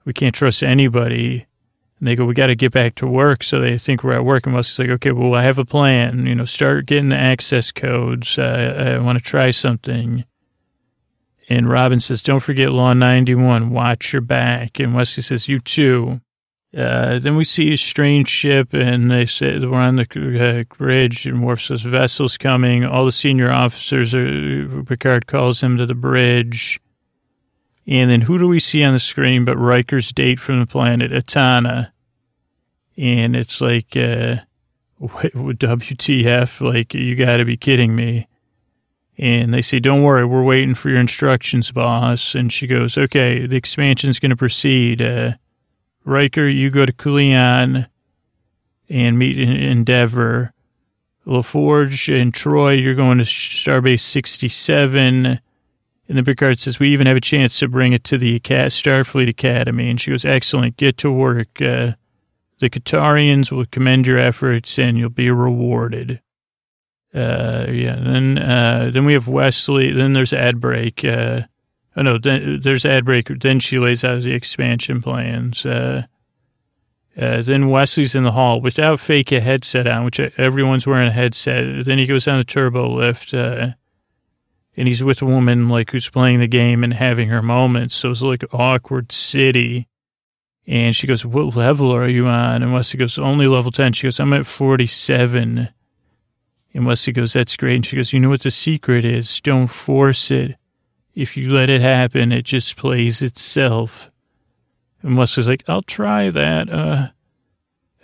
We 0.05 0.13
can't 0.13 0.35
trust 0.35 0.63
anybody. 0.63 1.45
And 1.99 2.07
they 2.07 2.15
go, 2.15 2.25
we 2.25 2.33
got 2.33 2.47
to 2.47 2.55
get 2.55 2.71
back 2.71 2.95
to 2.95 3.07
work. 3.07 3.43
So 3.43 3.59
they 3.59 3.77
think 3.77 4.03
we're 4.03 4.13
at 4.13 4.25
work. 4.25 4.45
And 4.45 4.53
Wesley's 4.53 4.87
like, 4.87 4.95
okay, 4.95 5.11
well, 5.11 5.33
I 5.33 5.43
have 5.43 5.57
a 5.57 5.65
plan. 5.65 6.25
You 6.25 6.35
know, 6.35 6.45
start 6.45 6.85
getting 6.85 7.09
the 7.09 7.17
access 7.17 7.71
codes. 7.71 8.37
Uh, 8.37 8.97
I 8.97 9.03
want 9.03 9.17
to 9.17 9.23
try 9.23 9.51
something. 9.51 10.25
And 11.47 11.69
Robin 11.69 11.99
says, 11.99 12.23
don't 12.23 12.41
forget 12.41 12.71
Law 12.71 12.93
91. 12.93 13.69
Watch 13.69 14.13
your 14.13 14.21
back. 14.21 14.79
And 14.79 14.93
Wesley 14.93 15.23
says, 15.23 15.47
you 15.47 15.59
too. 15.59 16.21
Uh, 16.75 17.19
then 17.19 17.37
we 17.37 17.45
see 17.45 17.71
a 17.71 17.77
strange 17.77 18.27
ship, 18.27 18.73
and 18.73 19.09
they 19.09 19.25
say 19.25 19.57
we're 19.59 19.79
on 19.79 19.95
the 19.95 20.65
uh, 20.67 20.75
bridge, 20.75 21.25
and 21.25 21.41
Worf 21.41 21.61
says, 21.61 21.83
vessel's 21.83 22.37
coming. 22.37 22.83
All 22.83 23.05
the 23.05 23.13
senior 23.13 23.49
officers 23.49 24.13
are, 24.13 24.83
Picard 24.83 25.25
calls 25.25 25.61
them 25.61 25.77
to 25.77 25.85
the 25.85 25.95
bridge. 25.95 26.81
And 27.87 28.09
then 28.09 28.21
who 28.21 28.39
do 28.39 28.47
we 28.47 28.59
see 28.59 28.83
on 28.83 28.93
the 28.93 28.99
screen 28.99 29.45
but 29.45 29.57
Riker's 29.57 30.11
date 30.11 30.39
from 30.39 30.59
the 30.59 30.65
planet 30.65 31.11
Etana? 31.11 31.93
And 32.97 33.35
it's 33.35 33.61
like, 33.61 33.95
uh, 33.95 34.37
WTF? 35.01 36.61
Like, 36.61 36.93
you 36.93 37.15
got 37.15 37.37
to 37.37 37.45
be 37.45 37.57
kidding 37.57 37.95
me. 37.95 38.27
And 39.17 39.53
they 39.53 39.61
say, 39.61 39.79
don't 39.79 40.03
worry, 40.03 40.25
we're 40.25 40.43
waiting 40.43 40.75
for 40.75 40.89
your 40.89 40.99
instructions, 40.99 41.71
boss. 41.71 42.35
And 42.35 42.51
she 42.51 42.67
goes, 42.67 42.97
okay, 42.97 43.45
the 43.45 43.55
expansion's 43.55 44.19
going 44.19 44.31
to 44.31 44.35
proceed. 44.35 45.01
Uh, 45.01 45.33
Riker, 46.03 46.47
you 46.47 46.69
go 46.69 46.85
to 46.85 46.91
Kulian 46.91 47.87
and 48.89 49.17
meet 49.17 49.39
Endeavor. 49.39 50.53
LaForge 51.25 52.21
and 52.21 52.33
Troi, 52.33 52.81
you're 52.81 52.93
going 52.93 53.17
to 53.17 53.23
Starbase 53.23 54.01
67 54.01 55.39
and 56.07 56.17
then 56.17 56.25
Picard 56.25 56.59
says, 56.59 56.79
we 56.79 56.89
even 56.89 57.07
have 57.07 57.17
a 57.17 57.21
chance 57.21 57.57
to 57.59 57.67
bring 57.67 57.93
it 57.93 58.03
to 58.05 58.17
the 58.17 58.39
Starfleet 58.39 59.27
Academy. 59.27 59.89
And 59.89 59.99
she 59.99 60.11
goes, 60.11 60.23
excellent, 60.25 60.77
get 60.77 60.97
to 60.97 61.11
work. 61.11 61.59
Uh, 61.61 61.93
the 62.59 62.69
Ktarians 62.69 63.51
will 63.51 63.65
commend 63.65 64.05
your 64.05 64.19
efforts 64.19 64.77
and 64.77 64.97
you'll 64.97 65.09
be 65.09 65.31
rewarded. 65.31 66.21
Uh, 67.13 67.67
yeah, 67.71 67.95
then, 67.95 68.37
uh, 68.37 68.91
then 68.93 69.05
we 69.05 69.13
have 69.13 69.27
Wesley. 69.27 69.91
Then 69.91 70.13
there's 70.13 70.33
ad 70.33 70.59
break. 70.59 71.03
Uh, 71.03 71.43
oh 71.95 72.03
no, 72.03 72.17
then 72.19 72.59
there's 72.61 72.85
ad 72.85 73.05
break. 73.05 73.27
Then 73.39 73.59
she 73.59 73.79
lays 73.79 74.03
out 74.03 74.21
the 74.21 74.33
expansion 74.33 75.01
plans. 75.01 75.65
Uh, 75.65 76.03
uh, 77.19 77.41
then 77.41 77.69
Wesley's 77.69 78.13
in 78.13 78.25
the 78.25 78.33
hall 78.33 78.59
without 78.61 78.99
fake 78.99 79.31
a 79.31 79.39
headset 79.39 79.87
on, 79.87 80.03
which 80.03 80.19
everyone's 80.19 80.85
wearing 80.85 81.07
a 81.07 81.11
headset. 81.11 81.85
Then 81.85 81.97
he 81.97 82.05
goes 82.05 82.27
on 82.27 82.37
the 82.37 82.43
turbo 82.43 82.89
lift. 82.89 83.33
Uh, 83.33 83.69
and 84.77 84.87
he's 84.87 85.03
with 85.03 85.21
a 85.21 85.25
woman 85.25 85.69
like 85.69 85.91
who's 85.91 86.09
playing 86.09 86.39
the 86.39 86.47
game 86.47 86.83
and 86.83 86.93
having 86.93 87.29
her 87.29 87.41
moments. 87.41 87.95
So 87.95 88.11
it's 88.11 88.21
like 88.21 88.43
awkward 88.53 89.11
city. 89.11 89.87
And 90.67 90.95
she 90.95 91.07
goes, 91.07 91.25
what 91.25 91.55
level 91.55 91.91
are 91.91 92.07
you 92.07 92.27
on? 92.27 92.63
And 92.63 92.73
Wesley 92.73 92.97
goes, 92.97 93.19
only 93.19 93.47
level 93.47 93.71
10. 93.71 93.93
She 93.93 94.07
goes, 94.07 94.19
I'm 94.19 94.33
at 94.33 94.47
47. 94.47 95.69
And 96.73 96.85
Wesley 96.85 97.13
goes, 97.13 97.33
that's 97.33 97.55
great. 97.55 97.75
And 97.75 97.85
she 97.85 97.95
goes, 97.95 98.11
you 98.11 98.19
know 98.19 98.29
what 98.29 98.41
the 98.41 98.51
secret 98.51 99.05
is? 99.05 99.39
Don't 99.41 99.67
force 99.67 100.31
it. 100.31 100.57
If 101.13 101.37
you 101.37 101.53
let 101.53 101.69
it 101.69 101.81
happen, 101.81 102.31
it 102.31 102.43
just 102.43 102.75
plays 102.75 103.21
itself. 103.21 104.11
And 105.01 105.17
Wesley's 105.17 105.47
like, 105.47 105.63
I'll 105.67 105.83
try 105.83 106.31
that. 106.31 106.69
Uh, 106.69 107.07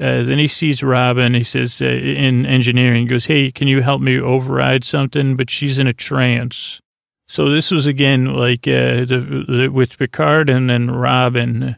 uh, 0.02 0.24
then 0.24 0.40
he 0.40 0.48
sees 0.48 0.82
Robin. 0.82 1.36
He 1.36 1.44
says 1.44 1.82
uh, 1.82 1.86
in 1.86 2.46
engineering, 2.46 3.04
he 3.04 3.08
goes, 3.08 3.28
"Hey, 3.28 3.52
can 3.52 3.68
you 3.68 3.82
help 3.82 4.02
me 4.02 4.20
override 4.20 4.84
something?" 4.84 5.36
But 5.38 5.50
she's 5.50 5.78
in 5.78 5.88
a 5.88 5.94
trance. 5.94 6.82
So 7.28 7.50
this 7.50 7.72
was 7.72 7.86
again 7.86 8.34
like 8.34 8.68
uh, 8.68 9.06
the, 9.06 9.46
the, 9.48 9.68
with 9.70 9.98
Picard 9.98 10.50
and 10.50 10.70
then 10.70 10.90
Robin. 10.92 11.78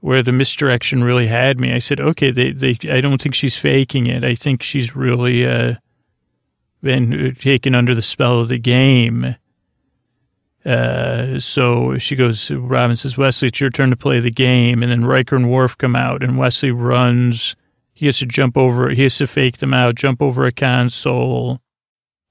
where 0.00 0.22
the 0.22 0.32
misdirection 0.32 1.04
really 1.04 1.26
had 1.26 1.60
me. 1.60 1.74
I 1.74 1.78
said, 1.78 2.00
okay, 2.00 2.30
they, 2.30 2.52
they, 2.52 2.78
I 2.90 3.02
don't 3.02 3.20
think 3.20 3.34
she's 3.34 3.56
faking 3.56 4.06
it. 4.06 4.24
I 4.24 4.34
think 4.34 4.62
she's 4.62 4.96
really, 4.96 5.46
uh, 5.46 5.74
been 6.82 7.36
taken 7.38 7.74
under 7.74 7.94
the 7.94 8.00
spell 8.00 8.40
of 8.40 8.48
the 8.48 8.58
game. 8.58 9.36
Uh, 10.64 11.38
so 11.38 11.96
she 11.98 12.16
goes, 12.16 12.50
Robin 12.50 12.96
says, 12.96 13.16
Wesley, 13.16 13.48
it's 13.48 13.60
your 13.60 13.70
turn 13.70 13.90
to 13.90 13.96
play 13.96 14.20
the 14.20 14.30
game. 14.30 14.82
And 14.82 14.92
then 14.92 15.04
Riker 15.04 15.36
and 15.36 15.50
Worf 15.50 15.78
come 15.78 15.96
out 15.96 16.22
and 16.22 16.38
Wesley 16.38 16.70
runs. 16.70 17.56
He 17.94 18.06
has 18.06 18.18
to 18.18 18.26
jump 18.26 18.56
over, 18.56 18.90
he 18.90 19.02
has 19.02 19.18
to 19.18 19.26
fake 19.26 19.58
them 19.58 19.74
out, 19.74 19.94
jump 19.94 20.22
over 20.22 20.46
a 20.46 20.52
console. 20.52 21.60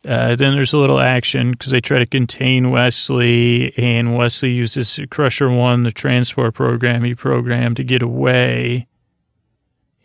Uh, 0.07 0.35
then 0.35 0.53
there's 0.53 0.73
a 0.73 0.77
little 0.77 0.99
action 0.99 1.51
because 1.51 1.71
they 1.71 1.81
try 1.81 1.99
to 1.99 2.05
contain 2.05 2.71
Wesley, 2.71 3.77
and 3.77 4.17
Wesley 4.17 4.51
uses 4.51 4.97
Crusher 5.09 5.49
One, 5.49 5.83
the 5.83 5.91
transport 5.91 6.53
program 6.53 7.03
he 7.03 7.13
programmed 7.15 7.77
to 7.77 7.83
get 7.83 8.01
away. 8.01 8.87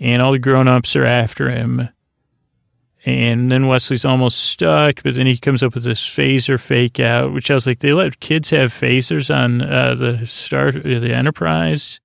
And 0.00 0.20
all 0.20 0.32
the 0.32 0.38
grown 0.40 0.66
ups 0.66 0.96
are 0.96 1.04
after 1.04 1.48
him. 1.48 1.88
And 3.06 3.52
then 3.52 3.66
Wesley's 3.66 4.06
almost 4.06 4.38
stuck, 4.38 5.02
but 5.02 5.14
then 5.14 5.26
he 5.26 5.36
comes 5.36 5.62
up 5.62 5.74
with 5.74 5.84
this 5.84 6.00
phaser 6.00 6.58
fake 6.58 6.98
out, 6.98 7.34
which 7.34 7.50
I 7.50 7.54
was 7.54 7.66
like, 7.66 7.80
they 7.80 7.92
let 7.92 8.20
kids 8.20 8.48
have 8.50 8.72
phasers 8.72 9.34
on 9.34 9.60
uh, 9.60 9.94
the 9.94 10.26
start 10.26 10.76
of 10.76 10.82
the 10.82 11.12
Enterprise. 11.12 12.00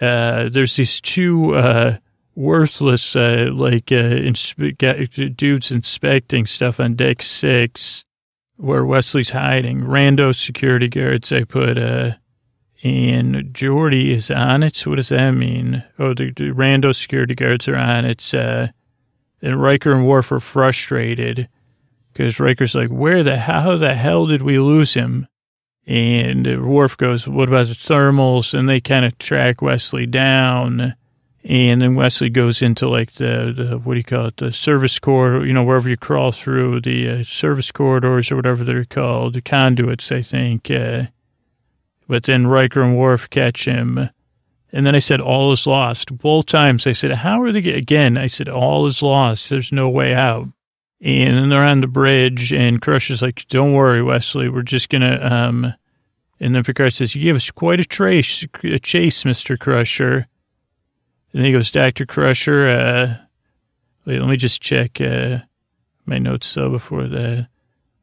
Uh, 0.00 0.48
there's 0.48 0.76
these 0.76 1.02
two 1.02 1.54
uh, 1.54 1.98
worthless, 2.34 3.14
uh, 3.14 3.50
like, 3.52 3.92
uh, 3.92 4.16
inspe- 4.24 5.36
dudes 5.36 5.70
inspecting 5.70 6.46
stuff 6.46 6.80
on 6.80 6.94
deck 6.94 7.20
six 7.20 8.06
where 8.56 8.86
Wesley's 8.86 9.30
hiding. 9.30 9.82
Rando 9.82 10.34
security 10.34 10.88
guards, 10.88 11.30
I 11.30 11.44
put, 11.44 11.76
uh, 11.76 12.12
and 12.82 13.34
Geordi 13.52 14.08
is 14.10 14.30
on 14.30 14.62
it. 14.62 14.76
So 14.76 14.90
what 14.90 14.96
does 14.96 15.10
that 15.10 15.32
mean? 15.32 15.84
Oh, 15.98 16.14
the, 16.14 16.32
the 16.32 16.50
Rando 16.52 16.94
security 16.94 17.34
guards 17.34 17.68
are 17.68 17.76
on 17.76 18.06
it. 18.06 18.32
Uh, 18.32 18.68
and 19.42 19.60
Riker 19.60 19.92
and 19.92 20.06
Worf 20.06 20.32
are 20.32 20.40
frustrated 20.40 21.48
because 22.12 22.40
Riker's 22.40 22.74
like, 22.74 22.90
where 22.90 23.22
the, 23.22 23.38
how 23.38 23.76
the 23.76 23.94
hell 23.94 24.26
did 24.26 24.42
we 24.42 24.58
lose 24.58 24.94
him? 24.94 25.26
And 25.86 26.64
Worf 26.64 26.96
goes, 26.96 27.26
what 27.26 27.48
about 27.48 27.66
the 27.66 27.74
thermals? 27.74 28.56
And 28.56 28.68
they 28.68 28.80
kind 28.80 29.04
of 29.04 29.18
track 29.18 29.60
Wesley 29.60 30.06
down 30.06 30.94
and 31.44 31.82
then 31.82 31.96
Wesley 31.96 32.30
goes 32.30 32.62
into 32.62 32.88
like 32.88 33.12
the, 33.12 33.52
the 33.54 33.78
what 33.78 33.94
do 33.94 33.98
you 33.98 34.04
call 34.04 34.26
it, 34.26 34.36
the 34.36 34.52
service 34.52 34.98
corridor, 34.98 35.44
you 35.44 35.52
know, 35.52 35.64
wherever 35.64 35.88
you 35.88 35.96
crawl 35.96 36.30
through 36.30 36.80
the 36.80 37.08
uh, 37.08 37.24
service 37.24 37.72
corridors 37.72 38.30
or 38.30 38.36
whatever 38.36 38.62
they're 38.62 38.84
called, 38.84 39.34
the 39.34 39.40
conduits, 39.40 40.12
I 40.12 40.22
think. 40.22 40.70
Uh, 40.70 41.06
but 42.06 42.24
then 42.24 42.46
Riker 42.46 42.82
and 42.82 42.96
Worf 42.96 43.28
catch 43.28 43.64
him. 43.64 44.10
And 44.72 44.86
then 44.86 44.94
I 44.94 45.00
said, 45.00 45.20
all 45.20 45.52
is 45.52 45.66
lost. 45.66 46.16
Both 46.16 46.46
times 46.46 46.86
I 46.86 46.92
said, 46.92 47.12
how 47.12 47.42
are 47.42 47.52
they, 47.52 47.72
again, 47.72 48.16
I 48.16 48.26
said, 48.26 48.48
all 48.48 48.86
is 48.86 49.02
lost. 49.02 49.50
There's 49.50 49.70
no 49.70 49.90
way 49.90 50.14
out. 50.14 50.48
And 51.00 51.36
then 51.36 51.48
they're 51.50 51.64
on 51.64 51.80
the 51.82 51.88
bridge 51.88 52.52
and 52.52 52.80
Crusher's 52.80 53.20
like, 53.20 53.46
don't 53.48 53.74
worry, 53.74 54.02
Wesley, 54.02 54.48
we're 54.48 54.62
just 54.62 54.88
going 54.88 55.02
to, 55.02 55.34
um, 55.34 55.74
and 56.40 56.54
then 56.54 56.64
Picard 56.64 56.92
says, 56.92 57.14
you 57.14 57.22
gave 57.22 57.36
us 57.36 57.50
quite 57.50 57.80
a 57.80 57.84
trace, 57.84 58.46
a 58.64 58.78
chase, 58.78 59.24
Mr. 59.24 59.58
Crusher. 59.58 60.26
And 61.32 61.40
then 61.40 61.44
he 61.44 61.52
goes, 61.52 61.70
Dr. 61.70 62.06
Crusher, 62.06 62.68
uh, 62.68 63.16
wait, 64.06 64.20
let 64.20 64.28
me 64.28 64.36
just 64.36 64.62
check, 64.62 65.00
uh, 65.00 65.38
my 66.06 66.18
notes 66.18 66.46
so 66.46 66.70
before 66.70 67.08
that. 67.08 67.48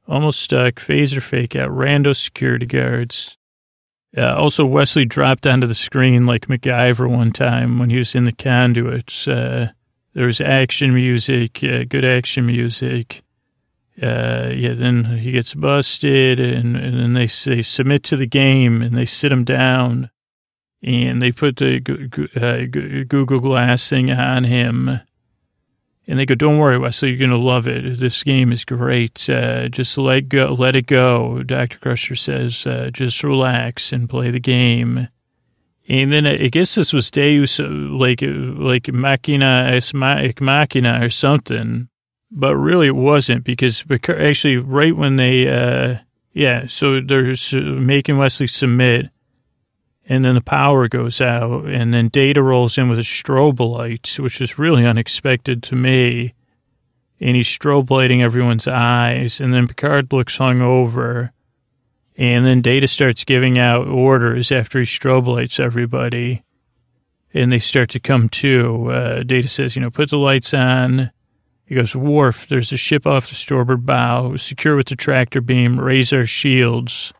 Almost 0.08 0.42
stuck, 0.42 0.76
phaser 0.76 1.22
fake 1.22 1.56
out, 1.56 1.70
rando 1.70 2.16
security 2.16 2.66
guards. 2.66 3.38
Uh, 4.18 4.36
also, 4.36 4.66
Wesley 4.66 5.05
dropped 5.05 5.45
onto 5.45 5.68
the 5.68 5.76
screen 5.76 6.26
like 6.26 6.47
MacGyver 6.47 7.10
one 7.10 7.32
time 7.32 7.78
when 7.78 7.89
he 7.89 7.97
was 7.97 8.16
in 8.16 8.26
the 8.26 8.32
conduits. 8.32 9.28
Uh, 9.28 9.72
there 10.14 10.26
was 10.26 10.41
action 10.41 10.93
music, 10.93 11.64
uh, 11.64 11.84
good 11.84 12.03
action 12.03 12.45
music. 12.47 13.22
Uh, 14.01 14.51
yeah, 14.53 14.74
then 14.74 15.03
he 15.20 15.32
gets 15.32 15.53
busted, 15.53 16.39
and, 16.39 16.76
and 16.76 16.99
then 16.99 17.14
they 17.14 17.28
say 17.28 17.62
submit 17.62 18.03
to 18.03 18.18
the 18.18 18.26
game, 18.26 18.82
and 18.82 18.97
they 18.97 19.05
sit 19.05 19.32
him 19.32 19.43
down 19.43 20.10
and 20.82 21.22
they 21.22 21.32
put 21.32 21.57
the 21.57 21.78
uh, 22.36 23.03
Google 23.07 23.39
Glass 23.39 23.89
thing 23.89 24.12
on 24.12 24.45
him. 24.45 25.01
And 26.10 26.18
they 26.18 26.26
go, 26.26 26.34
"Don't 26.34 26.57
worry, 26.57 26.80
Wesley, 26.80 27.10
you're 27.10 27.20
gonna 27.20 27.38
love 27.38 27.68
it. 27.68 27.99
This 27.99 28.24
game 28.24 28.51
is 28.51 28.66
great. 28.66 29.30
Uh, 29.30 29.70
just 29.70 29.95
let 29.95 30.28
go, 30.28 30.55
let 30.57 30.76
it 30.76 30.88
go." 30.88 31.43
Doctor 31.43 31.78
Crusher 31.78 32.16
says, 32.16 32.66
uh, 32.66 32.89
"Just 32.91 33.24
relax 33.24 33.93
and 33.93 34.10
play 34.10 34.32
the 34.32 34.39
game." 34.39 35.07
And 35.88 36.12
then 36.12 36.26
I 36.26 36.47
guess 36.47 36.74
this 36.74 36.93
was 36.93 37.12
Deus, 37.12 37.60
like 37.60 38.24
like 38.24 38.91
Machina, 38.91 39.80
Machina 40.41 40.99
or 41.05 41.10
something, 41.10 41.89
but 42.32 42.55
really 42.55 42.88
it 42.88 42.95
wasn't 42.95 43.43
because 43.43 43.84
actually 43.91 44.57
right 44.57 44.95
when 44.95 45.18
they, 45.18 45.47
uh, 45.47 45.99
yeah, 46.34 46.66
so 46.66 47.01
they're 47.01 47.36
making 47.53 48.18
Wesley 48.18 48.47
submit 48.47 49.12
and 50.10 50.26
then 50.26 50.34
the 50.34 50.41
power 50.41 50.88
goes 50.88 51.22
out, 51.22 51.66
and 51.66 51.93
then 51.93 52.07
Data 52.07 52.41
rolls 52.41 52.80
in 52.80 52.89
with 52.89 52.97
a 52.97 53.03
strobe 53.03 53.60
light, 53.60 54.18
which 54.20 54.41
is 54.41 54.57
really 54.57 54.84
unexpected 54.84 55.62
to 55.64 55.76
me. 55.76 56.34
And 57.22 57.36
he's 57.36 57.47
strobe 57.47 57.91
lighting 57.91 58.24
everyone's 58.24 58.68
eyes, 58.68 59.39
and 59.39 59.53
then 59.53 59.68
Picard 59.68 60.12
looks 60.12 60.38
hung 60.38 60.62
over, 60.62 61.32
and 62.18 62.43
then 62.43 62.62
Data 62.62 62.88
starts 62.88 63.24
giving 63.24 63.60
out 63.60 63.88
orders 63.88 64.51
after 64.51 64.80
he 64.80 64.86
strobe 64.86 65.28
lights 65.28 65.60
everybody, 65.60 66.43
and 67.32 67.51
they 67.51 67.60
start 67.60 67.89
to 67.89 67.99
come 67.99 68.30
to. 68.30 68.89
Uh, 68.89 69.24
Data 69.24 69.47
says, 69.47 69.76
you 69.76 69.82
know, 69.82 69.91
put 69.91 70.10
the 70.10 70.18
lights 70.18 70.55
on. 70.55 71.12
He 71.66 71.76
goes, 71.76 71.95
Worf, 71.95 72.47
there's 72.47 72.72
a 72.72 72.78
ship 72.78 73.05
off 73.05 73.30
the 73.30 73.36
starboard 73.36 73.86
bow, 73.86 74.38
secure 74.38 74.76
with 74.76 74.88
the 74.88 74.95
tractor 74.95 75.39
beam, 75.39 75.80
raise 75.80 76.12
our 76.12 76.26
shields. 76.26 77.14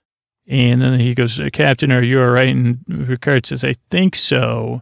And 0.50 0.82
then 0.82 1.00
he 1.00 1.14
goes, 1.14 1.40
Captain, 1.54 1.92
are 1.92 2.02
you 2.02 2.20
all 2.20 2.30
right? 2.30 2.50
And 2.50 2.84
Picard 3.08 3.46
says, 3.46 3.64
I 3.64 3.76
think 3.92 4.16
so. 4.16 4.82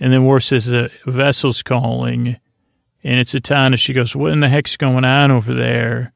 And 0.00 0.10
then 0.10 0.24
Worf 0.24 0.44
says, 0.44 0.66
the 0.66 0.90
vessel's 1.04 1.62
calling. 1.62 2.38
And 3.04 3.20
it's 3.20 3.34
a 3.34 3.36
Etana. 3.36 3.76
She 3.76 3.92
goes, 3.92 4.16
what 4.16 4.32
in 4.32 4.40
the 4.40 4.48
heck's 4.48 4.78
going 4.78 5.04
on 5.04 5.30
over 5.30 5.52
there? 5.52 6.14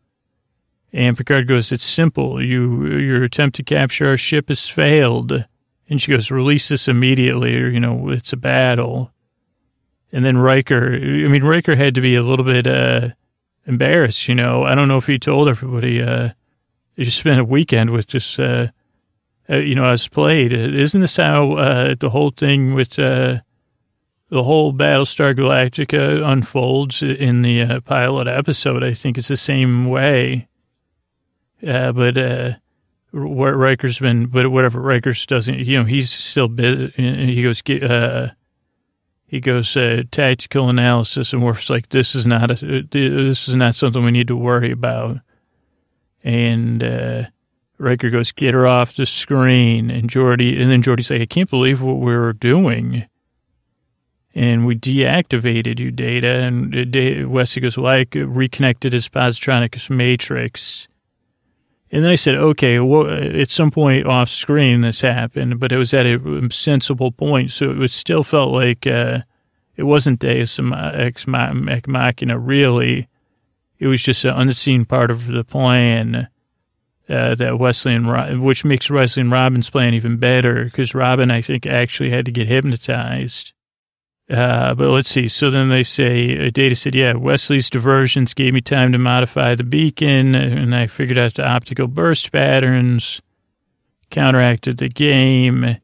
And 0.94 1.16
Picard 1.16 1.46
goes, 1.46 1.70
it's 1.72 1.84
simple. 1.84 2.42
You, 2.42 2.86
your 2.86 3.22
attempt 3.22 3.56
to 3.56 3.62
capture 3.62 4.08
our 4.08 4.16
ship 4.16 4.48
has 4.48 4.66
failed. 4.66 5.44
And 5.90 6.00
she 6.00 6.12
goes, 6.12 6.30
release 6.30 6.68
this 6.68 6.88
immediately 6.88 7.60
or, 7.60 7.68
you 7.68 7.80
know, 7.80 8.08
it's 8.08 8.32
a 8.32 8.38
battle. 8.38 9.12
And 10.10 10.24
then 10.24 10.38
Riker, 10.38 10.94
I 10.94 11.28
mean, 11.28 11.44
Riker 11.44 11.76
had 11.76 11.94
to 11.96 12.00
be 12.00 12.16
a 12.16 12.22
little 12.22 12.46
bit, 12.46 12.66
uh, 12.66 13.10
embarrassed, 13.66 14.26
you 14.26 14.34
know. 14.34 14.64
I 14.64 14.74
don't 14.74 14.88
know 14.88 14.96
if 14.96 15.06
he 15.06 15.18
told 15.18 15.48
everybody, 15.48 16.02
uh, 16.02 16.30
you 17.00 17.06
just 17.06 17.18
spent 17.18 17.40
a 17.40 17.44
weekend 17.44 17.88
with 17.88 18.06
just, 18.06 18.38
uh, 18.38 18.66
uh, 19.48 19.56
you 19.56 19.74
know, 19.74 19.86
as 19.86 20.06
played. 20.06 20.52
Isn't 20.52 21.00
this 21.00 21.16
how 21.16 21.52
uh, 21.52 21.94
the 21.98 22.10
whole 22.10 22.30
thing 22.30 22.74
with 22.74 22.98
uh, 22.98 23.40
the 24.28 24.42
whole 24.42 24.74
Battlestar 24.74 25.34
Galactica 25.34 26.22
unfolds 26.22 27.00
in 27.00 27.40
the 27.40 27.62
uh, 27.62 27.80
pilot 27.80 28.28
episode? 28.28 28.84
I 28.84 28.92
think 28.92 29.16
it's 29.16 29.28
the 29.28 29.38
same 29.38 29.86
way. 29.86 30.46
Uh, 31.66 31.92
but 31.92 32.18
uh, 32.18 32.52
Riker's 33.14 33.98
been, 33.98 34.26
but 34.26 34.50
whatever 34.50 34.78
Riker's 34.78 35.24
doesn't, 35.24 35.58
you 35.58 35.78
know, 35.78 35.84
he's 35.84 36.10
still 36.10 36.48
busy. 36.48 36.92
He 36.96 37.42
goes, 37.42 37.62
uh, 37.66 38.32
he 39.24 39.40
goes 39.40 39.74
uh, 39.74 40.02
tactical 40.10 40.68
analysis, 40.68 41.32
and 41.32 41.42
Worf's 41.42 41.70
like, 41.70 41.88
this 41.88 42.14
is 42.14 42.26
not 42.26 42.50
a, 42.50 42.82
this 42.82 43.48
is 43.48 43.54
not 43.56 43.74
something 43.74 44.04
we 44.04 44.10
need 44.10 44.28
to 44.28 44.36
worry 44.36 44.70
about. 44.70 45.20
And 46.22 46.82
uh, 46.82 47.24
Riker 47.78 48.10
goes, 48.10 48.32
get 48.32 48.54
her 48.54 48.66
off 48.66 48.96
the 48.96 49.06
screen. 49.06 49.90
And 49.90 50.10
Geordi, 50.10 50.60
and 50.60 50.70
then 50.70 50.82
Geordi's 50.82 51.10
like, 51.10 51.22
I 51.22 51.26
can't 51.26 51.50
believe 51.50 51.80
what 51.80 51.98
we're 51.98 52.32
doing. 52.32 53.06
And 54.34 54.64
we 54.64 54.76
deactivated 54.76 55.80
you, 55.80 55.90
Data. 55.90 56.28
And 56.28 57.30
Wesley 57.30 57.62
goes, 57.62 57.76
well, 57.76 57.92
I 57.92 58.06
reconnected 58.14 58.92
his 58.92 59.08
positronic 59.08 59.90
matrix. 59.90 60.86
And 61.92 62.04
then 62.04 62.12
I 62.12 62.16
said, 62.16 62.36
okay, 62.36 62.78
well, 62.78 63.10
at 63.10 63.50
some 63.50 63.72
point 63.72 64.06
off 64.06 64.28
screen 64.28 64.82
this 64.82 65.00
happened, 65.00 65.58
but 65.58 65.72
it 65.72 65.76
was 65.76 65.92
at 65.92 66.06
a 66.06 66.48
sensible 66.52 67.10
point. 67.10 67.50
So 67.50 67.82
it 67.82 67.90
still 67.90 68.22
felt 68.22 68.52
like 68.52 68.86
uh, 68.86 69.22
it 69.74 69.82
wasn't 69.82 70.20
Deus 70.20 70.60
Ex 70.60 71.26
Machina, 71.26 72.38
really. 72.38 73.08
It 73.80 73.88
was 73.88 74.02
just 74.02 74.24
an 74.24 74.36
unseen 74.36 74.84
part 74.84 75.10
of 75.10 75.26
the 75.26 75.42
plan 75.42 76.28
uh, 77.08 77.34
that 77.34 77.58
Wesley 77.58 77.94
and 77.94 78.42
which 78.42 78.64
makes 78.64 78.88
Wesley 78.88 79.22
and 79.22 79.32
Robin's 79.32 79.70
plan 79.70 79.94
even 79.94 80.18
better 80.18 80.66
because 80.66 80.94
Robin, 80.94 81.30
I 81.30 81.40
think, 81.40 81.66
actually 81.66 82.10
had 82.10 82.26
to 82.26 82.30
get 82.30 82.46
hypnotized. 82.46 83.52
Uh, 84.30 84.74
but 84.74 84.90
let's 84.90 85.08
see. 85.08 85.26
So 85.26 85.50
then 85.50 85.70
they 85.70 85.82
say, 85.82 86.46
uh, 86.46 86.50
Data 86.50 86.76
said, 86.76 86.94
yeah, 86.94 87.14
Wesley's 87.14 87.68
diversions 87.68 88.32
gave 88.32 88.54
me 88.54 88.60
time 88.60 88.92
to 88.92 88.98
modify 88.98 89.56
the 89.56 89.64
beacon, 89.64 90.36
and 90.36 90.72
I 90.72 90.86
figured 90.86 91.18
out 91.18 91.34
the 91.34 91.48
optical 91.48 91.88
burst 91.88 92.30
patterns, 92.30 93.20
counteracted 94.10 94.76
the 94.76 94.88
game. 94.88 95.78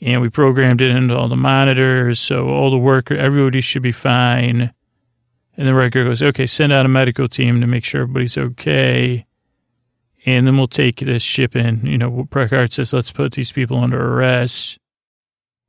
and 0.00 0.20
we 0.20 0.28
programmed 0.28 0.80
it 0.80 0.94
into 0.94 1.16
all 1.16 1.28
the 1.28 1.36
monitors. 1.36 2.20
So 2.20 2.48
all 2.48 2.70
the 2.70 2.78
work, 2.78 3.10
everybody 3.10 3.60
should 3.60 3.82
be 3.82 3.92
fine. 3.92 4.72
And 5.56 5.68
the 5.68 5.74
Riker 5.74 6.04
goes, 6.04 6.22
okay, 6.22 6.46
send 6.46 6.72
out 6.72 6.86
a 6.86 6.88
medical 6.88 7.28
team 7.28 7.60
to 7.60 7.66
make 7.66 7.84
sure 7.84 8.02
everybody's 8.02 8.38
okay. 8.38 9.26
And 10.24 10.46
then 10.46 10.56
we'll 10.56 10.68
take 10.68 11.00
this 11.00 11.22
ship 11.22 11.54
in. 11.56 11.84
You 11.84 11.98
know, 11.98 12.26
Picard 12.30 12.72
says, 12.72 12.92
let's 12.92 13.12
put 13.12 13.32
these 13.32 13.52
people 13.52 13.78
under 13.78 14.00
arrest. 14.00 14.78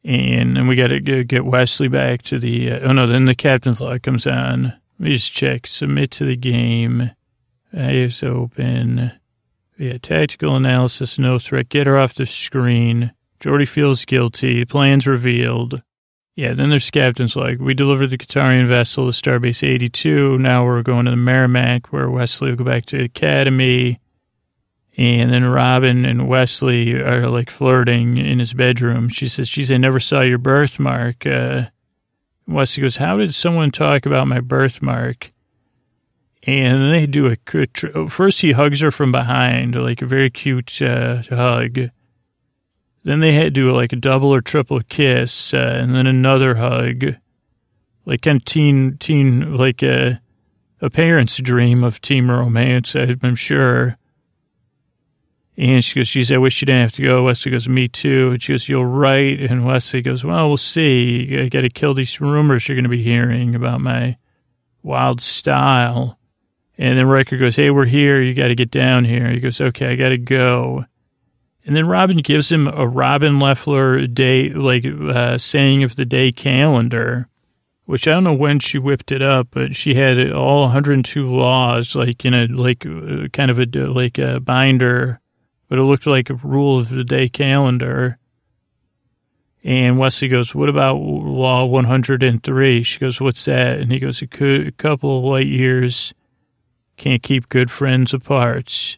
And 0.06 0.56
then 0.56 0.68
we 0.68 0.76
got 0.76 0.88
to 0.88 1.24
get 1.24 1.46
Wesley 1.46 1.88
back 1.88 2.22
to 2.24 2.40
the, 2.40 2.72
uh, 2.72 2.80
oh 2.90 2.92
no, 2.92 3.08
then 3.08 3.26
the 3.26 3.36
captain's 3.36 3.82
log 3.82 4.04
comes 4.04 4.28
on. 4.28 4.64
Let 4.64 5.00
me 5.00 5.14
just 5.14 5.34
check, 5.34 5.66
submit 5.66 6.12
to 6.12 6.26
the 6.26 6.36
game. 6.36 7.12
Eyes 7.76 8.22
open. 8.22 9.14
Yeah, 9.78 9.98
tactical 9.98 10.56
analysis, 10.56 11.18
no 11.18 11.40
threat. 11.40 11.70
Get 11.70 11.88
her 11.88 11.98
off 11.98 12.14
the 12.14 12.26
screen. 12.26 13.14
Geordi 13.40 13.68
feels 13.68 14.06
guilty. 14.06 14.64
Plans 14.66 15.08
revealed. 15.08 15.82
Yeah, 16.36 16.54
then 16.54 16.72
there's 16.72 16.90
captains 16.90 17.36
like, 17.36 17.60
we 17.60 17.76
delivered 17.76 18.08
the 18.08 18.18
Ktarian 18.18 18.68
vessel 18.68 19.06
to 19.06 19.12
Starbase 19.12 19.68
82. 19.68 20.40
Now 20.40 20.66
we're 20.66 20.82
going 20.82 21.06
to 21.06 21.12
the 21.12 21.18
Merrimac 21.18 21.94
where 21.94 22.10
Wesley 22.10 22.50
will 22.50 22.58
go 22.58 22.64
back 22.64 22.88
to 22.88 23.04
Academy. 23.04 24.00
And 24.98 25.32
then 25.32 25.46
Robin 25.46 26.06
and 26.06 26.28
Wesley 26.28 26.94
are 26.96 27.28
like 27.28 27.52
flirting 27.52 28.18
in 28.18 28.40
his 28.40 28.54
bedroom. 28.54 29.10
She 29.10 29.28
says, 29.28 29.50
geez, 29.50 29.72
I 29.72 29.78
never 29.78 30.00
saw 30.00 30.22
your 30.22 30.40
birthmark. 30.40 31.26
Uh, 31.26 31.66
Wesley 32.48 32.82
goes, 32.82 32.98
how 32.98 33.18
did 33.18 33.34
someone 33.34 33.72
talk 33.72 34.06
about 34.06 34.28
my 34.28 34.40
birthmark? 34.40 35.32
And 36.46 36.92
they 36.92 37.06
do 37.06 37.28
a, 37.28 38.08
first 38.08 38.42
he 38.42 38.52
hugs 38.52 38.82
her 38.82 38.92
from 38.92 39.12
behind, 39.12 39.76
like 39.76 40.02
a 40.02 40.06
very 40.08 40.30
cute 40.30 40.82
uh, 40.82 41.22
hug. 41.30 41.90
Then 43.04 43.20
they 43.20 43.34
had 43.34 43.44
to 43.44 43.50
do 43.52 43.72
like 43.72 43.92
a 43.92 43.98
double 43.98 44.34
or 44.34 44.42
triple 44.42 44.80
kiss, 44.82 45.54
uh, 45.54 45.58
and 45.58 45.94
then 45.94 46.08
another 46.08 46.56
hug, 46.56 47.16
like 48.06 48.22
kind 48.22 48.38
of 48.38 48.46
teen, 48.46 48.98
teen, 48.98 49.58
like 49.58 49.84
a, 49.84 50.22
a 50.82 50.90
parent's 50.90 51.38
dream 51.38 51.84
of 51.84 52.02
teen 52.02 52.28
romance, 52.28 52.96
I'm 52.96 53.36
sure. 53.36 53.98
And 55.56 55.84
she 55.84 56.00
goes, 56.00 56.08
she 56.08 56.20
geez, 56.20 56.32
I 56.32 56.38
wish 56.38 56.62
you 56.62 56.66
didn't 56.66 56.82
have 56.82 56.92
to 56.94 57.04
go. 57.04 57.26
Wesley 57.26 57.52
goes, 57.52 57.70
me 57.70 57.88
too. 57.88 58.32
And 58.32 58.42
she 58.42 58.54
goes, 58.54 58.68
you're 58.68 58.88
right. 58.88 59.40
And 59.40 59.66
Wesley 59.66 60.02
goes, 60.02 60.24
well, 60.24 60.48
we'll 60.48 60.58
see. 60.58 61.40
I 61.40 61.48
got 61.48 61.62
to 61.62 61.70
kill 61.70 61.94
these 61.94 62.20
rumors 62.20 62.68
you're 62.68 62.76
going 62.76 62.84
to 62.84 62.90
be 62.90 63.04
hearing 63.04 63.54
about 63.54 63.80
my 63.80 64.18
wild 64.82 65.22
style. 65.22 66.18
And 66.78 66.98
then 66.98 67.06
Riker 67.06 67.38
goes, 67.38 67.56
hey, 67.56 67.70
we're 67.70 67.86
here. 67.86 68.20
You 68.20 68.34
got 68.34 68.48
to 68.48 68.56
get 68.56 68.72
down 68.72 69.06
here. 69.06 69.30
He 69.30 69.40
goes, 69.40 69.62
okay, 69.62 69.92
I 69.92 69.96
got 69.96 70.10
to 70.10 70.18
go. 70.18 70.86
And 71.66 71.76
then 71.76 71.88
Robin 71.88 72.18
gives 72.18 72.52
him 72.52 72.68
a 72.68 72.88
Robin 72.88 73.40
Leffler 73.40 74.06
day, 74.06 74.50
like 74.50 74.86
uh, 74.86 75.38
saying 75.38 75.84
of 75.84 75.96
the 75.96 76.06
day 76.06 76.32
calendar, 76.32 77.30
which 77.86 78.08
I 78.08 78.12
don't 78.12 78.26
know 78.26 78.34
when 78.34 78.60
she 78.60 78.78
whipped 78.78 79.12
it 79.12 79.22
up, 79.22 79.48
but 79.52 79.76
she 79.76 79.94
had 79.94 80.32
all 80.32 80.64
102 80.64 81.34
laws, 81.34 81.96
like 81.96 82.26
in 82.26 82.34
a 82.34 82.48
like 82.48 82.86
uh, 82.86 83.28
kind 83.32 83.50
of 83.50 83.60
a 83.60 83.66
like 83.88 84.18
a 84.18 84.42
binder, 84.42 85.22
but 85.70 85.80
it 85.80 85.84
looked 85.84 86.06
like 86.06 86.30
a 86.30 86.36
rule 86.36 86.80
of 86.80 86.90
the 86.90 87.06
day 87.06 87.30
calendar. 87.30 88.18
And 89.64 89.98
Wesley 89.98 90.28
goes, 90.28 90.54
"What 90.54 90.68
about 90.68 90.96
law 90.98 91.64
103?" 91.64 92.84
She 92.84 93.00
goes, 93.00 93.22
"What's 93.22 93.46
that?" 93.46 93.80
And 93.80 93.90
he 93.90 94.00
goes, 94.00 94.22
"A, 94.22 94.68
a 94.68 94.72
couple 94.72 95.20
of 95.20 95.24
light 95.24 95.48
years 95.48 96.14
can't 96.98 97.24
keep 97.24 97.48
good 97.48 97.72
friends 97.72 98.14
apart." 98.14 98.98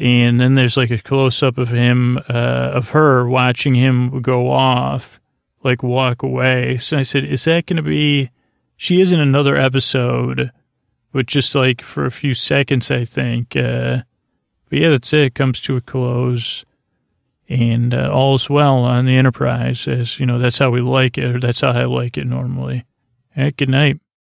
And 0.00 0.40
then 0.40 0.54
there's 0.54 0.78
like 0.78 0.90
a 0.90 0.98
close 0.98 1.42
up 1.42 1.58
of 1.58 1.68
him, 1.68 2.16
uh, 2.16 2.72
of 2.72 2.90
her 2.90 3.28
watching 3.28 3.74
him 3.74 4.22
go 4.22 4.50
off, 4.50 5.20
like 5.62 5.82
walk 5.82 6.22
away. 6.22 6.78
So 6.78 6.96
I 6.96 7.02
said, 7.02 7.24
is 7.24 7.44
that 7.44 7.66
going 7.66 7.76
to 7.76 7.82
be, 7.82 8.30
she 8.76 9.02
is 9.02 9.12
in 9.12 9.20
another 9.20 9.56
episode, 9.56 10.50
but 11.12 11.26
just 11.26 11.54
like 11.54 11.82
for 11.82 12.06
a 12.06 12.10
few 12.10 12.32
seconds, 12.32 12.90
I 12.90 13.04
think. 13.04 13.54
Uh, 13.54 14.02
but 14.70 14.78
yeah, 14.78 14.88
that's 14.88 15.12
it. 15.12 15.26
it 15.26 15.34
comes 15.34 15.60
to 15.60 15.76
a 15.76 15.82
close 15.82 16.64
and 17.50 17.92
uh, 17.92 18.10
all's 18.10 18.48
well 18.48 18.78
on 18.78 19.04
the 19.04 19.16
Enterprise 19.18 19.86
as, 19.86 20.18
you 20.18 20.24
know, 20.24 20.38
that's 20.38 20.58
how 20.58 20.70
we 20.70 20.80
like 20.80 21.18
it, 21.18 21.36
or 21.36 21.40
that's 21.40 21.60
how 21.60 21.72
I 21.72 21.84
like 21.84 22.16
it 22.16 22.26
normally. 22.26 22.86
All 23.36 23.44
right, 23.44 23.56
good 23.56 23.68
night. 23.68 24.00